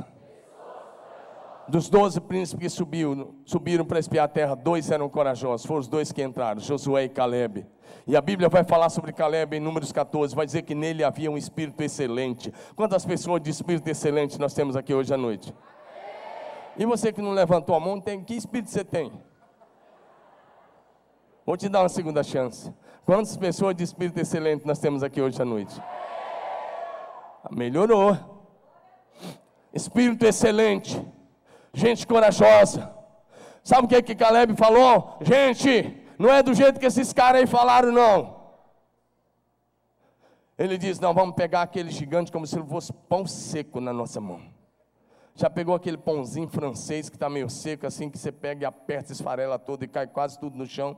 Dos 1.68 1.90
doze 1.90 2.22
príncipes 2.22 2.62
que 2.62 2.70
subiu, 2.70 3.36
subiram 3.46 3.84
para 3.84 3.98
espiar 3.98 4.26
a 4.26 4.28
terra, 4.28 4.54
dois 4.54 4.92
eram 4.92 5.10
corajosos, 5.10 5.66
foram 5.66 5.80
os 5.80 5.88
dois 5.88 6.12
que 6.12 6.22
entraram, 6.22 6.60
Josué 6.60 7.06
e 7.06 7.10
Caleb. 7.10 7.66
E 8.06 8.18
a 8.18 8.22
Bíblia 8.22 8.50
vai 8.50 8.64
falar 8.64 8.90
sobre 8.90 9.14
Caleb 9.14 9.56
em 9.56 9.62
Números 9.62 9.92
14, 9.92 10.36
vai 10.36 10.46
dizer 10.46 10.64
que 10.64 10.76
nele 10.76 11.04
havia 11.04 11.32
um 11.32 11.38
espírito 11.38 11.82
excelente. 11.82 12.54
Quantas 12.76 13.06
pessoas 13.06 13.42
de 13.42 13.50
espírito 13.50 13.88
excelente 13.88 14.40
nós 14.40 14.54
temos 14.54 14.76
aqui 14.76 14.94
hoje 14.94 15.14
à 15.14 15.18
noite? 15.18 15.54
E 16.78 16.86
você 16.86 17.14
que 17.14 17.22
não 17.22 17.32
levantou 17.32 17.76
a 17.76 17.80
mão, 17.80 18.00
tem 18.00 18.22
que 18.22 18.36
espírito 18.36 18.70
você 18.70 18.84
tem? 18.84 19.12
Vou 21.46 21.58
te 21.58 21.68
dar 21.68 21.82
uma 21.82 21.90
segunda 21.90 22.24
chance. 22.24 22.74
Quantas 23.06 23.36
pessoas 23.36 23.76
de 23.76 23.84
espírito 23.84 24.20
excelente 24.20 24.66
nós 24.66 24.80
temos 24.80 25.04
aqui 25.04 25.22
hoje 25.22 25.42
à 25.42 25.46
noite? 25.46 25.82
Melhorou. 27.52 28.18
Espírito 29.74 30.26
excelente. 30.26 31.06
Gente 31.74 32.08
corajosa. 32.08 32.94
Sabe 33.64 33.86
o 33.86 33.88
que, 33.90 34.02
que 34.02 34.16
Caleb 34.16 34.56
falou? 34.56 35.18
Gente, 35.22 36.02
não 36.18 36.30
é 36.30 36.42
do 36.42 36.54
jeito 36.54 36.80
que 36.80 36.86
esses 36.86 37.12
caras 37.12 37.42
aí 37.42 37.48
falaram, 37.48 37.92
não. 37.92 38.44
Ele 40.58 40.78
diz: 40.78 41.00
Não, 41.00 41.14
vamos 41.14 41.36
pegar 41.36 41.64
aquele 41.64 41.90
gigante 41.90 42.32
como 42.32 42.46
se 42.46 42.56
ele 42.58 42.68
fosse 42.68 42.94
pão 42.94 43.26
seco 43.26 43.82
na 43.82 43.92
nossa 43.92 44.22
mão. 44.22 44.42
Já 45.36 45.50
pegou 45.50 45.74
aquele 45.74 45.98
pãozinho 45.98 46.48
francês 46.48 47.10
que 47.10 47.16
está 47.16 47.30
meio 47.30 47.50
seco, 47.50 47.88
assim, 47.88 48.10
que 48.10 48.18
você 48.18 48.32
pega 48.32 48.64
e 48.64 48.66
aperta, 48.66 49.12
esfarela 49.12 49.58
todo 49.58 49.84
e 49.84 49.88
cai 49.88 50.06
quase 50.06 50.40
tudo 50.40 50.56
no 50.56 50.66
chão? 50.68 50.96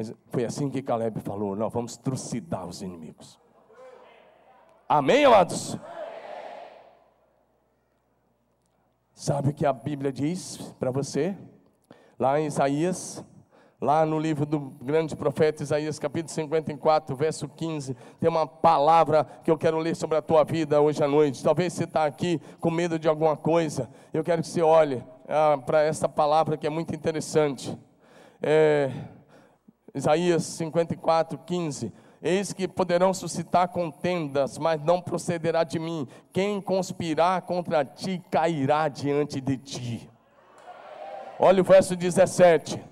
Mas 0.00 0.14
foi 0.30 0.46
assim 0.46 0.70
que 0.70 0.80
Caleb 0.80 1.20
falou: 1.20 1.54
nós 1.54 1.70
vamos 1.70 1.98
trucidar 1.98 2.66
os 2.66 2.80
inimigos. 2.80 3.38
Amém, 4.88 5.26
amados? 5.26 5.76
Sabe 9.12 9.50
o 9.50 9.52
que 9.52 9.66
a 9.66 9.74
Bíblia 9.74 10.10
diz 10.10 10.56
para 10.80 10.90
você? 10.90 11.36
Lá 12.18 12.40
em 12.40 12.46
Isaías, 12.46 13.22
lá 13.78 14.06
no 14.06 14.18
livro 14.18 14.46
do 14.46 14.58
grande 14.80 15.14
profeta 15.14 15.62
Isaías, 15.62 15.98
capítulo 15.98 16.32
54, 16.32 17.14
verso 17.14 17.46
15, 17.46 17.94
tem 18.18 18.30
uma 18.30 18.46
palavra 18.46 19.24
que 19.44 19.50
eu 19.50 19.58
quero 19.58 19.76
ler 19.76 19.94
sobre 19.94 20.16
a 20.16 20.22
tua 20.22 20.44
vida 20.44 20.80
hoje 20.80 21.04
à 21.04 21.08
noite. 21.08 21.44
Talvez 21.44 21.74
você 21.74 21.84
está 21.84 22.06
aqui 22.06 22.40
com 22.58 22.70
medo 22.70 22.98
de 22.98 23.06
alguma 23.06 23.36
coisa. 23.36 23.90
Eu 24.14 24.24
quero 24.24 24.40
que 24.40 24.48
você 24.48 24.62
olhe 24.62 25.04
ah, 25.28 25.58
para 25.58 25.82
essa 25.82 26.08
palavra 26.08 26.56
que 26.56 26.66
é 26.66 26.70
muito 26.70 26.94
interessante. 26.94 27.78
É, 28.40 28.90
Isaías 29.94 30.44
54, 30.44 31.38
15. 31.38 31.92
Eis 32.22 32.52
que 32.52 32.68
poderão 32.68 33.14
suscitar 33.14 33.68
contendas, 33.68 34.58
mas 34.58 34.82
não 34.82 35.00
procederá 35.00 35.64
de 35.64 35.78
mim. 35.78 36.06
Quem 36.32 36.60
conspirar 36.60 37.42
contra 37.42 37.84
ti 37.84 38.22
cairá 38.30 38.88
diante 38.88 39.40
de 39.40 39.56
ti. 39.56 40.10
Olha 41.38 41.62
o 41.62 41.64
verso 41.64 41.96
17. 41.96 42.82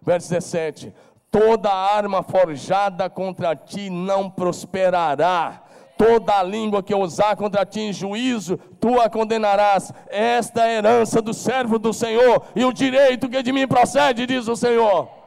Verso 0.00 0.28
17: 0.28 0.94
Toda 1.30 1.72
arma 1.72 2.22
forjada 2.22 3.10
contra 3.10 3.56
ti 3.56 3.90
não 3.90 4.30
prosperará. 4.30 5.64
Toda 5.98 6.40
língua 6.44 6.80
que 6.80 6.94
ousar 6.94 7.34
contra 7.34 7.66
ti 7.66 7.80
em 7.80 7.92
juízo, 7.92 8.56
tu 8.78 9.00
a 9.00 9.10
condenarás. 9.10 9.92
Esta 10.08 10.60
é 10.60 10.64
a 10.64 10.72
herança 10.78 11.20
do 11.20 11.34
servo 11.34 11.76
do 11.76 11.92
Senhor 11.92 12.44
e 12.54 12.64
o 12.64 12.72
direito 12.72 13.28
que 13.28 13.42
de 13.42 13.52
mim 13.52 13.66
procede, 13.66 14.24
diz 14.24 14.46
o 14.46 14.54
Senhor. 14.54 15.17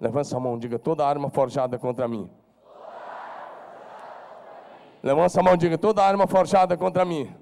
Levanta 0.00 0.24
sua 0.24 0.38
mão, 0.38 0.58
diga 0.58 0.78
toda 0.78 1.04
arma 1.04 1.28
forjada 1.28 1.76
contra 1.78 2.06
mim. 2.06 2.30
Levanta 5.02 5.28
sua 5.28 5.42
mão, 5.42 5.56
diga 5.56 5.76
toda 5.76 6.04
arma 6.04 6.26
forjada 6.26 6.76
contra 6.76 7.04
mim. 7.04 7.34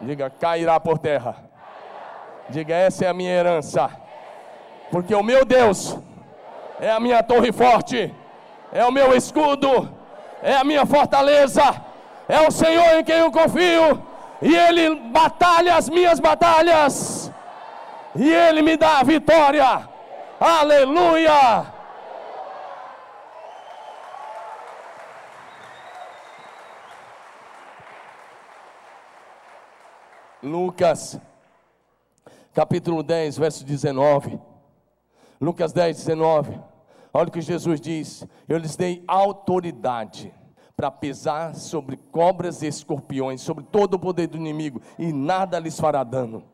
Diga 0.00 0.28
cairá 0.30 0.80
por 0.80 0.98
terra. 0.98 1.36
Diga 2.48 2.74
essa 2.74 3.04
é 3.04 3.08
a 3.08 3.14
minha 3.14 3.30
herança. 3.30 3.88
Porque 4.90 5.14
o 5.14 5.22
meu 5.22 5.44
Deus 5.44 5.96
é 6.80 6.90
a 6.90 6.98
minha 6.98 7.22
torre 7.22 7.52
forte, 7.52 8.12
é 8.72 8.84
o 8.84 8.90
meu 8.90 9.14
escudo, 9.14 9.88
é 10.42 10.56
a 10.56 10.64
minha 10.64 10.86
fortaleza, 10.86 11.62
é 12.28 12.40
o 12.46 12.50
Senhor 12.50 12.98
em 12.98 13.04
quem 13.04 13.18
eu 13.18 13.30
confio, 13.30 14.02
e 14.40 14.56
Ele 14.56 14.94
batalha 15.10 15.76
as 15.76 15.88
minhas 15.88 16.18
batalhas, 16.20 17.30
e 18.16 18.32
Ele 18.32 18.62
me 18.62 18.76
dá 18.76 19.00
a 19.00 19.02
vitória. 19.02 19.97
Aleluia! 20.40 21.74
Lucas, 30.40 31.20
capítulo 32.54 33.02
10, 33.02 33.36
verso 33.36 33.64
19. 33.64 34.38
Lucas 35.40 35.72
10, 35.72 35.96
19. 35.96 36.60
Olha 37.12 37.28
o 37.28 37.32
que 37.32 37.40
Jesus 37.40 37.80
diz: 37.80 38.24
Eu 38.48 38.58
lhes 38.58 38.76
dei 38.76 39.02
autoridade 39.08 40.32
para 40.76 40.92
pesar 40.92 41.56
sobre 41.56 41.96
cobras 41.96 42.62
e 42.62 42.68
escorpiões, 42.68 43.40
sobre 43.40 43.64
todo 43.64 43.94
o 43.94 43.98
poder 43.98 44.28
do 44.28 44.36
inimigo, 44.36 44.80
e 44.96 45.12
nada 45.12 45.58
lhes 45.58 45.80
fará 45.80 46.04
dano. 46.04 46.44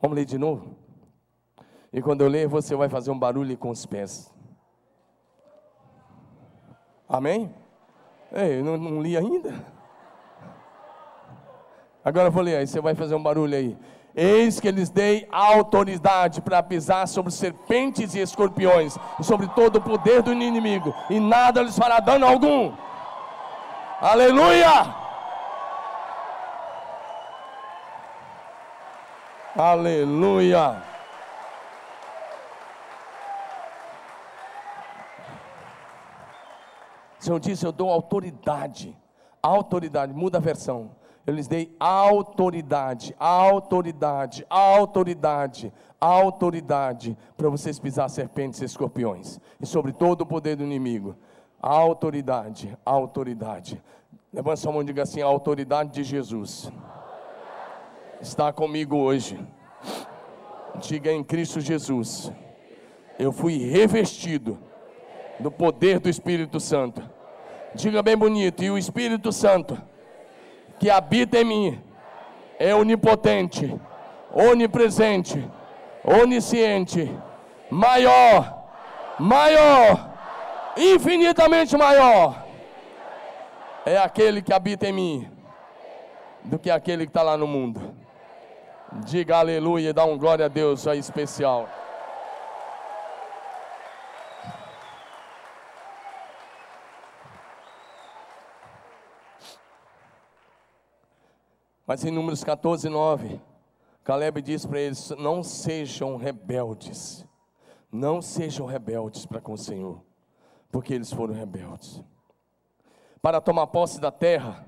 Vamos 0.00 0.16
ler 0.16 0.24
de 0.24 0.38
novo? 0.38 0.76
E 1.92 2.00
quando 2.00 2.22
eu 2.22 2.28
ler, 2.28 2.48
você 2.48 2.74
vai 2.74 2.88
fazer 2.88 3.10
um 3.10 3.18
barulho 3.18 3.56
com 3.56 3.70
os 3.70 3.84
pés. 3.84 4.32
Amém? 7.08 7.52
Ei, 8.32 8.62
não, 8.62 8.76
não 8.76 9.02
li 9.02 9.16
ainda. 9.16 9.52
Agora 12.04 12.28
eu 12.28 12.32
vou 12.32 12.42
ler, 12.42 12.56
aí 12.56 12.66
você 12.66 12.80
vai 12.80 12.94
fazer 12.94 13.14
um 13.14 13.22
barulho 13.22 13.56
aí. 13.56 13.76
Eis 14.14 14.58
que 14.58 14.70
lhes 14.70 14.88
dei 14.90 15.28
autoridade 15.30 16.40
para 16.40 16.62
pisar 16.62 17.06
sobre 17.06 17.32
serpentes 17.32 18.14
e 18.14 18.20
escorpiões, 18.20 18.96
e 19.18 19.24
sobre 19.24 19.48
todo 19.48 19.76
o 19.76 19.82
poder 19.82 20.22
do 20.22 20.32
inimigo, 20.32 20.94
e 21.08 21.20
nada 21.20 21.62
lhes 21.62 21.76
fará 21.76 22.00
dano 22.00 22.26
algum. 22.26 22.72
Aleluia! 24.00 24.99
Aleluia. 29.60 30.82
O 37.20 37.22
Senhor 37.22 37.38
disse: 37.38 37.66
Eu 37.66 37.70
dou 37.70 37.90
autoridade. 37.90 38.96
Autoridade, 39.42 40.14
muda 40.14 40.38
a 40.38 40.40
versão. 40.40 40.92
Eu 41.26 41.34
lhes 41.34 41.46
dei 41.46 41.76
autoridade, 41.78 43.14
autoridade, 43.18 44.46
autoridade, 44.48 45.70
autoridade 46.00 47.18
para 47.36 47.50
vocês 47.50 47.78
pisar 47.78 48.08
serpentes 48.08 48.62
e 48.62 48.64
escorpiões 48.64 49.38
e 49.60 49.66
sobre 49.66 49.92
todo 49.92 50.22
o 50.22 50.26
poder 50.26 50.56
do 50.56 50.64
inimigo. 50.64 51.14
Autoridade, 51.60 52.74
autoridade. 52.82 53.82
Levanta 54.32 54.56
sua 54.56 54.72
mão 54.72 54.80
e 54.80 54.86
diga 54.86 55.02
assim: 55.02 55.20
a 55.20 55.26
autoridade 55.26 55.90
de 55.90 56.02
Jesus 56.02 56.72
está 58.20 58.52
comigo 58.52 58.96
hoje. 58.96 59.38
Diga 60.76 61.12
em 61.12 61.24
Cristo 61.24 61.60
Jesus. 61.60 62.32
eu 63.18 63.32
fui 63.32 63.58
revestido 63.58 64.58
do 65.38 65.50
poder 65.50 65.98
do 65.98 66.08
Espírito 66.08 66.58
Santo. 66.58 67.02
Diga 67.74 68.02
bem 68.02 68.16
bonito, 68.16 68.64
e 68.64 68.70
o 68.70 68.78
Espírito 68.78 69.30
Santo 69.30 69.80
que 70.78 70.88
habita 70.88 71.38
em 71.38 71.44
mim 71.44 71.82
é 72.58 72.74
onipotente, 72.74 73.78
onipresente, 74.32 75.46
onisciente, 76.02 77.14
maior, 77.70 78.70
maior, 79.18 80.14
infinitamente 80.76 81.76
maior. 81.76 82.46
É 83.84 83.98
aquele 83.98 84.40
que 84.40 84.52
habita 84.52 84.88
em 84.88 84.92
mim 84.92 85.30
do 86.42 86.58
que 86.58 86.70
aquele 86.70 87.04
que 87.04 87.10
está 87.10 87.22
lá 87.22 87.36
no 87.36 87.46
mundo. 87.46 87.99
Diga 88.92 89.36
aleluia 89.36 89.90
e 89.90 89.92
dá 89.92 90.04
um 90.04 90.18
glória 90.18 90.46
a 90.46 90.48
Deus 90.48 90.84
aí 90.88 90.98
especial. 90.98 91.68
Mas 101.86 102.04
em 102.04 102.10
Números 102.10 102.42
14, 102.42 102.88
9, 102.88 103.40
Caleb 104.02 104.42
diz 104.42 104.66
para 104.66 104.80
eles: 104.80 105.10
Não 105.10 105.44
sejam 105.44 106.16
rebeldes, 106.16 107.24
não 107.92 108.20
sejam 108.20 108.66
rebeldes 108.66 109.24
para 109.24 109.40
com 109.40 109.52
o 109.52 109.58
Senhor, 109.58 110.02
porque 110.72 110.92
eles 110.92 111.12
foram 111.12 111.32
rebeldes. 111.32 112.02
Para 113.22 113.40
tomar 113.40 113.68
posse 113.68 114.00
da 114.00 114.10
terra 114.10 114.66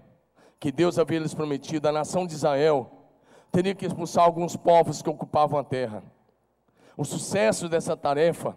que 0.61 0.70
Deus 0.70 0.97
havia 0.97 1.18
lhes 1.18 1.35
prometido, 1.35 1.89
a 1.89 1.93
nação 1.93 2.25
de 2.25 2.35
Israel 2.35 3.01
teria 3.53 3.74
que 3.74 3.84
expulsar 3.84 4.24
alguns 4.24 4.57
povos 4.57 5.03
que 5.03 5.11
ocupavam 5.11 5.59
a 5.59 5.62
terra. 5.62 6.03
O 6.96 7.05
sucesso 7.05 7.68
dessa 7.68 7.94
tarefa 7.94 8.57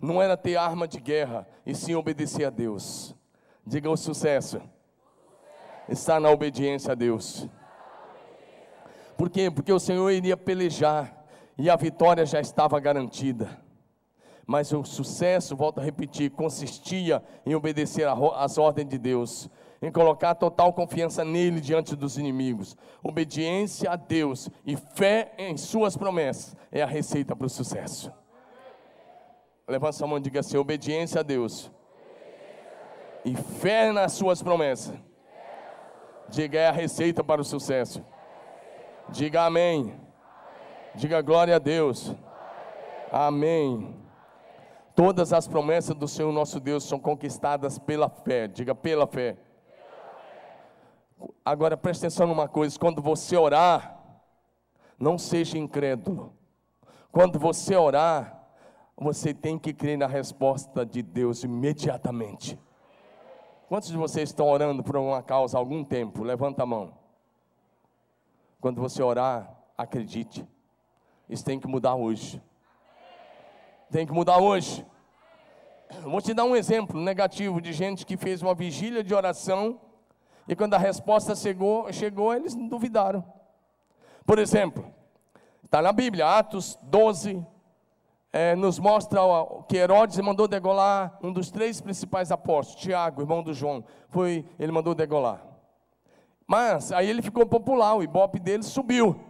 não 0.00 0.22
era 0.22 0.36
ter 0.36 0.56
arma 0.56 0.86
de 0.86 1.00
guerra, 1.00 1.46
e 1.66 1.74
sim 1.74 1.96
obedecer 1.96 2.44
a 2.44 2.50
Deus. 2.50 3.14
Diga 3.66 3.90
o 3.90 3.96
sucesso. 3.96 4.62
Está 5.88 6.20
na 6.20 6.30
obediência 6.30 6.92
a 6.92 6.94
Deus. 6.94 7.48
Por 9.16 9.28
quê? 9.28 9.50
Porque 9.50 9.72
o 9.72 9.80
Senhor 9.80 10.08
iria 10.10 10.36
pelejar 10.36 11.26
e 11.58 11.68
a 11.68 11.74
vitória 11.74 12.24
já 12.24 12.40
estava 12.40 12.78
garantida. 12.78 13.60
Mas 14.46 14.72
o 14.72 14.84
sucesso, 14.84 15.56
volto 15.56 15.80
a 15.80 15.82
repetir, 15.82 16.30
consistia 16.30 17.22
em 17.44 17.54
obedecer 17.54 18.06
às 18.36 18.56
ordens 18.56 18.88
de 18.88 18.96
Deus, 18.96 19.50
em 19.80 19.90
colocar 19.92 20.34
total 20.34 20.72
confiança 20.72 21.24
nele 21.24 21.60
diante 21.60 21.94
dos 21.94 22.18
inimigos. 22.18 22.76
Obediência 23.02 23.90
a 23.90 23.96
Deus 23.96 24.48
e 24.64 24.76
fé 24.76 25.32
em 25.38 25.56
Suas 25.56 25.96
promessas 25.96 26.56
é 26.70 26.82
a 26.82 26.86
receita 26.86 27.34
para 27.36 27.46
o 27.46 27.50
sucesso. 27.50 28.12
Levanta 29.66 29.92
sua 29.92 30.06
mão 30.06 30.18
e 30.18 30.22
diga 30.22 30.40
assim: 30.40 30.56
obediência 30.56 31.20
a 31.20 31.22
Deus 31.22 31.70
e 33.24 33.36
fé 33.36 33.92
nas 33.92 34.12
Suas 34.12 34.42
promessas. 34.42 34.94
Diga 36.28 36.58
é 36.58 36.68
a 36.68 36.72
receita 36.72 37.24
para 37.24 37.40
o 37.40 37.44
sucesso. 37.44 38.04
Diga 39.08 39.44
amém. 39.44 39.94
Diga 40.94 41.22
glória 41.22 41.56
a 41.56 41.58
Deus. 41.58 42.14
Amém. 43.10 43.96
Todas 44.94 45.32
as 45.32 45.46
promessas 45.46 45.94
do 45.94 46.08
Senhor 46.08 46.32
nosso 46.32 46.60
Deus 46.60 46.84
são 46.84 46.98
conquistadas 46.98 47.78
pela 47.78 48.08
fé. 48.10 48.46
Diga 48.46 48.74
pela 48.74 49.06
fé. 49.06 49.36
Agora 51.44 51.76
preste 51.76 52.00
atenção 52.00 52.26
numa 52.26 52.48
coisa: 52.48 52.78
quando 52.78 53.00
você 53.02 53.36
orar, 53.36 53.98
não 54.98 55.18
seja 55.18 55.58
incrédulo. 55.58 56.32
Quando 57.10 57.38
você 57.38 57.74
orar, 57.76 58.46
você 58.96 59.32
tem 59.32 59.58
que 59.58 59.72
crer 59.72 59.96
na 59.96 60.06
resposta 60.06 60.84
de 60.84 61.02
Deus 61.02 61.42
imediatamente. 61.44 62.58
Quantos 63.68 63.88
de 63.88 63.96
vocês 63.96 64.30
estão 64.30 64.48
orando 64.48 64.82
por 64.82 64.96
uma 64.96 65.22
causa 65.22 65.56
há 65.56 65.60
algum 65.60 65.84
tempo? 65.84 66.22
Levanta 66.22 66.62
a 66.62 66.66
mão. 66.66 66.92
Quando 68.60 68.80
você 68.80 69.02
orar, 69.02 69.54
acredite. 69.76 70.46
Isso 71.28 71.44
tem 71.44 71.60
que 71.60 71.66
mudar 71.66 71.94
hoje. 71.94 72.42
Tem 73.90 74.06
que 74.06 74.12
mudar 74.12 74.38
hoje. 74.38 74.84
Vou 76.02 76.20
te 76.20 76.34
dar 76.34 76.44
um 76.44 76.56
exemplo 76.56 77.00
negativo 77.00 77.60
de 77.60 77.72
gente 77.72 78.04
que 78.04 78.16
fez 78.16 78.42
uma 78.42 78.54
vigília 78.54 79.02
de 79.02 79.14
oração 79.14 79.80
e 80.48 80.56
quando 80.56 80.74
a 80.74 80.78
resposta 80.78 81.36
chegou, 81.36 81.92
chegou 81.92 82.34
eles 82.34 82.54
duvidaram. 82.54 83.22
Por 84.24 84.38
exemplo, 84.38 84.84
está 85.62 85.82
na 85.82 85.92
Bíblia, 85.92 86.38
Atos 86.38 86.78
12, 86.82 87.46
é, 88.32 88.56
nos 88.56 88.78
mostra 88.78 89.20
que 89.68 89.76
Herodes 89.76 90.18
mandou 90.18 90.48
degolar 90.48 91.18
um 91.22 91.32
dos 91.32 91.50
três 91.50 91.80
principais 91.80 92.32
apóstolos, 92.32 92.82
Tiago, 92.82 93.20
irmão 93.20 93.42
do 93.42 93.52
João. 93.52 93.84
Foi, 94.08 94.44
ele 94.58 94.72
mandou 94.72 94.94
degolar. 94.94 95.42
Mas 96.46 96.92
aí 96.92 97.08
ele 97.08 97.20
ficou 97.20 97.44
popular, 97.44 97.94
o 97.94 98.02
ibope 98.02 98.38
dele 98.38 98.62
subiu. 98.62 99.20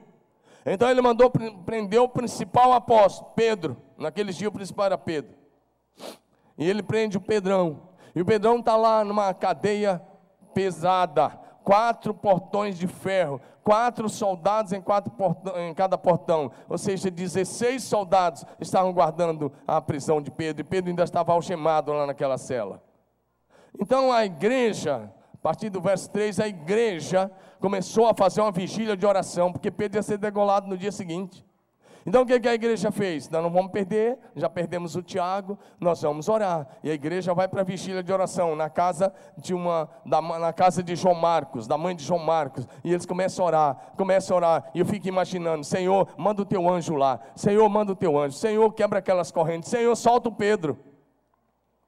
Então 0.64 0.88
ele 0.88 1.00
mandou 1.00 1.30
prender 1.30 2.00
o 2.00 2.08
principal 2.08 2.72
apóstolo, 2.72 3.32
Pedro. 3.34 3.76
Naqueles 3.96 4.36
dias 4.36 4.48
o 4.48 4.52
principal 4.52 4.86
era 4.86 4.98
Pedro. 4.98 5.36
E 6.56 6.68
ele 6.68 6.82
prende 6.82 7.16
o 7.16 7.20
Pedrão. 7.20 7.88
E 8.14 8.20
o 8.20 8.24
Pedrão 8.24 8.58
está 8.58 8.76
lá 8.76 9.04
numa 9.04 9.34
cadeia 9.34 10.02
pesada, 10.58 11.28
quatro 11.62 12.12
portões 12.12 12.76
de 12.76 12.88
ferro, 12.88 13.40
quatro 13.62 14.08
soldados 14.08 14.72
em, 14.72 14.80
quatro 14.80 15.12
portão, 15.12 15.56
em 15.56 15.72
cada 15.72 15.96
portão, 15.96 16.50
ou 16.68 16.76
seja, 16.76 17.08
16 17.08 17.80
soldados 17.84 18.44
estavam 18.58 18.92
guardando 18.92 19.52
a 19.64 19.80
prisão 19.80 20.20
de 20.20 20.32
Pedro, 20.32 20.62
e 20.62 20.64
Pedro 20.64 20.90
ainda 20.90 21.04
estava 21.04 21.32
algemado 21.32 21.92
lá 21.92 22.08
naquela 22.08 22.36
cela. 22.36 22.82
Então 23.80 24.12
a 24.12 24.24
igreja 24.24 25.12
a 25.32 25.36
partir 25.40 25.70
do 25.70 25.80
verso 25.80 26.10
3, 26.10 26.40
a 26.40 26.48
igreja 26.48 27.30
começou 27.60 28.08
a 28.08 28.14
fazer 28.14 28.40
uma 28.40 28.50
vigília 28.50 28.96
de 28.96 29.06
oração, 29.06 29.52
porque 29.52 29.70
Pedro 29.70 29.98
ia 29.98 30.02
ser 30.02 30.18
degolado 30.18 30.66
no 30.66 30.76
dia 30.76 30.90
seguinte. 30.90 31.46
Então 32.08 32.22
o 32.22 32.26
que 32.26 32.48
a 32.48 32.54
igreja 32.54 32.90
fez? 32.90 33.28
Nós 33.28 33.42
não 33.42 33.50
vamos 33.50 33.70
perder, 33.70 34.18
já 34.34 34.48
perdemos 34.48 34.96
o 34.96 35.02
Tiago, 35.02 35.58
nós 35.78 36.00
vamos 36.00 36.26
orar. 36.26 36.66
E 36.82 36.90
a 36.90 36.94
igreja 36.94 37.34
vai 37.34 37.46
para 37.46 37.60
a 37.60 37.64
vigília 37.64 38.02
de 38.02 38.10
oração 38.10 38.56
na 38.56 38.70
casa 38.70 39.12
de 39.36 39.52
uma, 39.52 39.86
da, 40.06 40.22
na 40.22 40.50
casa 40.50 40.82
de 40.82 40.96
João 40.96 41.14
Marcos, 41.14 41.66
da 41.66 41.76
mãe 41.76 41.94
de 41.94 42.02
João 42.02 42.18
Marcos. 42.18 42.66
E 42.82 42.94
eles 42.94 43.04
começam 43.04 43.44
a 43.44 43.48
orar, 43.48 43.92
começam 43.94 44.34
a 44.34 44.38
orar. 44.38 44.70
E 44.74 44.80
eu 44.80 44.86
fico 44.86 45.06
imaginando, 45.06 45.62
Senhor, 45.64 46.08
manda 46.16 46.40
o 46.40 46.46
teu 46.46 46.66
anjo 46.66 46.94
lá. 46.94 47.20
Senhor, 47.36 47.68
manda 47.68 47.92
o 47.92 47.96
teu 47.96 48.18
anjo. 48.18 48.38
Senhor, 48.38 48.72
quebra 48.72 49.00
aquelas 49.00 49.30
correntes. 49.30 49.68
Senhor, 49.68 49.94
solta 49.94 50.30
o 50.30 50.32
Pedro. 50.32 50.78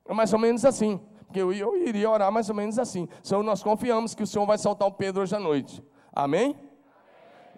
É 0.06 0.12
mais 0.12 0.34
ou 0.34 0.38
menos 0.38 0.66
assim. 0.66 1.00
Porque 1.24 1.40
eu, 1.40 1.50
eu 1.50 1.88
iria 1.88 2.10
orar 2.10 2.30
mais 2.30 2.50
ou 2.50 2.54
menos 2.54 2.78
assim. 2.78 3.08
Senhor, 3.22 3.42
nós 3.42 3.62
confiamos 3.62 4.14
que 4.14 4.22
o 4.22 4.26
Senhor 4.26 4.44
vai 4.44 4.58
soltar 4.58 4.86
o 4.86 4.92
Pedro 4.92 5.22
hoje 5.22 5.34
à 5.34 5.40
noite. 5.40 5.82
Amém? 6.12 6.54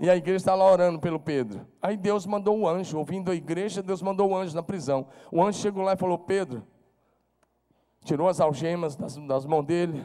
E 0.03 0.11
a 0.11 0.16
igreja 0.16 0.38
está 0.38 0.55
lá 0.57 0.68
orando 0.68 0.98
pelo 0.98 1.20
Pedro. 1.20 1.64
Aí 1.80 1.96
Deus 1.96 2.26
mandou 2.26 2.59
um 2.59 2.66
anjo, 2.66 2.98
ouvindo 2.98 3.30
a 3.30 3.36
igreja, 3.36 3.80
Deus 3.80 4.03
mandou 4.03 4.28
um 4.28 4.36
anjo 4.36 4.53
na 4.53 4.62
prisão. 4.62 5.07
O 5.30 5.40
anjo 5.40 5.61
chegou 5.61 5.84
lá 5.84 5.92
e 5.92 5.96
falou: 5.96 6.18
Pedro, 6.18 6.66
tirou 8.05 8.28
as 8.28 8.40
algemas 8.40 8.96
das, 8.96 9.16
das 9.16 9.46
mãos 9.46 9.64
dele. 9.64 10.05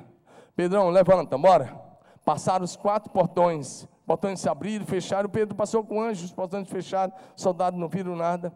Pedrão, 0.56 0.92
levanta, 0.92 1.36
bora. 1.36 1.76
Passaram 2.24 2.64
os 2.64 2.76
quatro 2.76 3.12
portões, 3.12 3.88
portões 4.06 4.40
se 4.40 4.48
abriram, 4.48 4.86
fecharam. 4.86 5.28
O 5.28 5.32
Pedro 5.32 5.56
passou 5.56 5.84
com 5.84 5.98
o 5.98 6.02
anjo, 6.02 6.26
os 6.26 6.32
portões 6.32 6.70
fecharam, 6.70 7.12
soldados 7.36 7.80
não 7.80 7.90
viram 7.90 8.16
nada. 8.16 8.56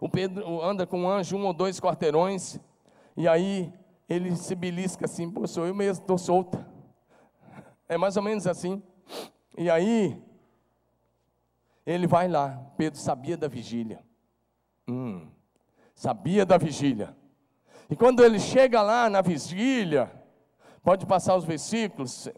O 0.00 0.08
Pedro 0.08 0.62
anda 0.62 0.86
com 0.86 1.02
o 1.02 1.10
anjo 1.10 1.36
um 1.36 1.46
ou 1.46 1.52
dois 1.52 1.80
quarteirões, 1.80 2.60
e 3.16 3.26
aí 3.26 3.74
ele 4.08 4.36
se 4.36 4.54
belisca 4.54 5.04
assim, 5.04 5.28
pô, 5.28 5.48
sou 5.48 5.66
eu 5.66 5.74
mesmo, 5.74 6.02
estou 6.02 6.16
solta. 6.16 6.64
É 7.88 7.98
mais 7.98 8.16
ou 8.16 8.22
menos 8.22 8.46
assim. 8.46 8.80
E 9.56 9.68
aí, 9.68 10.22
ele 11.88 12.06
vai 12.06 12.28
lá, 12.28 12.60
Pedro 12.76 12.98
sabia 12.98 13.34
da 13.34 13.48
vigília. 13.48 14.00
Hum, 14.86 15.26
sabia 15.94 16.44
da 16.44 16.58
vigília. 16.58 17.16
E 17.88 17.96
quando 17.96 18.22
ele 18.22 18.38
chega 18.38 18.82
lá 18.82 19.08
na 19.08 19.22
vigília, 19.22 20.12
pode 20.82 21.06
passar 21.06 21.34
os 21.34 21.46
versículos, 21.46 22.28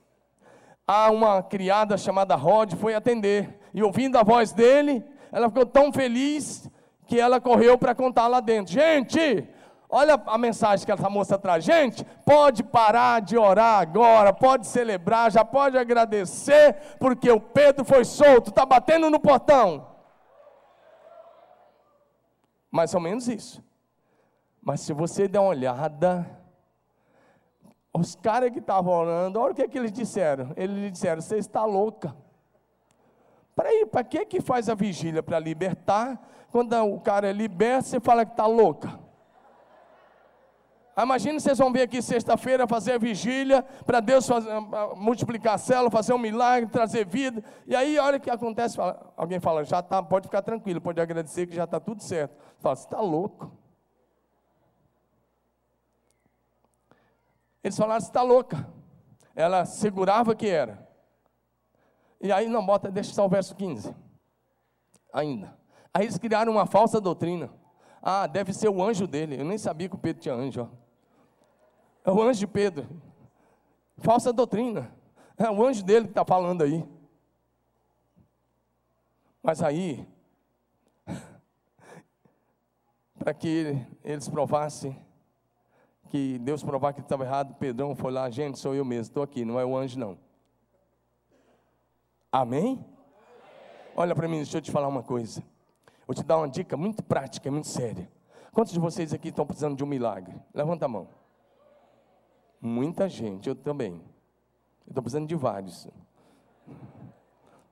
há 0.87 1.11
uma 1.11 1.43
criada 1.43 1.99
chamada 1.99 2.37
Rod, 2.37 2.75
foi 2.75 2.95
atender. 2.95 3.59
E 3.75 3.83
ouvindo 3.83 4.17
a 4.17 4.23
voz 4.23 4.53
dele, 4.53 5.05
ela 5.33 5.49
ficou 5.49 5.67
tão 5.67 5.93
feliz 5.93 6.71
que 7.05 7.19
ela 7.19 7.41
correu 7.41 7.77
para 7.77 7.93
contar 7.93 8.29
lá 8.29 8.39
dentro. 8.39 8.73
Gente, 8.73 9.49
Olha 9.93 10.23
a 10.27 10.39
mensagem 10.39 10.87
que 10.87 10.93
essa 10.93 11.11
moça 11.11 11.37
traz. 11.37 11.65
Gente, 11.65 12.05
pode 12.25 12.63
parar 12.63 13.21
de 13.21 13.37
orar 13.37 13.81
agora, 13.81 14.33
pode 14.33 14.69
celebrar, 14.69 15.33
já 15.33 15.45
pode 15.45 15.77
agradecer, 15.77 16.97
porque 17.01 17.29
o 17.29 17.41
Pedro 17.41 17.85
foi 17.85 18.05
solto, 18.05 18.51
está 18.51 18.65
batendo 18.65 19.11
no 19.11 19.19
portão. 19.19 19.89
Mais 22.71 22.95
ou 22.95 23.01
menos 23.01 23.27
isso. 23.27 23.61
Mas 24.63 24.81
se 24.81 24.93
você 24.93 25.27
der 25.27 25.41
uma 25.41 25.49
olhada, 25.49 26.25
os 27.93 28.15
caras 28.15 28.53
que 28.53 28.61
estavam 28.61 28.93
orando, 28.93 29.41
olha 29.41 29.53
o 29.53 29.55
que, 29.55 29.63
é 29.63 29.69
que 29.69 29.77
eles 29.77 29.91
disseram. 29.91 30.53
Eles 30.57 30.93
disseram: 30.93 31.21
Você 31.21 31.39
está 31.39 31.65
louca. 31.65 32.15
Peraí, 33.57 33.85
para 33.87 34.05
que 34.05 34.25
que 34.25 34.41
faz 34.41 34.69
a 34.69 34.75
vigília? 34.75 35.21
Para 35.21 35.41
libertar? 35.41 36.21
Quando 36.53 36.73
o 36.77 37.01
cara 37.01 37.29
é 37.29 37.33
liberto, 37.33 37.89
você 37.89 37.99
fala 37.99 38.25
que 38.25 38.33
está 38.33 38.47
louca. 38.47 39.00
Imagina 41.05 41.39
vocês 41.39 41.59
vão 41.59 41.73
vir 41.73 41.83
aqui 41.83 42.03
sexta-feira 42.03 42.67
fazer 42.67 42.99
vigília 42.99 43.63
para 43.87 44.01
Deus 44.01 44.27
fazer, 44.27 44.51
multiplicar 44.97 45.55
a 45.55 45.59
célula, 45.59 45.91
fazer 45.91 46.13
um 46.13 46.19
milagre, 46.19 46.69
trazer 46.69 47.07
vida. 47.07 47.43
E 47.67 47.77
aí, 47.77 47.97
a 47.97 48.05
hora 48.05 48.19
que 48.19 48.29
acontece, 48.29 48.77
fala, 48.77 49.13
alguém 49.17 49.39
fala, 49.39 49.65
já 49.65 49.83
tá, 49.83 50.03
pode 50.03 50.27
ficar 50.27 50.43
tranquilo, 50.43 50.81
pode 50.81 51.01
agradecer 51.01 51.47
que 51.47 51.55
já 51.55 51.65
está 51.65 51.79
tudo 51.79 52.03
certo. 52.03 52.37
Fala, 52.59 52.77
você 52.77 52.85
está 52.85 53.01
louco. 53.01 53.53
Eles 57.63 57.77
falaram, 57.77 58.01
você 58.01 58.09
está 58.09 58.23
louca. 58.23 58.69
Ela 59.35 59.65
segurava 59.65 60.35
que 60.35 60.49
era. 60.49 60.89
E 62.21 62.33
aí, 62.33 62.49
não, 62.49 62.65
bota, 62.65 62.91
deixa 62.91 63.13
só 63.15 63.25
o 63.25 63.29
verso 63.29 63.55
15. 63.55 63.95
Ainda. 65.13 65.57
Aí 65.93 66.05
eles 66.05 66.19
criaram 66.19 66.53
uma 66.53 66.67
falsa 66.67 67.01
doutrina. 67.01 67.51
Ah, 68.03 68.27
deve 68.27 68.53
ser 68.53 68.69
o 68.69 68.83
anjo 68.83 69.07
dele. 69.07 69.41
Eu 69.41 69.45
nem 69.45 69.59
sabia 69.59 69.89
que 69.89 69.95
o 69.95 69.99
Pedro 69.99 70.23
tinha 70.23 70.35
anjo. 70.35 70.63
Ó. 70.63 70.80
É 72.05 72.11
o 72.11 72.23
anjo 72.23 72.41
de 72.41 72.47
Pedro. 72.47 72.89
Falsa 73.99 74.33
doutrina. 74.33 74.93
É 75.37 75.51
o 75.51 75.65
anjo 75.65 75.85
dele 75.85 76.07
que 76.07 76.13
está 76.13 76.25
falando 76.25 76.63
aí. 76.63 76.87
Mas 79.43 79.63
aí, 79.63 80.07
para 83.19 83.33
que 83.33 83.87
eles 84.05 84.29
provassem, 84.29 84.97
que 86.11 86.39
Deus 86.41 86.63
provar 86.63 86.93
que 86.93 87.01
estava 87.01 87.25
errado, 87.25 87.55
Pedrão 87.55 87.95
foi 87.95 88.13
lá, 88.13 88.29
gente, 88.29 88.59
sou 88.59 88.75
eu 88.75 88.85
mesmo, 88.85 89.03
estou 89.03 89.23
aqui, 89.23 89.45
não 89.45 89.59
é 89.59 89.65
o 89.65 89.77
anjo 89.77 89.99
não. 89.99 90.19
Amém? 92.31 92.85
Olha 93.97 94.15
para 94.15 94.29
mim, 94.29 94.37
deixa 94.37 94.59
eu 94.59 94.63
te 94.63 94.71
falar 94.71 94.89
uma 94.89 95.03
coisa. 95.03 95.43
Vou 96.07 96.15
te 96.15 96.23
dar 96.23 96.39
uma 96.39 96.49
dica 96.49 96.77
muito 96.77 97.03
prática, 97.03 97.51
muito 97.51 97.69
séria. 97.69 98.11
Quantos 98.53 98.73
de 98.73 98.81
vocês 98.81 99.15
aqui 99.15 99.29
estão 99.29 99.47
precisando 99.47 99.77
de 99.77 99.85
um 99.85 99.87
milagre? 99.87 100.35
Levanta 100.53 100.85
a 100.85 100.89
mão. 100.89 101.09
Muita 102.61 103.09
gente, 103.09 103.49
eu 103.49 103.55
também. 103.55 104.03
Estou 104.87 105.03
precisando 105.03 105.27
de 105.27 105.35
vários. 105.35 105.89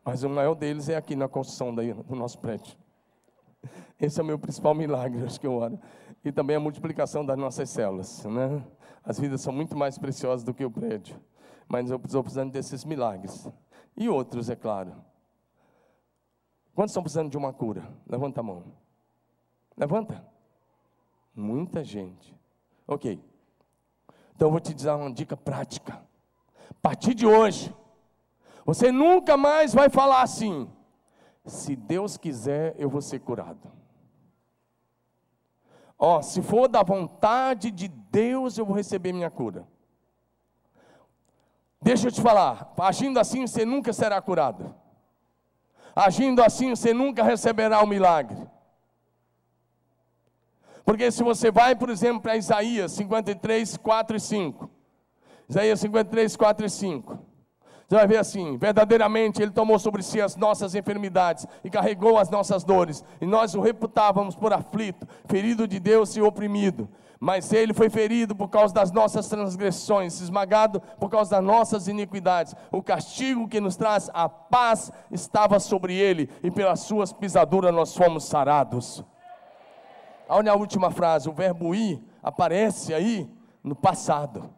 Mas 0.05 0.23
o 0.23 0.31
maior 0.31 0.55
deles 0.55 0.89
é 0.89 0.97
aqui 0.97 1.15
na 1.15 1.29
construção 1.29 1.75
daí, 1.75 1.93
do 1.93 2.15
nosso 2.15 2.39
prédio. 2.39 2.77
Esse 4.01 4.21
é 4.21 4.23
o 4.23 4.27
meu 4.27 4.39
principal 4.39 4.75
milagre, 4.75 5.23
acho 5.25 5.39
que 5.39 5.47
eu 5.47 5.55
oro. 5.55 5.79
E 6.25 6.33
também 6.33 6.57
a 6.57 6.61
multiplicação 6.61 7.27
das 7.27 7.37
nossas 7.37 7.69
células. 7.69 8.25
Né? 8.25 8.65
As 9.05 9.19
vidas 9.19 9.41
são 9.41 9.53
muito 9.53 9.77
mais 9.77 9.99
preciosas 9.99 10.45
do 10.45 10.55
que 10.55 10.65
o 10.65 10.71
prédio. 10.71 11.21
Mas 11.69 11.91
eu 11.91 11.97
estou 11.97 12.23
precisando 12.23 12.51
desses 12.51 12.85
milagres. 12.85 13.47
E 13.97 14.09
outros, 14.09 14.49
é 14.49 14.57
claro. 14.57 14.95
Quantos 16.75 16.93
estão 16.93 17.03
precisando 17.03 17.31
de 17.31 17.37
uma 17.37 17.53
cura? 17.53 17.93
Levanta 18.07 18.41
a 18.41 18.43
mão. 18.43 18.65
Levanta. 19.77 20.25
Muita 21.35 21.85
gente. 21.85 22.35
Ok. 22.87 23.21
Então 24.39 24.47
eu 24.47 24.53
vou 24.53 24.61
te 24.61 24.73
dar 24.73 24.95
uma 24.95 25.13
dica 25.13 25.37
prática. 25.37 26.01
A 26.71 26.75
partir 26.81 27.13
de 27.13 27.27
hoje, 27.27 27.75
você 28.65 28.93
nunca 28.93 29.37
mais 29.37 29.75
vai 29.75 29.89
falar 29.89 30.23
assim: 30.23 30.71
se 31.45 31.75
Deus 31.75 32.17
quiser, 32.17 32.73
eu 32.79 32.89
vou 32.89 33.03
ser 33.03 33.19
curado. 33.19 33.69
Ó, 35.99 36.23
se 36.23 36.41
for 36.41 36.69
da 36.69 36.85
vontade 36.85 37.73
de 37.73 37.89
Deus, 37.89 38.57
eu 38.57 38.65
vou 38.65 38.77
receber 38.77 39.13
minha 39.13 39.29
cura. 39.29 39.67
Deixa 41.83 42.07
eu 42.07 42.13
te 42.13 42.23
falar, 42.23 42.73
agindo 42.79 43.19
assim 43.19 43.45
você 43.45 43.65
nunca 43.65 43.93
será 43.93 44.23
curado. 44.23 44.73
Agindo 45.97 46.45
assim 46.45 46.71
você 46.71 46.95
nunca 46.95 47.25
receberá 47.25 47.83
o 47.83 47.89
milagre. 47.89 48.49
Porque 50.89 51.11
se 51.11 51.23
você 51.23 51.51
vai, 51.51 51.77
por 51.77 51.91
exemplo, 51.91 52.23
para 52.23 52.39
Isaías 52.39 52.93
53, 52.93 53.77
4 53.77 54.17
e 54.17 54.21
5. 54.21 54.71
Isaías 55.47 55.81
53, 55.81 56.35
4 56.35 56.65
e 56.65 56.71
5. 56.71 57.19
Você 57.87 57.95
vai 57.95 58.07
ver 58.07 58.17
assim: 58.17 58.57
verdadeiramente 58.57 59.43
Ele 59.43 59.51
tomou 59.51 59.79
sobre 59.79 60.03
si 60.03 60.19
as 60.19 60.35
nossas 60.35 60.75
enfermidades 60.75 61.47
e 61.63 61.69
carregou 61.69 62.17
as 62.17 62.31
nossas 62.31 62.65
dores, 62.65 63.05
e 63.21 63.27
nós 63.27 63.55
o 63.55 63.61
reputávamos 63.61 64.35
por 64.35 64.51
aflito, 64.51 65.07
ferido 65.27 65.69
de 65.69 65.79
Deus 65.79 66.17
e 66.17 66.23
oprimido. 66.23 66.89
Mas 67.21 67.53
Ele 67.53 67.75
foi 67.75 67.91
ferido 67.91 68.35
por 68.35 68.49
causa 68.49 68.73
das 68.73 68.91
nossas 68.91 69.29
transgressões, 69.29 70.23
esmagado 70.23 70.81
por 70.99 71.11
causa 71.11 71.33
das 71.33 71.45
nossas 71.45 71.87
iniquidades. 71.87 72.55
O 72.73 72.83
castigo 72.83 73.47
que 73.47 73.61
nos 73.61 73.77
traz 73.77 74.09
a 74.15 74.27
paz 74.27 74.91
estava 75.11 75.61
sobre 75.61 75.93
Ele, 75.93 76.31
e 76.43 76.51
pelas 76.51 76.81
Suas 76.81 77.13
pisaduras 77.13 77.75
nós 77.75 77.95
fomos 77.95 78.25
sarados. 78.25 79.05
Olha 80.29 80.53
a 80.53 80.57
última 80.57 80.91
frase, 80.91 81.29
o 81.29 81.33
verbo 81.33 81.75
ir 81.75 82.03
aparece 82.23 82.93
aí 82.93 83.29
no 83.63 83.75
passado. 83.75 84.55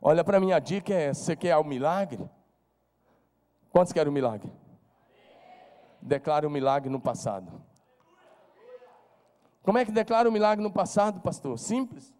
Olha 0.00 0.22
para 0.22 0.38
mim, 0.38 0.52
a 0.52 0.58
dica 0.58 0.94
é: 0.94 1.12
você 1.12 1.34
quer 1.34 1.56
o 1.56 1.64
milagre? 1.64 2.28
Quantos 3.70 3.92
querem 3.92 4.10
o 4.10 4.12
milagre? 4.12 4.52
Declare 6.00 6.46
o 6.46 6.50
milagre 6.50 6.90
no 6.90 7.00
passado. 7.00 7.62
Como 9.62 9.78
é 9.78 9.84
que 9.84 9.92
declara 9.92 10.28
o 10.28 10.32
milagre 10.32 10.62
no 10.62 10.72
passado, 10.72 11.20
pastor? 11.20 11.58
Simples. 11.58 12.12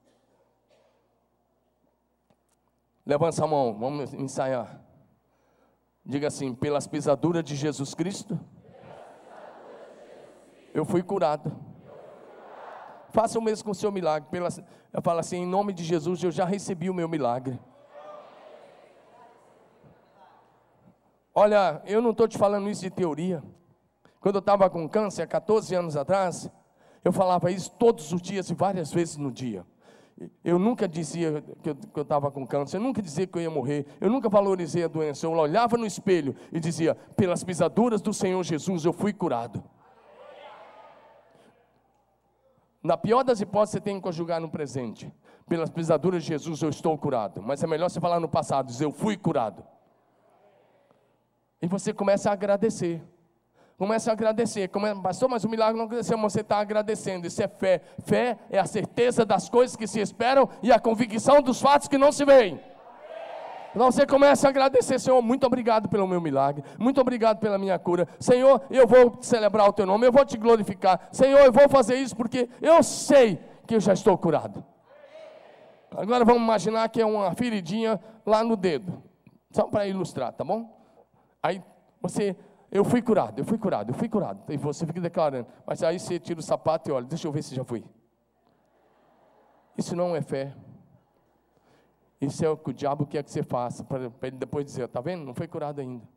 Levanta 3.05 3.45
a 3.45 3.47
mão, 3.49 3.76
vamos 3.76 4.14
ensaiar. 4.14 4.80
Diga 6.05 6.28
assim: 6.28 6.55
pelas 6.55 6.86
pisaduras 6.86 7.45
de 7.45 7.57
Jesus 7.57 7.95
Cristo, 7.95 8.38
eu 10.72 10.84
fui 10.84 11.03
curado. 11.03 11.72
Faça 13.13 13.39
o 13.39 13.43
mesmo 13.43 13.67
com 13.67 13.71
o 13.71 13.75
seu 13.75 13.93
milagre. 13.93 14.29
Pela, 14.31 14.49
eu 14.93 15.03
falo 15.03 15.21
assim, 15.21 15.37
em 15.37 15.47
nome 15.47 15.73
de 15.73 15.85
Jesus, 15.85 16.23
eu 16.23 16.31
já 16.31 16.45
recebi 16.45 16.89
o 16.89 16.95
meu 16.95 17.09
milagre. 17.09 17.61
Olha, 21.35 21.83
eu 21.87 22.03
não 22.03 22.11
estou 22.11 22.27
te 22.27 22.37
falando 22.37 22.69
isso 22.69 22.83
de 22.83 22.91
teoria. 22.91 23.43
Quando 24.21 24.37
eu 24.37 24.41
estava 24.41 24.69
com 24.71 24.89
câncer, 24.89 25.23
há 25.23 25.27
14 25.27 25.75
anos 25.75 25.97
atrás, 25.97 26.51
eu 27.05 27.13
falava 27.13 27.51
isso 27.51 27.71
todos 27.73 28.13
os 28.13 28.23
dias 28.23 28.49
e 28.51 28.55
várias 28.55 28.93
vezes 28.93 29.17
no 29.17 29.31
dia. 29.31 29.65
Eu 30.45 30.59
nunca 30.59 30.87
dizia 30.87 31.43
que 31.63 31.99
eu 31.99 32.03
estava 32.03 32.31
com 32.31 32.47
câncer, 32.47 32.77
eu 32.77 32.81
nunca 32.81 33.03
dizia 33.03 33.27
que 33.27 33.37
eu 33.37 33.43
ia 33.43 33.51
morrer, 33.51 33.87
eu 34.01 34.09
nunca 34.09 34.29
valorizei 34.29 34.85
a 34.85 34.89
doença. 34.89 35.27
Eu 35.27 35.33
olhava 35.33 35.77
no 35.77 35.85
espelho 35.85 36.35
e 36.53 36.61
dizia: 36.61 36.95
pelas 37.17 37.43
pisaduras 37.43 38.01
do 38.01 38.13
Senhor 38.13 38.43
Jesus 38.43 38.85
eu 38.85 38.93
fui 38.93 39.13
curado. 39.13 39.63
Na 42.83 42.97
pior 42.97 43.22
das 43.22 43.41
hipóteses, 43.41 43.74
você 43.74 43.80
tem 43.80 43.97
que 43.97 44.03
conjugar 44.03 44.41
no 44.41 44.51
presente. 44.51 45.12
Pelas 45.49 45.70
pisaduras 45.70 46.22
de 46.22 46.28
Jesus 46.28 46.61
eu 46.62 46.70
estou 46.70 46.97
curado. 46.99 47.41
Mas 47.41 47.62
é 47.62 47.66
melhor 47.66 47.89
você 47.89 48.01
falar 48.01 48.18
no 48.18 48.28
passado, 48.28 48.66
dizer 48.66 48.85
eu 48.85 48.93
fui 48.93 49.16
curado. 49.16 49.64
E 51.61 51.66
você 51.66 51.93
começa 51.93 52.28
a 52.28 52.33
agradecer. 52.33 53.01
Começa 53.78 54.11
a 54.11 54.12
agradecer. 54.12 54.68
Pastor, 55.03 55.28
mas 55.28 55.45
o 55.45 55.49
milagre 55.49 55.78
não 55.78 55.87
aconteceu, 55.87 56.18
mas 56.18 56.33
você 56.33 56.41
está 56.41 56.59
agradecendo. 56.59 57.26
Isso 57.26 57.43
é 57.43 57.49
fé. 57.49 57.83
Fé 58.05 58.39
é 58.51 58.59
a 58.59 58.66
certeza 58.66 59.24
das 59.24 59.49
coisas 59.49 59.76
que 59.76 59.87
se 59.87 60.01
esperam 60.01 60.49
e 60.62 60.72
a 60.72 60.80
convicção 60.80 61.41
dos 61.41 61.61
fatos 61.61 61.89
que 61.89 61.99
não 61.99 62.11
se 62.11 62.24
veem. 62.24 62.61
Você 63.75 64.07
começa 64.07 64.47
a 64.47 64.51
agradecer, 64.51 64.99
Senhor, 64.99 65.20
muito 65.23 65.47
obrigado 65.47 65.89
pelo 65.89 66.07
meu 66.07 66.20
milagre, 66.20 66.62
muito 66.79 67.01
obrigado 67.01 67.39
pela 67.39 67.57
minha 67.57 67.79
cura. 67.79 68.07
Senhor, 68.20 68.61
eu 68.70 68.87
vou 68.87 69.16
celebrar 69.23 69.68
o 69.68 69.73
teu 69.73 69.87
nome, 69.87 70.07
eu 70.07 70.12
vou 70.12 70.25
te 70.25 70.37
glorificar. 70.37 71.09
Senhor, 71.11 71.41
eu 71.41 71.53
vou 71.53 71.68
fazer 71.68 71.97
isso 71.97 72.14
porque 72.14 72.49
eu 72.61 72.83
sei 72.83 73.41
que 73.66 73.75
eu 73.75 73.81
já 73.81 73.93
estou 73.93 74.16
curado. 74.18 74.64
Agora 75.97 76.25
vamos 76.25 76.43
imaginar 76.43 76.89
que 76.89 77.01
é 77.01 77.07
uma 77.07 77.35
feridinha 77.35 78.01
lá 78.25 78.45
no 78.45 78.57
dedo. 78.57 79.03
Só 79.51 79.64
para 79.64 79.87
ilustrar, 79.87 80.33
tá 80.33 80.45
bom? 80.45 80.70
Aí 81.43 81.62
você, 82.01 82.37
eu 82.70 82.85
fui 82.85 83.03
curado, 83.03 83.39
eu 83.39 83.45
fui 83.45 83.59
curado, 83.59 83.91
eu 83.91 83.95
fui 83.95 84.09
curado. 84.09 84.41
E 84.49 84.57
você 84.57 84.87
fica 84.87 85.01
declarando. 85.01 85.47
Mas 85.66 85.83
aí 85.83 85.99
você 85.99 86.18
tira 86.18 86.41
o 86.41 86.43
sapato 86.43 86.89
e 86.89 86.93
olha, 86.93 87.07
deixa 87.07 87.27
eu 87.27 87.33
ver 87.33 87.43
se 87.43 87.55
já 87.55 87.64
fui. 87.64 87.85
Isso 89.77 89.95
não 89.95 90.16
é 90.16 90.23
fé. 90.23 90.55
Isso 92.23 92.45
é 92.45 92.49
o 92.49 92.57
que 92.57 92.70
o 92.70 92.73
diabo 92.73 93.05
quer 93.05 93.25
que 93.25 93.31
você 93.33 93.43
faça, 93.43 93.83
para 93.83 94.05
ele 94.23 94.37
depois 94.37 94.64
dizer: 94.64 94.85
está 94.85 95.01
vendo? 95.01 95.25
Não 95.25 95.35
foi 95.35 95.49
curado 95.49 95.81
ainda. 95.81 96.09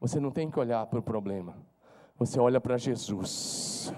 Você 0.00 0.20
não 0.20 0.30
tem 0.30 0.48
que 0.48 0.58
olhar 0.60 0.86
para 0.86 1.00
o 1.00 1.02
problema, 1.02 1.56
você 2.16 2.38
olha 2.38 2.60
para 2.60 2.78
Jesus. 2.78 3.92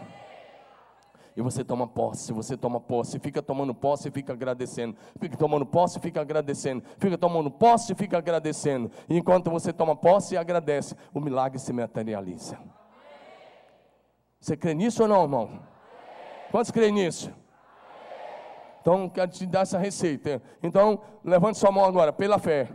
E 1.36 1.42
você 1.42 1.62
toma 1.64 1.86
posse, 1.86 2.32
você 2.32 2.56
toma 2.56 2.80
posse, 2.80 3.18
fica 3.18 3.42
tomando 3.42 3.74
posse 3.74 4.08
e 4.08 4.10
fica 4.10 4.32
agradecendo. 4.32 4.96
Fica 5.20 5.36
tomando 5.36 5.66
posse 5.66 5.98
e 5.98 6.00
fica 6.00 6.20
agradecendo. 6.20 6.82
Fica 6.96 7.18
tomando 7.18 7.50
posse 7.50 7.92
e 7.92 7.94
fica 7.94 8.16
agradecendo. 8.16 8.90
E 9.08 9.18
enquanto 9.18 9.50
você 9.50 9.72
toma 9.72 9.96
posse 9.96 10.36
e 10.36 10.38
agradece, 10.38 10.94
o 11.12 11.20
milagre 11.20 11.58
se 11.58 11.72
materializa. 11.72 12.56
Você 14.40 14.56
crê 14.56 14.74
nisso 14.74 15.02
ou 15.02 15.08
não, 15.08 15.22
irmão? 15.22 15.60
Quantos 16.52 16.70
creem 16.70 16.92
nisso? 16.92 17.32
Então, 18.84 19.08
quero 19.08 19.30
te 19.30 19.46
dar 19.46 19.62
essa 19.62 19.78
receita. 19.78 20.42
Então, 20.62 21.00
levante 21.24 21.56
sua 21.56 21.72
mão 21.72 21.86
agora, 21.86 22.12
pela 22.12 22.38
fé. 22.38 22.68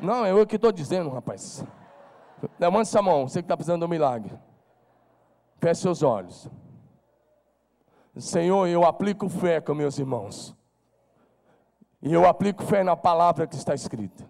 Não, 0.00 0.26
é 0.26 0.32
eu 0.32 0.44
que 0.44 0.56
estou 0.56 0.72
dizendo, 0.72 1.08
rapaz. 1.08 1.64
Levante 2.58 2.88
sua 2.88 3.00
mão, 3.00 3.28
você 3.28 3.40
que 3.40 3.44
está 3.44 3.56
precisando 3.56 3.82
de 3.82 3.86
um 3.86 3.88
milagre. 3.88 4.36
Feche 5.60 5.82
seus 5.82 6.02
olhos. 6.02 6.50
Senhor, 8.16 8.66
eu 8.66 8.84
aplico 8.84 9.28
fé 9.28 9.60
com 9.60 9.72
meus 9.72 10.00
irmãos. 10.00 10.52
E 12.02 12.12
eu 12.12 12.26
aplico 12.26 12.64
fé 12.64 12.82
na 12.82 12.96
palavra 12.96 13.46
que 13.46 13.54
está 13.54 13.76
escrita. 13.76 14.24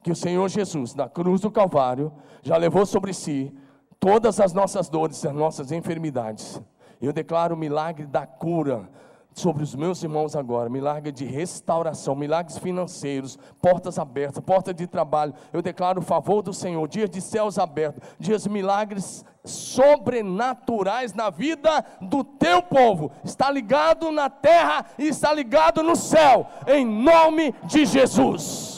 Que 0.00 0.12
o 0.12 0.16
Senhor 0.16 0.48
Jesus, 0.48 0.94
na 0.94 1.08
cruz 1.08 1.40
do 1.40 1.50
Calvário, 1.50 2.12
já 2.40 2.56
levou 2.56 2.86
sobre 2.86 3.12
si 3.12 3.52
todas 3.98 4.38
as 4.38 4.52
nossas 4.52 4.88
dores, 4.88 5.26
as 5.26 5.34
nossas 5.34 5.72
enfermidades. 5.72 6.62
Eu 7.02 7.12
declaro 7.12 7.56
o 7.56 7.58
milagre 7.58 8.06
da 8.06 8.28
cura 8.28 8.88
sobre 9.32 9.62
os 9.62 9.74
meus 9.74 10.02
irmãos 10.02 10.34
agora, 10.34 10.68
milagre 10.68 11.12
de 11.12 11.24
restauração, 11.24 12.14
milagres 12.14 12.58
financeiros, 12.58 13.38
portas 13.60 13.98
abertas, 13.98 14.42
porta 14.44 14.74
de 14.74 14.86
trabalho. 14.86 15.34
Eu 15.52 15.62
declaro 15.62 16.00
o 16.00 16.04
favor 16.04 16.42
do 16.42 16.52
Senhor, 16.52 16.86
dias 16.88 17.08
de 17.08 17.20
céus 17.20 17.58
abertos, 17.58 18.02
dias 18.18 18.46
milagres 18.46 19.24
sobrenaturais 19.44 21.14
na 21.14 21.30
vida 21.30 21.84
do 22.00 22.24
teu 22.24 22.62
povo. 22.62 23.12
Está 23.24 23.50
ligado 23.50 24.10
na 24.10 24.28
terra 24.28 24.86
e 24.98 25.08
está 25.08 25.32
ligado 25.32 25.82
no 25.82 25.96
céu, 25.96 26.46
em 26.66 26.84
nome 26.84 27.54
de 27.64 27.86
Jesus. 27.86 28.77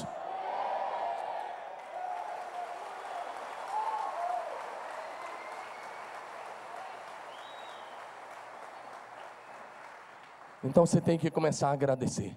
Então 10.71 10.87
você 10.87 11.01
tem 11.01 11.19
que 11.19 11.29
começar 11.33 11.69
a 11.69 11.73
agradecer. 11.73 12.37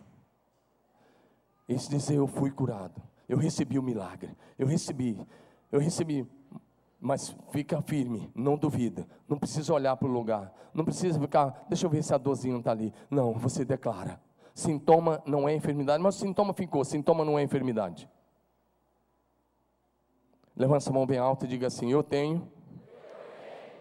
E 1.69 1.75
dizer: 1.75 2.15
Eu 2.15 2.25
fui 2.25 2.49
curado, 2.49 2.99
eu 3.29 3.37
recebi 3.37 3.77
o 3.77 3.83
milagre, 3.83 4.35
eu 4.57 4.65
recebi, 4.65 5.23
eu 5.71 5.79
recebi. 5.79 6.27
Mas 6.99 7.35
fica 7.51 7.79
firme, 7.83 8.31
não 8.33 8.57
duvida, 8.57 9.05
não 9.27 9.37
precisa 9.37 9.71
olhar 9.71 9.95
para 9.97 10.07
o 10.07 10.11
lugar, 10.11 10.51
não 10.73 10.83
precisa 10.83 11.19
ficar, 11.19 11.65
deixa 11.69 11.85
eu 11.85 11.89
ver 11.91 12.01
se 12.01 12.11
a 12.11 12.17
dorzinha 12.17 12.57
está 12.57 12.71
ali. 12.71 12.91
Não, 13.07 13.33
você 13.33 13.63
declara. 13.63 14.19
Sintoma 14.55 15.21
não 15.27 15.47
é 15.47 15.53
enfermidade, 15.53 16.01
mas 16.01 16.15
o 16.15 16.19
sintoma 16.19 16.53
ficou, 16.53 16.83
sintoma 16.83 17.23
não 17.23 17.37
é 17.37 17.43
enfermidade. 17.43 18.09
Levanta 20.55 20.89
a 20.89 20.93
mão 20.93 21.05
bem 21.05 21.19
alta 21.19 21.45
e 21.45 21.49
diga 21.49 21.67
assim: 21.67 21.91
Eu 21.91 22.01
tenho 22.01 22.51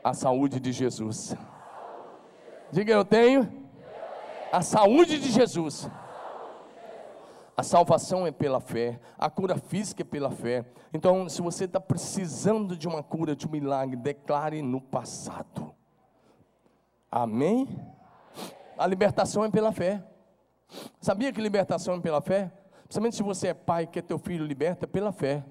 a 0.04 0.12
saúde 0.12 0.60
de 0.60 0.72
Jesus. 0.72 1.34
Diga 2.70 2.92
eu 2.92 3.04
tenho 3.04 3.61
a 4.52 4.60
saúde 4.60 5.18
de 5.18 5.30
Jesus. 5.30 5.88
A 7.56 7.62
salvação 7.62 8.26
é 8.26 8.30
pela 8.30 8.60
fé, 8.60 8.98
a 9.18 9.28
cura 9.28 9.56
física 9.56 10.02
é 10.02 10.04
pela 10.04 10.30
fé. 10.30 10.64
Então, 10.92 11.28
se 11.28 11.42
você 11.42 11.64
está 11.64 11.80
precisando 11.80 12.76
de 12.76 12.88
uma 12.88 13.02
cura, 13.02 13.36
de 13.36 13.46
um 13.46 13.50
milagre, 13.50 13.96
declare 13.96 14.62
no 14.62 14.80
passado. 14.80 15.74
Amém? 17.10 17.68
A 18.78 18.86
libertação 18.86 19.44
é 19.44 19.50
pela 19.50 19.70
fé. 19.70 20.02
Sabia 21.00 21.32
que 21.32 21.40
libertação 21.40 21.94
é 21.94 22.00
pela 22.00 22.22
fé? 22.22 22.50
Principalmente 22.84 23.16
se 23.16 23.22
você 23.22 23.48
é 23.48 23.54
pai, 23.54 23.86
quer 23.86 24.02
teu 24.02 24.18
filho 24.18 24.46
liberta, 24.46 24.86
é 24.86 24.88
pela 24.88 25.12
fé. 25.12 25.44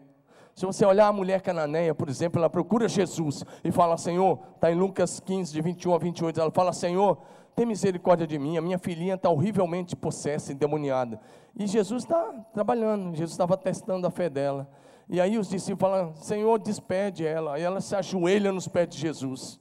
Se 0.55 0.65
você 0.65 0.85
olhar 0.85 1.07
a 1.07 1.13
mulher 1.13 1.41
cananeia, 1.41 1.95
por 1.95 2.09
exemplo, 2.09 2.39
ela 2.39 2.49
procura 2.49 2.89
Jesus 2.89 3.43
e 3.63 3.71
fala, 3.71 3.97
Senhor, 3.97 4.39
está 4.55 4.71
em 4.71 4.75
Lucas 4.75 5.19
15, 5.19 5.53
de 5.53 5.61
21 5.61 5.93
a 5.93 5.97
28, 5.97 6.41
ela 6.41 6.51
fala, 6.51 6.73
Senhor, 6.73 7.17
tem 7.55 7.65
misericórdia 7.65 8.25
de 8.25 8.39
mim, 8.39 8.57
a 8.57 8.61
minha 8.61 8.77
filhinha 8.77 9.15
está 9.15 9.29
horrivelmente 9.29 9.95
possessa, 9.95 10.53
endemoniada. 10.53 11.19
E 11.55 11.67
Jesus 11.67 12.03
está 12.03 12.33
trabalhando, 12.53 13.11
Jesus 13.15 13.31
estava 13.31 13.57
testando 13.57 14.07
a 14.07 14.11
fé 14.11 14.29
dela. 14.29 14.69
E 15.09 15.19
aí 15.19 15.37
os 15.37 15.49
discípulos 15.49 15.79
falam, 15.79 16.15
Senhor, 16.15 16.57
despede 16.59 17.25
ela. 17.25 17.59
E 17.59 17.63
ela 17.63 17.81
se 17.81 17.93
ajoelha 17.95 18.51
nos 18.51 18.67
pés 18.67 18.87
de 18.87 18.97
Jesus. 18.97 19.59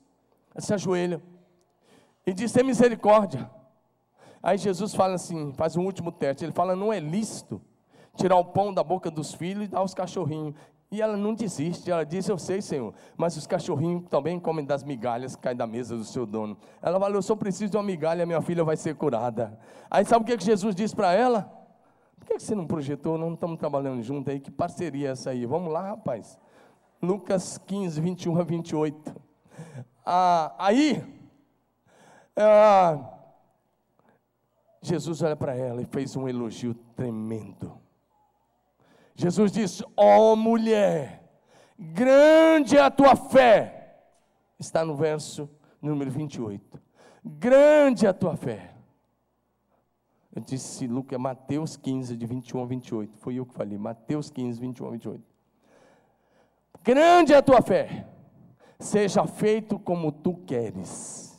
Ela 0.55 0.61
se 0.61 0.73
ajoelha. 0.73 1.21
E 2.25 2.33
diz, 2.33 2.53
tem 2.53 2.63
misericórdia. 2.63 3.51
Aí 4.43 4.57
Jesus 4.57 4.95
fala 4.95 5.15
assim, 5.15 5.53
faz 5.55 5.77
um 5.77 5.85
último 5.85 6.13
teste. 6.13 6.45
Ele 6.45 6.53
fala, 6.53 6.77
não 6.77 6.93
é 6.93 7.01
lícito 7.01 7.61
tirar 8.15 8.37
o 8.37 8.45
pão 8.45 8.73
da 8.73 8.85
boca 8.85 9.11
dos 9.11 9.35
filhos 9.35 9.65
e 9.65 9.69
dar 9.69 9.81
aos 9.81 9.95
cachorrinhos. 9.95 10.55
E 10.91 11.01
ela 11.01 11.17
não 11.17 11.35
desiste, 11.35 11.91
ela 11.91 12.05
diz: 12.05 12.29
Eu 12.29 12.37
sei, 12.37 12.61
Senhor, 12.61 12.93
mas 13.17 13.37
os 13.37 13.47
cachorrinhos 13.47 14.09
também 14.09 14.41
comem 14.41 14.65
das 14.65 14.83
migalhas 14.83 15.37
que 15.37 15.43
caem 15.43 15.57
da 15.57 15.67
mesa 15.67 15.97
do 15.97 16.05
seu 16.05 16.27
dono. 16.27 16.57
Ela 16.83 16.99
fala: 16.99 17.15
Eu 17.15 17.23
só 17.23 17.37
preciso 17.37 17.71
de 17.71 17.77
uma 17.77 17.83
migalha, 17.83 18.27
minha 18.27 18.43
filha 18.43 18.65
vai 18.65 18.77
ser 18.77 18.97
curada. 18.97 19.57
Aí 19.89 20.05
sabe 20.05 20.25
o 20.25 20.37
que, 20.39 20.45
Jesus 20.45 20.75
diz 20.75 20.93
para 20.93 21.13
ela? 21.13 21.43
Por 22.19 22.27
que, 22.27 22.35
que 22.35 22.43
você 22.43 22.55
não 22.55 22.67
projetou? 22.67 23.17
Não 23.17 23.35
estamos 23.35 23.59
trabalhando 23.59 24.03
junto 24.03 24.31
aí? 24.31 24.41
Que 24.41 24.51
parceria 24.51 25.09
é 25.09 25.13
essa 25.13 25.31
aí? 25.31 25.47
Vamos 25.47 25.73
lá, 25.73 25.83
rapaz. 25.91 26.39
Lucas 27.01 27.57
15, 27.57 28.01
21 28.01 28.41
a 28.41 28.43
28. 28.43 29.17
Ah, 30.05 30.55
aí, 30.59 31.03
ah, 32.37 32.99
Jesus 34.83 35.23
olha 35.23 35.37
para 35.37 35.55
ela 35.55 35.83
e 35.83 35.85
fez 35.85 36.17
um 36.17 36.29
elogio 36.29 36.75
tremendo. 36.97 37.79
Jesus 39.21 39.53
disse: 39.53 39.85
Ó 39.95 40.33
oh, 40.33 40.37
mulher, 40.37 41.23
grande 41.79 42.79
é 42.79 42.81
a 42.81 42.91
tua 42.91 43.15
fé. 43.15 43.99
Está 44.59 44.83
no 44.83 44.97
verso 44.97 45.49
número 45.81 46.11
28. 46.11 46.81
Grande 47.23 48.07
é 48.07 48.09
a 48.09 48.15
tua 48.15 48.35
fé. 48.35 48.75
Eu 50.35 50.41
disse 50.41 50.87
Lucas, 50.87 51.21
Mateus 51.21 51.77
15, 51.77 52.17
de 52.17 52.25
21 52.25 52.63
a 52.63 52.67
28. 52.67 53.19
Foi 53.19 53.35
eu 53.35 53.45
que 53.45 53.53
falei, 53.53 53.77
Mateus 53.77 54.31
15, 54.31 54.59
21 54.59 54.87
a 54.87 54.91
28. 54.91 55.25
Grande 56.83 57.35
é 57.35 57.37
a 57.37 57.43
tua 57.43 57.61
fé, 57.61 58.07
seja 58.79 59.27
feito 59.27 59.79
como 59.79 60.11
tu 60.11 60.35
queres. 60.47 61.39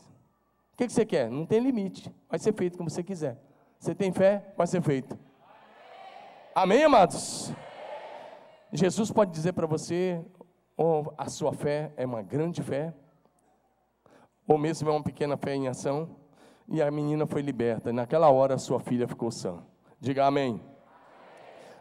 O 0.72 0.76
que, 0.76 0.86
que 0.86 0.92
você 0.92 1.04
quer? 1.04 1.28
Não 1.28 1.44
tem 1.44 1.58
limite, 1.58 2.14
vai 2.28 2.38
ser 2.38 2.54
feito 2.54 2.78
como 2.78 2.88
você 2.88 3.02
quiser. 3.02 3.42
Você 3.76 3.92
tem 3.92 4.12
fé, 4.12 4.52
vai 4.56 4.68
ser 4.68 4.80
feito. 4.82 5.18
Amém, 6.54 6.84
amados? 6.84 7.52
Jesus 8.72 9.10
pode 9.10 9.30
dizer 9.32 9.52
para 9.52 9.66
você, 9.66 10.24
ou 10.76 11.12
a 11.18 11.28
sua 11.28 11.52
fé 11.52 11.92
é 11.96 12.06
uma 12.06 12.22
grande 12.22 12.62
fé, 12.62 12.94
ou 14.48 14.56
mesmo 14.56 14.88
é 14.88 14.92
uma 14.92 15.02
pequena 15.02 15.36
fé 15.36 15.54
em 15.54 15.68
ação, 15.68 16.16
e 16.66 16.80
a 16.80 16.90
menina 16.90 17.26
foi 17.26 17.42
liberta. 17.42 17.90
E 17.90 17.92
naquela 17.92 18.30
hora 18.30 18.56
sua 18.56 18.80
filha 18.80 19.06
ficou 19.06 19.30
sã. 19.30 19.62
Diga 20.00 20.26
amém. 20.26 20.60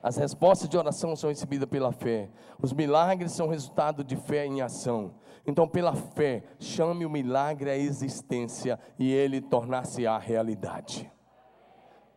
As 0.04 0.18
respostas 0.18 0.68
de 0.68 0.78
oração 0.78 1.16
são 1.16 1.30
recebidas 1.30 1.70
pela 1.70 1.92
fé. 1.92 2.30
Os 2.62 2.74
milagres 2.74 3.32
são 3.32 3.48
resultado 3.48 4.04
de 4.04 4.16
fé 4.16 4.46
em 4.46 4.62
ação. 4.62 5.14
Então, 5.46 5.68
pela 5.68 5.96
fé, 5.96 6.44
chame 6.60 7.06
o 7.06 7.10
milagre 7.10 7.70
à 7.70 7.78
existência 7.78 8.80
e 9.00 9.12
ele 9.12 9.40
tornar-se-á 9.40 10.18
realidade. 10.18 11.10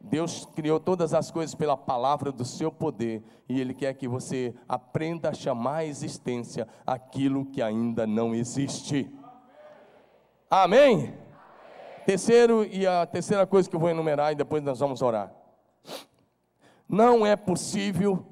Deus 0.04 0.46
criou 0.54 0.78
todas 0.78 1.14
as 1.14 1.30
coisas 1.30 1.54
pela 1.54 1.76
palavra 1.76 2.30
do 2.30 2.44
seu 2.44 2.70
poder 2.70 3.22
e 3.48 3.60
Ele 3.60 3.72
quer 3.72 3.94
que 3.94 4.06
você 4.06 4.54
aprenda 4.68 5.30
a 5.30 5.34
chamar 5.34 5.76
à 5.76 5.84
existência 5.84 6.68
aquilo 6.86 7.46
que 7.46 7.62
ainda 7.62 8.06
não 8.06 8.34
existe. 8.34 9.10
Amém? 10.50 11.14
Terceiro, 12.04 12.64
e 12.64 12.86
a 12.86 13.06
terceira 13.06 13.46
coisa 13.46 13.68
que 13.68 13.74
eu 13.74 13.80
vou 13.80 13.88
enumerar 13.88 14.32
e 14.32 14.36
depois 14.36 14.62
nós 14.62 14.78
vamos 14.78 15.00
orar. 15.00 15.32
Não 16.86 17.24
é 17.24 17.34
possível 17.34 18.26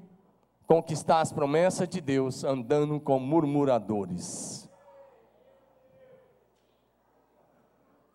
conquistar 0.66 1.20
as 1.20 1.32
promessas 1.32 1.88
de 1.88 2.00
Deus 2.02 2.44
andando 2.44 3.00
com 3.00 3.18
murmuradores. 3.18 4.68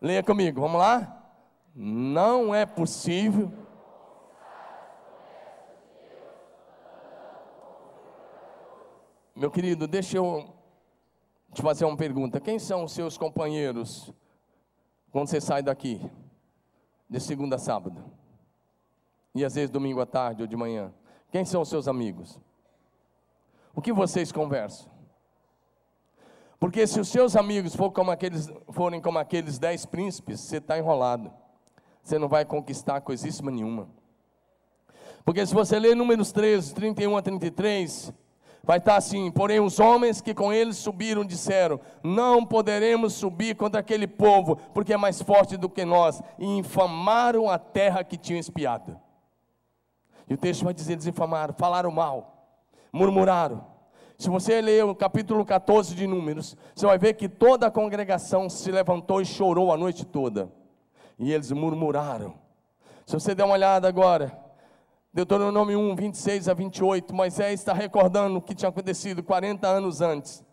Leia 0.00 0.22
comigo, 0.22 0.60
vamos 0.60 0.80
lá? 0.80 1.17
Não 1.80 2.52
é 2.52 2.66
possível. 2.66 3.52
Meu 9.32 9.48
querido, 9.48 9.86
deixa 9.86 10.16
eu 10.16 10.52
te 11.54 11.62
fazer 11.62 11.84
uma 11.84 11.96
pergunta. 11.96 12.40
Quem 12.40 12.58
são 12.58 12.82
os 12.82 12.90
seus 12.90 13.16
companheiros 13.16 14.12
quando 15.12 15.28
você 15.28 15.40
sai 15.40 15.62
daqui, 15.62 16.04
de 17.08 17.20
segunda 17.20 17.54
a 17.54 17.60
sábado? 17.60 18.04
E 19.32 19.44
às 19.44 19.54
vezes 19.54 19.70
domingo 19.70 20.00
à 20.00 20.06
tarde 20.06 20.42
ou 20.42 20.48
de 20.48 20.56
manhã? 20.56 20.92
Quem 21.30 21.44
são 21.44 21.62
os 21.62 21.68
seus 21.68 21.86
amigos? 21.86 22.40
O 23.72 23.80
que 23.80 23.92
vocês 23.92 24.32
conversam? 24.32 24.90
Porque 26.58 26.88
se 26.88 26.98
os 26.98 27.06
seus 27.06 27.36
amigos 27.36 27.76
forem 27.76 27.94
como 27.94 28.10
aqueles, 28.10 28.48
forem 28.72 29.00
como 29.00 29.20
aqueles 29.20 29.60
dez 29.60 29.86
príncipes, 29.86 30.40
você 30.40 30.56
está 30.56 30.76
enrolado 30.76 31.32
você 32.08 32.18
não 32.18 32.28
vai 32.28 32.44
conquistar 32.44 33.00
coisíssima 33.00 33.50
nenhuma. 33.50 33.88
Porque 35.24 35.44
se 35.44 35.52
você 35.52 35.78
ler 35.78 35.94
Números 35.94 36.32
13, 36.32 36.74
31 36.74 37.16
a 37.16 37.22
33, 37.22 38.12
vai 38.64 38.78
estar 38.78 38.96
assim: 38.96 39.30
Porém, 39.30 39.60
os 39.60 39.78
homens 39.78 40.20
que 40.20 40.34
com 40.34 40.52
eles 40.52 40.78
subiram 40.78 41.24
disseram: 41.24 41.78
Não 42.02 42.46
poderemos 42.46 43.12
subir 43.12 43.54
contra 43.54 43.80
aquele 43.80 44.06
povo, 44.06 44.56
porque 44.72 44.94
é 44.94 44.96
mais 44.96 45.20
forte 45.20 45.56
do 45.56 45.68
que 45.68 45.84
nós, 45.84 46.22
e 46.38 46.46
infamaram 46.46 47.50
a 47.50 47.58
terra 47.58 48.02
que 48.02 48.16
tinham 48.16 48.40
espiado. 48.40 48.98
E 50.26 50.34
o 50.34 50.38
texto 50.38 50.64
vai 50.64 50.72
dizer: 50.72 50.94
eles 50.94 51.06
infamaram, 51.06 51.54
falaram 51.58 51.90
mal, 51.90 52.48
murmuraram. 52.90 53.66
Se 54.16 54.28
você 54.28 54.60
ler 54.60 54.84
o 54.84 54.94
capítulo 54.94 55.44
14 55.44 55.94
de 55.94 56.06
Números, 56.06 56.56
você 56.74 56.86
vai 56.86 56.98
ver 56.98 57.14
que 57.14 57.28
toda 57.28 57.66
a 57.66 57.70
congregação 57.70 58.48
se 58.48 58.70
levantou 58.72 59.20
e 59.20 59.26
chorou 59.26 59.72
a 59.72 59.76
noite 59.76 60.04
toda. 60.04 60.50
E 61.18 61.32
eles 61.32 61.50
murmuraram. 61.50 62.34
Se 63.04 63.14
você 63.14 63.34
der 63.34 63.44
uma 63.44 63.54
olhada 63.54 63.88
agora, 63.88 64.38
Deuteronômio 65.12 65.78
1, 65.80 65.96
26 65.96 66.48
a 66.48 66.54
28, 66.54 67.14
Moisés 67.14 67.60
está 67.60 67.72
recordando 67.72 68.38
o 68.38 68.42
que 68.42 68.54
tinha 68.54 68.68
acontecido 68.68 69.22
40 69.22 69.66
anos 69.66 70.00
antes. 70.00 70.44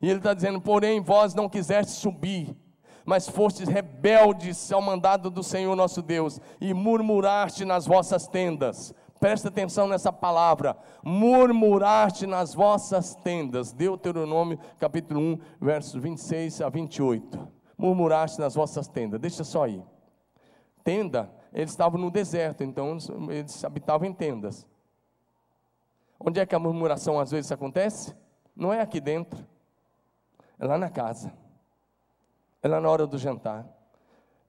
E 0.00 0.08
ele 0.08 0.18
está 0.18 0.32
dizendo: 0.34 0.60
Porém, 0.60 1.00
vós 1.00 1.34
não 1.34 1.48
quiseste 1.48 1.92
subir, 1.92 2.56
mas 3.04 3.28
fostes 3.28 3.68
rebeldes 3.68 4.70
ao 4.70 4.80
mandado 4.80 5.30
do 5.30 5.42
Senhor 5.42 5.74
nosso 5.74 6.02
Deus, 6.02 6.40
e 6.60 6.72
murmuraste 6.72 7.64
nas 7.64 7.86
vossas 7.86 8.28
tendas. 8.28 8.94
Presta 9.18 9.48
atenção 9.48 9.88
nessa 9.88 10.12
palavra: 10.12 10.76
murmuraste 11.02 12.26
nas 12.26 12.54
vossas 12.54 13.14
tendas. 13.16 13.72
Deuteronômio 13.72 14.58
capítulo 14.78 15.20
1, 15.20 15.38
versos 15.60 16.00
26 16.00 16.60
a 16.60 16.68
28. 16.68 17.59
Murmuraste 17.80 18.38
nas 18.38 18.54
vossas 18.54 18.86
tendas. 18.86 19.18
Deixa 19.20 19.42
só 19.42 19.64
aí. 19.64 19.82
Tenda, 20.84 21.30
eles 21.52 21.70
estavam 21.70 22.00
no 22.00 22.10
deserto, 22.10 22.62
então 22.62 22.98
eles 23.30 23.64
habitavam 23.64 24.06
em 24.06 24.12
tendas. 24.12 24.66
Onde 26.18 26.38
é 26.38 26.46
que 26.46 26.54
a 26.54 26.58
murmuração 26.58 27.18
às 27.18 27.30
vezes 27.30 27.50
acontece? 27.50 28.14
Não 28.54 28.72
é 28.72 28.80
aqui 28.80 29.00
dentro 29.00 29.44
é 30.60 30.66
lá 30.66 30.76
na 30.76 30.90
casa, 30.90 31.32
é 32.62 32.68
lá 32.68 32.80
na 32.82 32.90
hora 32.90 33.06
do 33.06 33.16
jantar, 33.16 33.66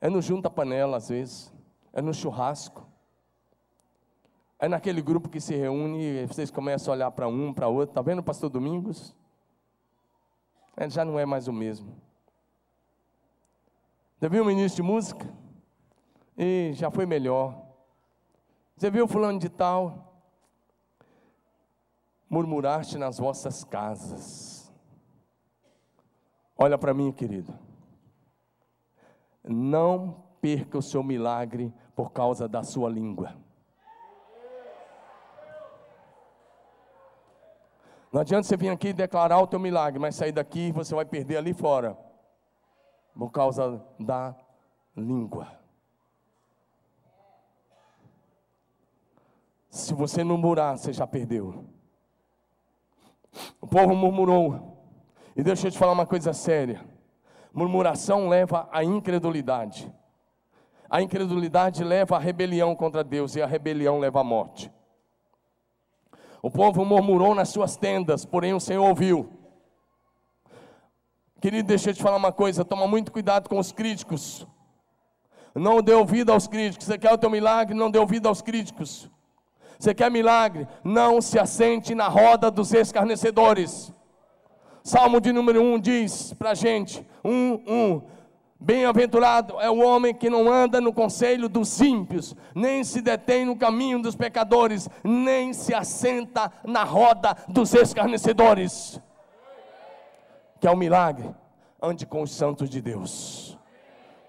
é 0.01 0.09
no 0.09 0.21
junta-panela 0.21 0.97
às 0.97 1.07
vezes, 1.07 1.53
é 1.93 2.01
no 2.01 2.13
churrasco, 2.13 2.86
é 4.59 4.67
naquele 4.67 5.01
grupo 5.01 5.29
que 5.29 5.39
se 5.39 5.55
reúne 5.55 6.03
e 6.03 6.27
vocês 6.27 6.51
começam 6.51 6.93
a 6.93 6.97
olhar 6.97 7.11
para 7.11 7.29
um, 7.29 7.53
para 7.53 7.69
outro, 7.69 7.91
está 7.91 8.01
vendo, 8.01 8.21
pastor 8.21 8.49
Domingos? 8.49 9.15
Ele 10.77 10.89
já 10.89 11.05
não 11.05 11.17
é 11.17 11.25
mais 11.25 11.47
o 11.47 11.53
mesmo. 11.53 11.95
Você 14.22 14.30
viu 14.30 14.43
o 14.43 14.45
ministro 14.45 14.84
de 14.84 14.88
música? 14.88 15.28
E 16.38 16.74
já 16.76 16.91
foi 16.91 17.07
melhor. 17.07 17.59
Você 18.78 18.91
viu 18.91 19.07
fulano 19.07 19.39
de 19.39 19.49
tal? 19.49 20.13
Murmuraste 22.30 22.99
nas 22.99 23.17
vossas 23.17 23.63
casas 23.63 24.72
Olha 26.55 26.78
para 26.78 26.93
mim, 26.93 27.11
querido. 27.11 27.51
Não 29.43 30.24
perca 30.39 30.78
o 30.78 30.84
seu 30.84 31.01
milagre 31.01 31.74
por 31.95 32.11
causa 32.11 32.47
da 32.47 32.61
sua 32.61 32.91
língua. 32.91 33.34
Não 38.11 38.22
adianta 38.22 38.43
você 38.47 38.55
vir 38.55 38.69
aqui 38.69 38.93
declarar 38.93 39.39
o 39.39 39.47
teu 39.47 39.59
milagre, 39.59 39.97
mas 39.97 40.13
sair 40.13 40.32
daqui 40.32 40.72
você 40.72 40.93
vai 40.93 41.05
perder 41.05 41.38
ali 41.38 41.55
fora. 41.55 42.11
Por 43.16 43.32
causa 43.32 43.84
da 43.99 44.36
língua. 44.95 45.47
Se 49.70 49.93
você 49.93 50.24
não 50.24 50.38
murmurar, 50.38 50.78
você 50.78 50.91
já 50.91 51.07
perdeu. 51.07 51.64
O 53.62 53.68
povo 53.68 53.95
murmurou. 53.95 54.78
E 55.36 55.43
deixa 55.43 55.68
eu 55.68 55.72
te 55.72 55.78
falar 55.78 55.93
uma 55.93 56.05
coisa 56.05 56.34
séria: 56.34 56.84
murmuração 57.53 58.28
leva 58.28 58.68
à 58.72 58.84
incredulidade, 58.84 59.91
a 60.89 61.01
incredulidade 61.01 61.86
leva 61.86 62.18
à 62.18 62.20
rebelião 62.20 62.76
contra 62.76 63.01
Deus, 63.01 63.36
e 63.36 63.41
a 63.41 63.45
rebelião 63.45 63.97
leva 63.97 64.20
à 64.20 64.24
morte. 64.26 64.70
O 66.41 66.51
povo 66.51 66.84
murmurou 66.84 67.34
nas 67.34 67.49
suas 67.49 67.78
tendas, 67.78 68.26
porém 68.26 68.53
o 68.53 68.59
Senhor 68.59 68.86
ouviu. 68.86 69.40
Querido, 71.41 71.69
deixa 71.69 71.89
eu 71.89 71.93
te 71.95 72.03
falar 72.03 72.17
uma 72.17 72.31
coisa: 72.31 72.63
toma 72.63 72.87
muito 72.87 73.11
cuidado 73.11 73.49
com 73.49 73.57
os 73.57 73.71
críticos. 73.71 74.45
Não 75.55 75.81
dê 75.81 75.91
ouvido 75.91 76.31
aos 76.31 76.47
críticos. 76.47 76.85
Você 76.85 76.99
quer 76.99 77.11
o 77.11 77.17
teu 77.17 77.31
milagre? 77.31 77.73
Não 77.73 77.89
dê 77.89 77.97
ouvido 77.97 78.29
aos 78.29 78.43
críticos. 78.43 79.09
Você 79.79 79.91
quer 79.95 80.11
milagre? 80.11 80.67
Não 80.83 81.19
se 81.19 81.39
assente 81.39 81.95
na 81.95 82.07
roda 82.07 82.51
dos 82.51 82.71
escarnecedores. 82.71 83.91
Salmo 84.83 85.19
de 85.19 85.33
número 85.33 85.61
1 85.63 85.79
diz 85.79 86.33
para 86.33 86.51
a 86.51 86.53
gente: 86.53 87.05
1, 87.25 87.63
1. 87.67 88.01
Bem-aventurado 88.59 89.59
é 89.59 89.71
o 89.71 89.79
homem 89.79 90.13
que 90.13 90.29
não 90.29 90.47
anda 90.47 90.79
no 90.79 90.93
conselho 90.93 91.49
dos 91.49 91.81
ímpios, 91.81 92.35
nem 92.53 92.83
se 92.83 93.01
detém 93.01 93.43
no 93.43 93.55
caminho 93.55 93.99
dos 93.99 94.15
pecadores, 94.15 94.87
nem 95.03 95.51
se 95.51 95.73
assenta 95.73 96.51
na 96.63 96.83
roda 96.83 97.35
dos 97.47 97.73
escarnecedores. 97.73 99.01
Que 100.62 100.68
é 100.68 100.70
o 100.70 100.74
um 100.74 100.78
milagre, 100.78 101.28
ande 101.82 102.05
com 102.05 102.22
os 102.22 102.32
santos 102.32 102.70
de 102.70 102.80
Deus. 102.80 103.57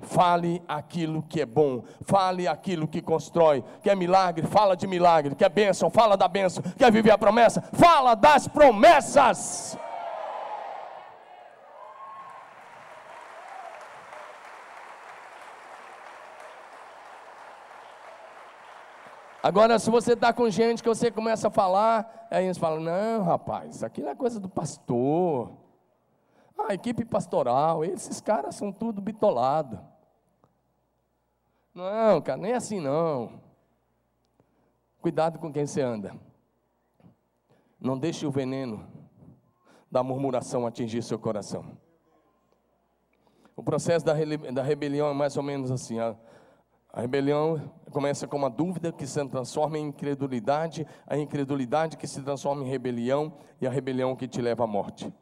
Fale 0.00 0.62
aquilo 0.66 1.22
que 1.22 1.42
é 1.42 1.46
bom, 1.46 1.84
fale 2.00 2.48
aquilo 2.48 2.88
que 2.88 3.02
constrói. 3.02 3.62
Quer 3.82 3.94
milagre? 3.94 4.46
Fala 4.46 4.74
de 4.74 4.86
milagre. 4.86 5.34
Quer 5.34 5.50
bênção? 5.50 5.90
Fala 5.90 6.16
da 6.16 6.26
bênção. 6.26 6.64
Quer 6.78 6.90
viver 6.90 7.10
a 7.10 7.18
promessa? 7.18 7.60
Fala 7.74 8.14
das 8.14 8.48
promessas. 8.48 9.76
Agora, 19.42 19.78
se 19.78 19.90
você 19.90 20.14
está 20.14 20.32
com 20.32 20.48
gente 20.48 20.82
que 20.82 20.88
você 20.88 21.10
começa 21.10 21.48
a 21.48 21.50
falar, 21.50 22.26
aí 22.30 22.46
eles 22.46 22.56
falam: 22.56 22.80
não, 22.80 23.22
rapaz, 23.22 23.76
isso 23.76 23.84
aqui 23.84 24.00
não 24.00 24.12
é 24.12 24.14
coisa 24.14 24.40
do 24.40 24.48
pastor. 24.48 25.61
A 26.58 26.74
equipe 26.74 27.04
pastoral, 27.04 27.84
esses 27.84 28.20
caras 28.20 28.54
são 28.54 28.72
tudo 28.72 29.00
bitolado. 29.00 29.80
Não, 31.74 32.20
cara, 32.20 32.40
nem 32.40 32.52
assim 32.52 32.80
não. 32.80 33.40
Cuidado 35.00 35.38
com 35.38 35.52
quem 35.52 35.66
você 35.66 35.80
anda. 35.80 36.14
Não 37.80 37.98
deixe 37.98 38.26
o 38.26 38.30
veneno 38.30 38.86
da 39.90 40.02
murmuração 40.02 40.66
atingir 40.66 41.02
seu 41.02 41.18
coração. 41.18 41.76
O 43.56 43.62
processo 43.62 44.04
da, 44.04 44.12
rebelião 44.62 45.08
é 45.08 45.14
mais 45.14 45.36
ou 45.36 45.42
menos 45.42 45.70
assim. 45.70 45.98
A 45.98 46.16
rebelião 47.00 47.72
começa 47.90 48.26
com 48.26 48.36
uma 48.36 48.50
dúvida 48.50 48.92
que 48.92 49.06
se 49.06 49.24
transforma 49.28 49.78
em 49.78 49.88
incredulidade, 49.88 50.86
a 51.06 51.16
incredulidade 51.16 51.96
que 51.96 52.06
se 52.06 52.22
transforma 52.22 52.62
em 52.62 52.68
rebelião 52.68 53.34
e 53.60 53.66
a 53.66 53.70
rebelião 53.70 54.14
que 54.14 54.28
te 54.28 54.40
leva 54.40 54.64
à 54.64 54.66
morte. 54.66 55.12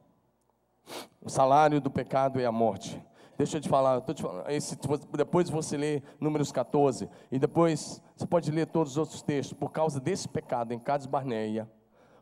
O 1.23 1.29
salário 1.29 1.81
do 1.81 1.91
pecado 1.91 2.41
é 2.41 2.47
a 2.47 2.53
morte. 2.53 3.01
Deixa 3.37 3.57
eu 3.57 3.61
te 3.61 3.69
falar, 3.69 4.01
te 4.03 4.23
falando 4.23 4.49
esse, 4.51 4.77
depois 5.17 5.49
você 5.49 5.77
lê 5.77 6.03
Números 6.21 6.53
14 6.53 7.09
e 7.33 7.39
depois 7.39 8.03
você 8.15 8.27
pode 8.27 8.51
ler 8.51 8.67
todos 8.67 8.93
os 8.93 8.99
outros 8.99 9.23
textos. 9.23 9.57
Por 9.57 9.71
causa 9.71 9.99
desse 9.99 10.29
pecado 10.29 10.73
em 10.73 10.79
Cades 10.79 11.07
Barneia, 11.07 11.71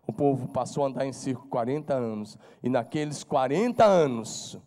o 0.07 0.13
povo 0.13 0.49
passou 0.49 0.85
a 0.85 0.89
andar 0.89 1.07
em 1.07 1.13
circo 1.13 1.49
40 1.49 1.93
anos 1.93 2.39
e 2.63 2.69
naqueles 2.69 3.25
40 3.25 3.85
anos, 3.85 4.59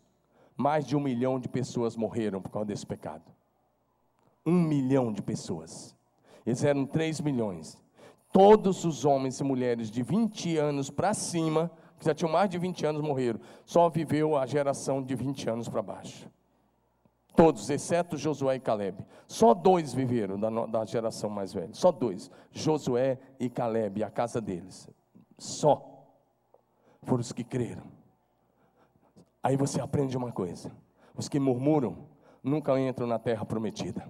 mais 0.58 0.86
de 0.86 0.96
um 0.96 1.00
milhão 1.00 1.39
de 1.39 1.48
pessoas 1.48 1.96
morreram 1.96 2.42
por 2.42 2.50
causa 2.50 2.66
desse 2.66 2.86
pecado 2.86 3.24
um 4.46 4.60
milhão 4.60 5.12
de 5.12 5.22
pessoas. 5.22 5.96
Eles 6.46 6.64
eram 6.64 6.86
três 6.86 7.22
milhões. 7.22 7.78
Todos 8.32 8.86
os 8.86 9.06
homens 9.06 9.39
e 9.39 9.44
mulheres 9.44 9.92
de 9.92 10.02
20 10.02 10.58
anos 10.58 10.89
para 10.89 11.14
cima, 11.14 11.70
que 12.02 12.06
já 12.08 12.16
tinham 12.16 12.32
mais 12.32 12.49
de 12.49 12.58
20 12.58 12.84
anos, 12.84 13.02
morreram. 13.02 13.39
Só 13.64 13.88
viveu 13.88 14.36
a 14.36 14.47
geração 14.47 15.04
de 15.04 15.14
20 15.14 15.47
anos 15.52 15.70
para 15.70 15.84
baixo. 15.84 16.28
Todos, 17.36 17.70
exceto 17.70 18.18
Josué 18.18 18.56
e 18.56 18.60
Caleb. 18.60 19.06
Só 19.28 19.54
dois 19.54 19.93
viveram 19.93 20.39
da, 20.39 20.49
da 20.66 20.84
geração 20.84 21.30
mais 21.30 21.54
velha. 21.54 21.70
Só 21.74 21.91
dois. 21.91 22.32
Josué 22.52 23.20
e 23.39 23.52
Caleb, 23.52 24.04
a 24.04 24.10
casa 24.10 24.41
deles. 24.41 24.89
Só. 25.38 26.08
Foram 27.04 27.22
os 27.22 27.32
que 27.32 27.43
creram. 27.43 27.84
Aí 29.43 29.56
você 29.56 29.80
aprende 29.80 30.18
uma 30.18 30.32
coisa: 30.32 30.72
os 31.16 31.30
que 31.30 31.39
murmuram 31.39 32.10
nunca 32.43 32.80
entram 32.80 33.06
na 33.06 33.20
terra 33.20 33.45
prometida. 33.45 34.10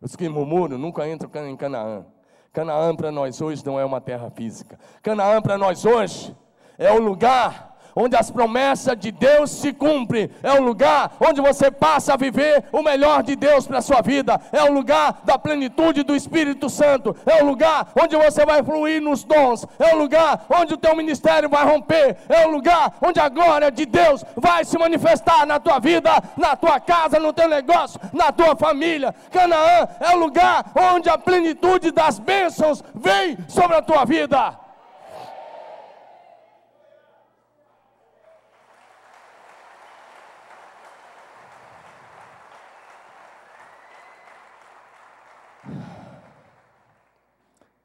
Os 0.00 0.16
que 0.16 0.30
murmuram 0.30 0.78
nunca 0.78 1.06
entram 1.06 1.46
em 1.46 1.56
Canaã. 1.56 2.06
Canaã 2.54 2.96
para 2.96 3.12
nós 3.12 3.42
hoje 3.42 3.64
não 3.66 3.78
é 3.78 3.84
uma 3.84 4.00
terra 4.00 4.30
física. 4.30 4.78
Canaã 5.02 5.42
para 5.42 5.58
nós 5.58 5.84
hoje 5.84 6.34
é 6.78 6.90
o 6.92 6.98
lugar 6.98 7.74
onde 7.96 8.16
as 8.16 8.30
promessas 8.30 8.98
de 8.98 9.12
Deus 9.12 9.50
se 9.50 9.72
cumprem, 9.72 10.30
é 10.42 10.52
o 10.52 10.62
lugar 10.62 11.12
onde 11.20 11.40
você 11.40 11.70
passa 11.70 12.14
a 12.14 12.16
viver 12.16 12.64
o 12.72 12.82
melhor 12.82 13.22
de 13.22 13.36
Deus 13.36 13.66
para 13.66 13.78
a 13.78 13.82
sua 13.82 14.00
vida, 14.00 14.40
é 14.52 14.62
o 14.64 14.72
lugar 14.72 15.20
da 15.24 15.38
plenitude 15.38 16.02
do 16.02 16.14
Espírito 16.14 16.68
Santo, 16.68 17.16
é 17.24 17.42
o 17.42 17.46
lugar 17.46 17.88
onde 18.00 18.16
você 18.16 18.44
vai 18.44 18.62
fluir 18.62 19.00
nos 19.00 19.22
dons, 19.24 19.66
é 19.78 19.94
o 19.94 19.98
lugar 19.98 20.44
onde 20.50 20.74
o 20.74 20.78
teu 20.78 20.96
ministério 20.96 21.48
vai 21.48 21.64
romper, 21.64 22.16
é 22.28 22.46
o 22.46 22.50
lugar 22.50 22.94
onde 23.00 23.20
a 23.20 23.28
glória 23.28 23.70
de 23.70 23.86
Deus 23.86 24.24
vai 24.36 24.64
se 24.64 24.76
manifestar 24.78 25.46
na 25.46 25.60
tua 25.60 25.78
vida, 25.78 26.10
na 26.36 26.56
tua 26.56 26.80
casa, 26.80 27.18
no 27.18 27.32
teu 27.32 27.48
negócio, 27.48 28.00
na 28.12 28.32
tua 28.32 28.56
família. 28.56 29.14
Canaã 29.30 29.86
é 30.00 30.14
o 30.14 30.18
lugar 30.18 30.72
onde 30.74 31.08
a 31.08 31.18
plenitude 31.18 31.90
das 31.90 32.18
bênçãos 32.18 32.82
vem 32.94 33.38
sobre 33.48 33.76
a 33.76 33.82
tua 33.82 34.04
vida. 34.04 34.63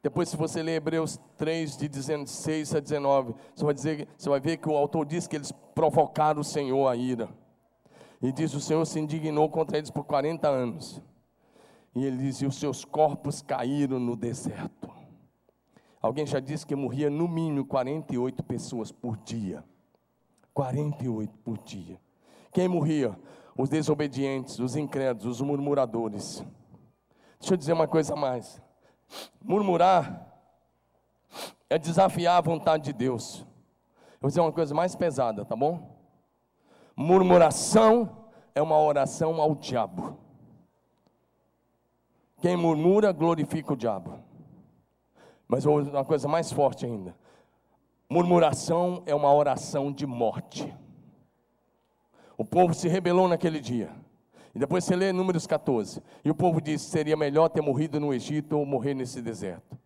Depois, 0.02 0.30
se 0.30 0.36
você 0.36 0.62
ler 0.62 0.76
Hebreus 0.76 1.18
3, 1.36 1.76
de 1.76 1.88
16 1.88 2.74
a 2.74 2.80
19, 2.80 3.34
você 3.54 3.64
vai, 3.64 3.74
dizer, 3.74 4.08
você 4.16 4.30
vai 4.30 4.40
ver 4.40 4.56
que 4.56 4.68
o 4.68 4.76
autor 4.76 5.04
diz 5.04 5.26
que 5.26 5.36
eles 5.36 5.52
provocaram 5.74 6.40
o 6.40 6.44
Senhor 6.44 6.88
a 6.88 6.96
ira. 6.96 7.28
E 8.22 8.32
diz: 8.32 8.54
O 8.54 8.60
Senhor 8.60 8.84
se 8.86 8.98
indignou 8.98 9.48
contra 9.50 9.76
eles 9.76 9.90
por 9.90 10.04
40 10.04 10.48
anos. 10.48 11.02
E 11.94 12.04
ele 12.04 12.16
diz: 12.16 12.40
E 12.40 12.46
os 12.46 12.56
seus 12.56 12.84
corpos 12.84 13.42
caíram 13.42 13.98
no 13.98 14.16
deserto. 14.16 14.90
Alguém 16.00 16.26
já 16.26 16.40
disse 16.40 16.66
que 16.66 16.74
morria 16.74 17.10
no 17.10 17.28
mínimo 17.28 17.66
48 17.66 18.42
pessoas 18.44 18.90
por 18.90 19.18
dia. 19.18 19.62
48 20.54 21.38
por 21.44 21.58
dia. 21.58 22.00
Quem 22.52 22.68
morria? 22.68 23.18
Os 23.56 23.68
desobedientes, 23.68 24.58
os 24.58 24.76
incrédulos, 24.76 25.40
os 25.40 25.46
murmuradores. 25.46 26.42
Deixa 27.38 27.54
eu 27.54 27.58
dizer 27.58 27.74
uma 27.74 27.86
coisa 27.86 28.14
a 28.14 28.16
mais. 28.16 28.60
Murmurar 29.42 30.26
é 31.68 31.78
desafiar 31.78 32.38
a 32.38 32.40
vontade 32.40 32.84
de 32.84 32.92
Deus. 32.92 33.40
Eu 33.40 34.22
vou 34.22 34.28
dizer 34.28 34.40
uma 34.40 34.52
coisa 34.52 34.74
mais 34.74 34.94
pesada, 34.94 35.44
tá 35.44 35.56
bom? 35.56 35.96
Murmuração 36.96 38.26
é 38.54 38.60
uma 38.60 38.78
oração 38.78 39.40
ao 39.40 39.54
diabo. 39.54 40.18
Quem 42.40 42.56
murmura 42.56 43.12
glorifica 43.12 43.72
o 43.72 43.76
diabo. 43.76 44.18
Mas 45.46 45.64
uma 45.64 46.04
coisa 46.04 46.28
mais 46.28 46.52
forte 46.52 46.86
ainda: 46.86 47.14
murmuração 48.08 49.02
é 49.06 49.14
uma 49.14 49.32
oração 49.32 49.92
de 49.92 50.06
morte. 50.06 50.74
O 52.36 52.44
povo 52.44 52.72
se 52.72 52.88
rebelou 52.88 53.28
naquele 53.28 53.60
dia. 53.60 53.90
E 54.54 54.58
depois 54.58 54.84
você 54.84 54.96
lê 54.96 55.12
Números 55.12 55.46
14. 55.46 56.02
E 56.24 56.30
o 56.30 56.34
povo 56.34 56.60
disse: 56.60 56.86
seria 56.86 57.16
melhor 57.16 57.48
ter 57.48 57.60
morrido 57.60 58.00
no 58.00 58.12
Egito 58.12 58.58
ou 58.58 58.66
morrer 58.66 58.94
nesse 58.94 59.22
deserto. 59.22 59.78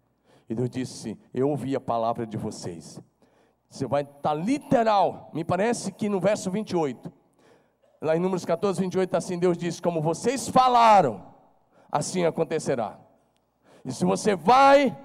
E 0.49 0.55
Deus 0.55 0.71
disse: 0.71 1.19
Eu 1.33 1.51
ouvi 1.51 1.75
a 1.77 1.81
palavra 1.81 2.27
de 2.27 2.37
vocês. 2.37 3.01
Você 3.69 3.87
vai 3.87 4.03
estar 4.03 4.21
tá 4.21 4.35
literal, 4.35 5.31
me 5.35 5.45
parece 5.45 5.93
que 5.93 6.09
no 6.09 6.21
verso 6.21 6.51
28. 6.51 7.12
Lá 8.01 8.17
em 8.17 8.21
Números 8.21 8.45
14, 8.45 8.81
28, 8.81 9.15
assim 9.17 9.39
Deus 9.39 9.57
disse: 9.59 9.83
Como 9.83 10.01
vocês 10.01 10.49
falaram, 10.49 11.25
assim 11.91 12.25
acontecerá. 12.25 12.99
E 13.85 13.93
se 13.93 14.05
você 14.05 14.35
vai 14.35 14.97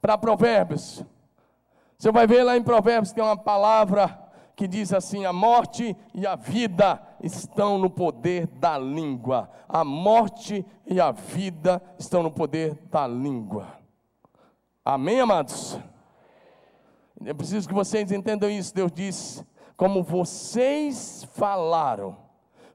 para 0.00 0.18
Provérbios, 0.18 1.04
você 1.96 2.10
vai 2.10 2.26
ver 2.26 2.42
lá 2.42 2.56
em 2.56 2.62
Provérbios 2.62 3.10
que 3.10 3.16
tem 3.16 3.24
uma 3.24 3.36
palavra 3.36 4.23
que 4.56 4.68
diz 4.68 4.92
assim: 4.92 5.24
a 5.24 5.32
morte 5.32 5.96
e 6.14 6.26
a 6.26 6.36
vida 6.36 7.00
estão 7.22 7.78
no 7.78 7.90
poder 7.90 8.46
da 8.46 8.78
língua. 8.78 9.50
A 9.68 9.84
morte 9.84 10.64
e 10.86 11.00
a 11.00 11.10
vida 11.10 11.82
estão 11.98 12.22
no 12.22 12.30
poder 12.30 12.74
da 12.90 13.06
língua. 13.06 13.78
Amém, 14.84 15.20
amados? 15.20 15.78
Eu 17.24 17.34
preciso 17.34 17.68
que 17.68 17.74
vocês 17.74 18.12
entendam 18.12 18.50
isso. 18.50 18.74
Deus 18.74 18.92
diz: 18.92 19.44
como 19.76 20.02
vocês 20.02 21.26
falaram. 21.32 22.24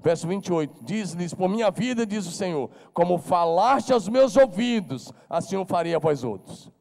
Verso 0.01 0.25
28, 0.29 0.85
diz-lhes, 0.85 1.33
por 1.33 1.49
minha 1.49 1.69
vida, 1.69 2.05
diz 2.05 2.25
o 2.25 2.31
Senhor, 2.31 2.69
como 2.93 3.17
falaste 3.17 3.91
aos 3.91 4.07
meus 4.07 4.37
ouvidos, 4.37 5.11
assim 5.29 5.55
eu 5.55 5.65
faria 5.65 5.97
a 5.97 5.99
vós 5.99 6.23
outros. 6.23 6.71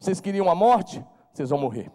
Vocês 0.00 0.18
queriam 0.18 0.48
a 0.48 0.54
morte? 0.54 1.04
Vocês 1.30 1.50
vão 1.50 1.58
morrer. 1.58 1.90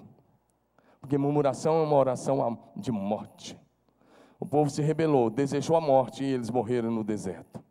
Porque 1.09 1.17
murmuração 1.17 1.79
é 1.79 1.81
uma 1.81 1.95
oração 1.95 2.59
de 2.75 2.91
morte. 2.91 3.59
O 4.39 4.45
povo 4.45 4.69
se 4.69 4.83
rebelou, 4.83 5.31
desejou 5.31 5.75
a 5.75 5.81
morte 5.81 6.23
e 6.23 6.27
eles 6.27 6.51
morreram 6.51 6.91
no 6.91 7.03
deserto. 7.03 7.63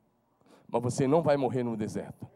Mas 0.68 0.82
você 0.82 1.06
não 1.06 1.22
vai 1.22 1.36
morrer 1.36 1.62
no 1.62 1.76
deserto. 1.76 2.26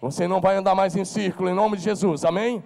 Você 0.00 0.28
não 0.28 0.40
vai 0.40 0.54
andar 0.58 0.76
mais 0.76 0.94
em 0.94 1.04
círculo, 1.04 1.50
em 1.50 1.54
nome 1.54 1.76
de 1.76 1.82
Jesus, 1.82 2.24
amém? 2.24 2.62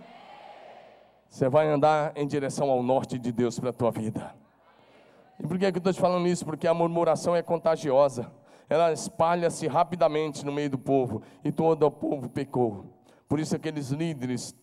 Você 1.31 1.49
vai 1.49 1.67
andar 1.67 2.13
em 2.15 2.27
direção 2.27 2.69
ao 2.71 2.83
norte 2.83 3.19
de 3.19 3.33
Deus 3.33 3.59
para 3.59 3.71
a 3.71 3.73
tua 3.73 3.91
vida. 3.91 4.35
E 5.43 5.47
por 5.47 5.59
que, 5.59 5.73
que 5.73 5.79
eu 5.79 5.81
estou 5.81 5.95
te 5.95 6.01
falando 6.01 6.29
isso? 6.29 6.45
Porque 6.45 6.69
a 6.69 6.75
murmuração 6.75 7.35
é 7.35 7.41
contagiosa. 7.41 8.31
Ela 8.69 8.93
espalha-se 8.93 9.67
rapidamente 9.67 10.45
no 10.45 10.53
meio 10.53 10.69
do 10.69 10.79
povo. 10.79 11.23
E 11.43 11.51
todo 11.51 11.85
o 11.85 11.91
povo 11.91 12.29
pecou. 12.29 12.85
Por 13.27 13.41
isso 13.41 13.57
aqueles 13.57 13.89
líderes 13.89 14.55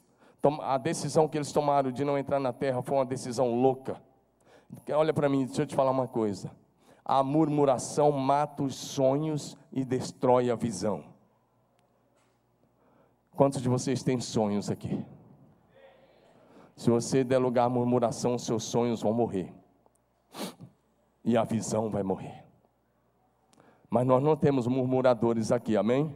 a 0.62 0.78
decisão 0.78 1.28
que 1.28 1.38
eles 1.38 1.52
tomaram 1.52 1.92
de 1.92 2.04
não 2.04 2.18
entrar 2.18 2.40
na 2.40 2.54
terra 2.54 2.82
foi 2.82 2.98
uma 2.98 3.06
decisão 3.06 3.54
louca. 3.56 4.02
Olha 4.92 5.14
para 5.14 5.30
mim, 5.30 5.46
deixa 5.46 5.62
eu 5.62 5.66
te 5.66 5.76
falar 5.76 5.92
uma 5.92 6.08
coisa. 6.08 6.52
A 7.04 7.24
murmuração 7.24 8.12
mata 8.12 8.64
os 8.64 8.76
sonhos 8.76 9.58
e 9.72 9.86
destrói 9.86 10.52
a 10.52 10.56
visão. 10.56 11.04
Quantos 13.36 13.62
de 13.62 13.70
vocês 13.70 14.04
têm 14.04 14.20
sonhos 14.20 14.70
aqui? 14.70 15.06
Se 16.76 16.90
você 16.90 17.24
der 17.24 17.38
lugar 17.38 17.66
à 17.66 17.70
murmuração, 17.70 18.38
seus 18.38 18.64
sonhos 18.64 19.02
vão 19.02 19.14
morrer. 19.14 19.54
E 21.24 21.38
a 21.38 21.44
visão 21.44 21.90
vai 21.90 22.04
morrer. 22.04 22.44
Mas 23.90 24.06
nós 24.06 24.22
não 24.22 24.36
temos 24.36 24.68
murmuradores 24.68 25.52
aqui, 25.52 25.78
amém? 25.78 26.14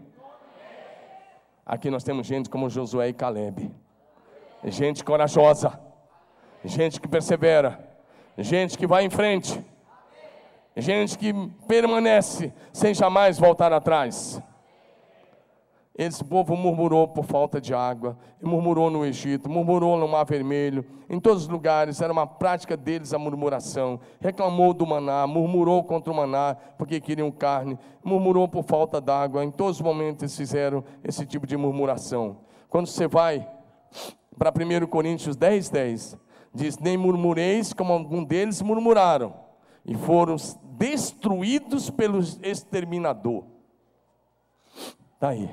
Aqui 1.66 1.90
nós 1.90 2.04
temos 2.04 2.28
gente 2.28 2.50
como 2.50 2.70
Josué 2.70 3.10
e 3.10 3.14
Caleb 3.14 3.72
gente 4.66 5.03
corajosa, 5.03 5.80
gente 6.64 6.99
que 6.99 7.07
persevera, 7.07 7.80
gente 8.38 8.78
que 8.78 8.86
vai 8.86 9.03
em 9.05 9.09
frente, 9.09 9.64
gente 10.76 11.18
que 11.18 11.34
permanece 11.68 12.53
sem 12.72 12.93
jamais 12.93 13.39
voltar 13.39 13.74
atrás. 13.74 14.41
Esse 15.93 16.24
povo 16.24 16.55
murmurou 16.55 17.07
por 17.07 17.26
falta 17.26 17.59
de 17.59 17.74
água, 17.74 18.18
murmurou 18.41 18.89
no 18.89 19.05
Egito, 19.05 19.49
murmurou 19.49 19.97
no 19.97 20.07
Mar 20.07 20.24
Vermelho, 20.24 20.86
em 21.09 21.20
todos 21.20 21.43
os 21.43 21.49
lugares, 21.49 21.99
era 21.99 22.14
uma 22.14 22.26
prática 22.26 22.78
deles 22.78 23.14
a 23.14 23.20
murmuração. 23.20 23.99
Reclamou 24.22 24.74
do 24.74 24.88
maná, 24.88 25.28
murmurou 25.28 25.84
contra 25.84 26.12
o 26.12 26.16
maná, 26.16 26.55
porque 26.78 27.01
queriam 27.01 27.30
carne, 27.30 27.78
murmurou 28.01 28.47
por 28.47 28.64
falta 28.64 29.01
d'água. 29.01 29.43
Em 29.43 29.51
todos 29.51 29.76
os 29.76 29.82
momentos 29.82 30.24
eles 30.24 30.38
fizeram 30.38 30.84
esse 31.03 31.26
tipo 31.26 31.45
de 31.45 31.57
murmuração. 31.57 32.38
Quando 32.70 32.88
você 32.88 33.07
vai 33.07 33.45
para 34.38 34.52
1 34.52 34.88
Coríntios 34.88 35.36
10, 35.36 35.70
10, 35.70 36.18
diz: 36.54 36.78
Nem 36.78 36.98
murmureis 36.98 37.74
como 37.74 37.94
algum 37.94 38.24
deles 38.24 38.62
murmuraram, 38.62 39.34
e 39.86 39.96
foram 39.96 40.36
destruídos 40.78 41.90
pelo 41.90 42.20
exterminador. 42.42 43.44
Está 45.14 45.30
aí. 45.30 45.50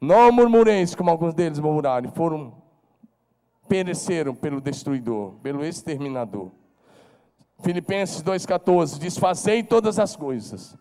Não 0.00 0.30
murmureis 0.32 0.94
como 0.94 1.10
alguns 1.10 1.34
deles 1.34 1.58
murmuraram, 1.58 2.08
e 2.08 2.12
foram, 2.12 2.54
pereceram 3.68 4.34
pelo 4.34 4.60
destruidor, 4.60 5.34
pelo 5.42 5.64
exterminador. 5.64 6.50
Filipenses 7.60 8.22
2,14 8.22 8.98
diz: 8.98 9.18
Fazei 9.18 9.62
todas 9.62 9.98
as 9.98 10.16
coisas, 10.16 10.76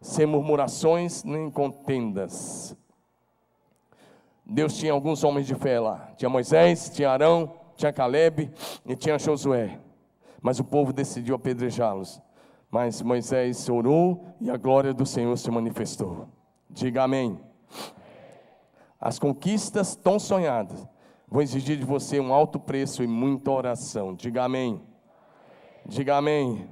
sem 0.00 0.26
murmurações 0.26 1.24
nem 1.24 1.50
contendas 1.50 2.76
Deus 4.52 4.76
tinha 4.76 4.92
alguns 4.92 5.22
homens 5.22 5.46
de 5.46 5.54
fé 5.54 5.78
lá. 5.78 6.10
Tinha 6.16 6.28
Moisés, 6.28 6.90
tinha 6.90 7.08
Arão, 7.08 7.54
tinha 7.76 7.92
Caleb 7.92 8.50
e 8.84 8.96
tinha 8.96 9.16
Josué. 9.16 9.78
Mas 10.42 10.58
o 10.58 10.64
povo 10.64 10.92
decidiu 10.92 11.36
apedrejá-los. 11.36 12.20
Mas 12.68 13.00
Moisés 13.00 13.68
orou 13.68 14.34
e 14.40 14.50
a 14.50 14.56
glória 14.56 14.92
do 14.92 15.06
Senhor 15.06 15.36
se 15.38 15.48
manifestou. 15.52 16.28
Diga 16.68 17.04
amém. 17.04 17.38
As 19.00 19.20
conquistas 19.20 19.94
tão 19.94 20.18
sonhadas 20.18 20.84
vão 21.28 21.42
exigir 21.42 21.78
de 21.78 21.84
você 21.84 22.18
um 22.18 22.34
alto 22.34 22.58
preço 22.58 23.04
e 23.04 23.06
muita 23.06 23.52
oração. 23.52 24.16
Diga 24.16 24.42
amém. 24.42 24.82
Diga 25.86 26.16
amém. 26.16 26.68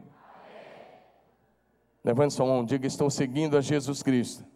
Levante 2.02 2.34
sua 2.34 2.46
mão, 2.46 2.64
diga: 2.64 2.88
Estou 2.88 3.08
seguindo 3.08 3.56
a 3.56 3.60
Jesus 3.60 4.02
Cristo. 4.02 4.47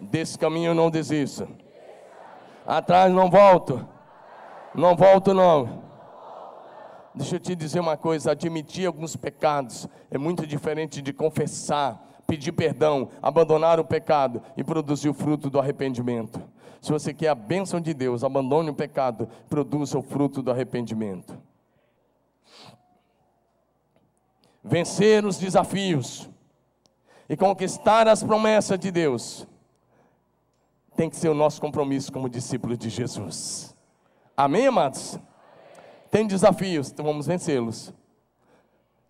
Desse 0.00 0.38
caminho 0.38 0.70
eu 0.70 0.74
não 0.74 0.90
desisto. 0.90 1.48
Atrás 2.66 3.12
não 3.12 3.30
volto. 3.30 3.86
Não 4.74 4.94
volto 4.94 5.32
não. 5.32 5.84
Deixa 7.14 7.36
eu 7.36 7.40
te 7.40 7.54
dizer 7.54 7.80
uma 7.80 7.96
coisa: 7.96 8.32
admitir 8.32 8.86
alguns 8.86 9.16
pecados 9.16 9.88
é 10.10 10.18
muito 10.18 10.46
diferente 10.46 11.00
de 11.00 11.12
confessar, 11.14 12.06
pedir 12.26 12.52
perdão, 12.52 13.08
abandonar 13.22 13.80
o 13.80 13.84
pecado 13.84 14.42
e 14.56 14.62
produzir 14.62 15.08
o 15.08 15.14
fruto 15.14 15.48
do 15.48 15.58
arrependimento. 15.58 16.42
Se 16.80 16.92
você 16.92 17.14
quer 17.14 17.28
a 17.28 17.34
bênção 17.34 17.80
de 17.80 17.94
Deus, 17.94 18.22
abandone 18.22 18.68
o 18.68 18.74
pecado, 18.74 19.28
produza 19.48 19.98
o 19.98 20.02
fruto 20.02 20.42
do 20.42 20.50
arrependimento. 20.50 21.36
Vencer 24.62 25.24
os 25.24 25.38
desafios 25.38 26.28
e 27.28 27.36
conquistar 27.36 28.06
as 28.08 28.22
promessas 28.22 28.78
de 28.78 28.90
Deus 28.90 29.46
tem 30.96 31.10
que 31.10 31.16
ser 31.16 31.28
o 31.28 31.34
nosso 31.34 31.60
compromisso 31.60 32.10
como 32.10 32.28
discípulos 32.28 32.78
de 32.78 32.88
Jesus. 32.88 33.76
Amém, 34.36 34.66
amados? 34.66 35.18
Tem 36.10 36.26
desafios, 36.26 36.90
então 36.90 37.04
vamos 37.04 37.26
vencê-los. 37.26 37.92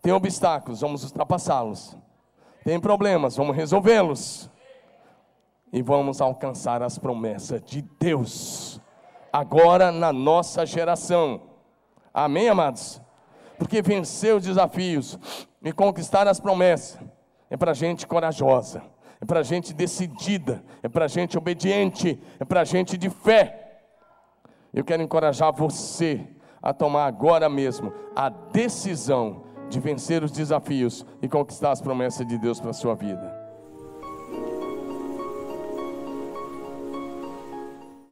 Tem 0.02 0.12
obstáculos, 0.12 0.80
vamos 0.80 1.04
ultrapassá-los. 1.04 1.96
Tem 2.64 2.80
problemas, 2.80 3.36
vamos 3.36 3.56
resolvê-los. 3.56 4.50
e 5.72 5.82
vamos 5.82 6.20
alcançar 6.20 6.82
as 6.82 6.96
promessas 6.98 7.60
de 7.62 7.82
Deus, 8.00 8.80
agora 9.32 9.90
na 9.92 10.12
nossa 10.12 10.64
geração. 10.64 11.42
Amém, 12.14 12.48
amados? 12.48 13.00
Porque 13.58 13.82
vencer 13.82 14.34
os 14.34 14.42
desafios 14.44 15.18
e 15.62 15.72
conquistar 15.72 16.26
as 16.28 16.40
promessas 16.40 16.98
é 17.50 17.56
para 17.56 17.74
gente 17.74 18.06
corajosa, 18.06 18.82
é 19.20 19.24
para 19.24 19.42
gente 19.42 19.72
decidida, 19.72 20.62
é 20.82 20.88
para 20.88 21.08
gente 21.08 21.36
obediente, 21.36 22.20
é 22.38 22.44
para 22.44 22.64
gente 22.64 22.96
de 22.96 23.10
fé. 23.10 23.80
Eu 24.72 24.84
quero 24.84 25.02
encorajar 25.02 25.52
você 25.52 26.26
a 26.62 26.72
tomar 26.72 27.06
agora 27.06 27.48
mesmo 27.48 27.92
a 28.14 28.28
decisão 28.28 29.44
de 29.68 29.80
vencer 29.80 30.22
os 30.22 30.30
desafios 30.30 31.04
e 31.20 31.28
conquistar 31.28 31.72
as 31.72 31.80
promessas 31.80 32.26
de 32.26 32.38
Deus 32.38 32.60
para 32.60 32.70
a 32.70 32.74
sua 32.74 32.94
vida. 32.94 33.35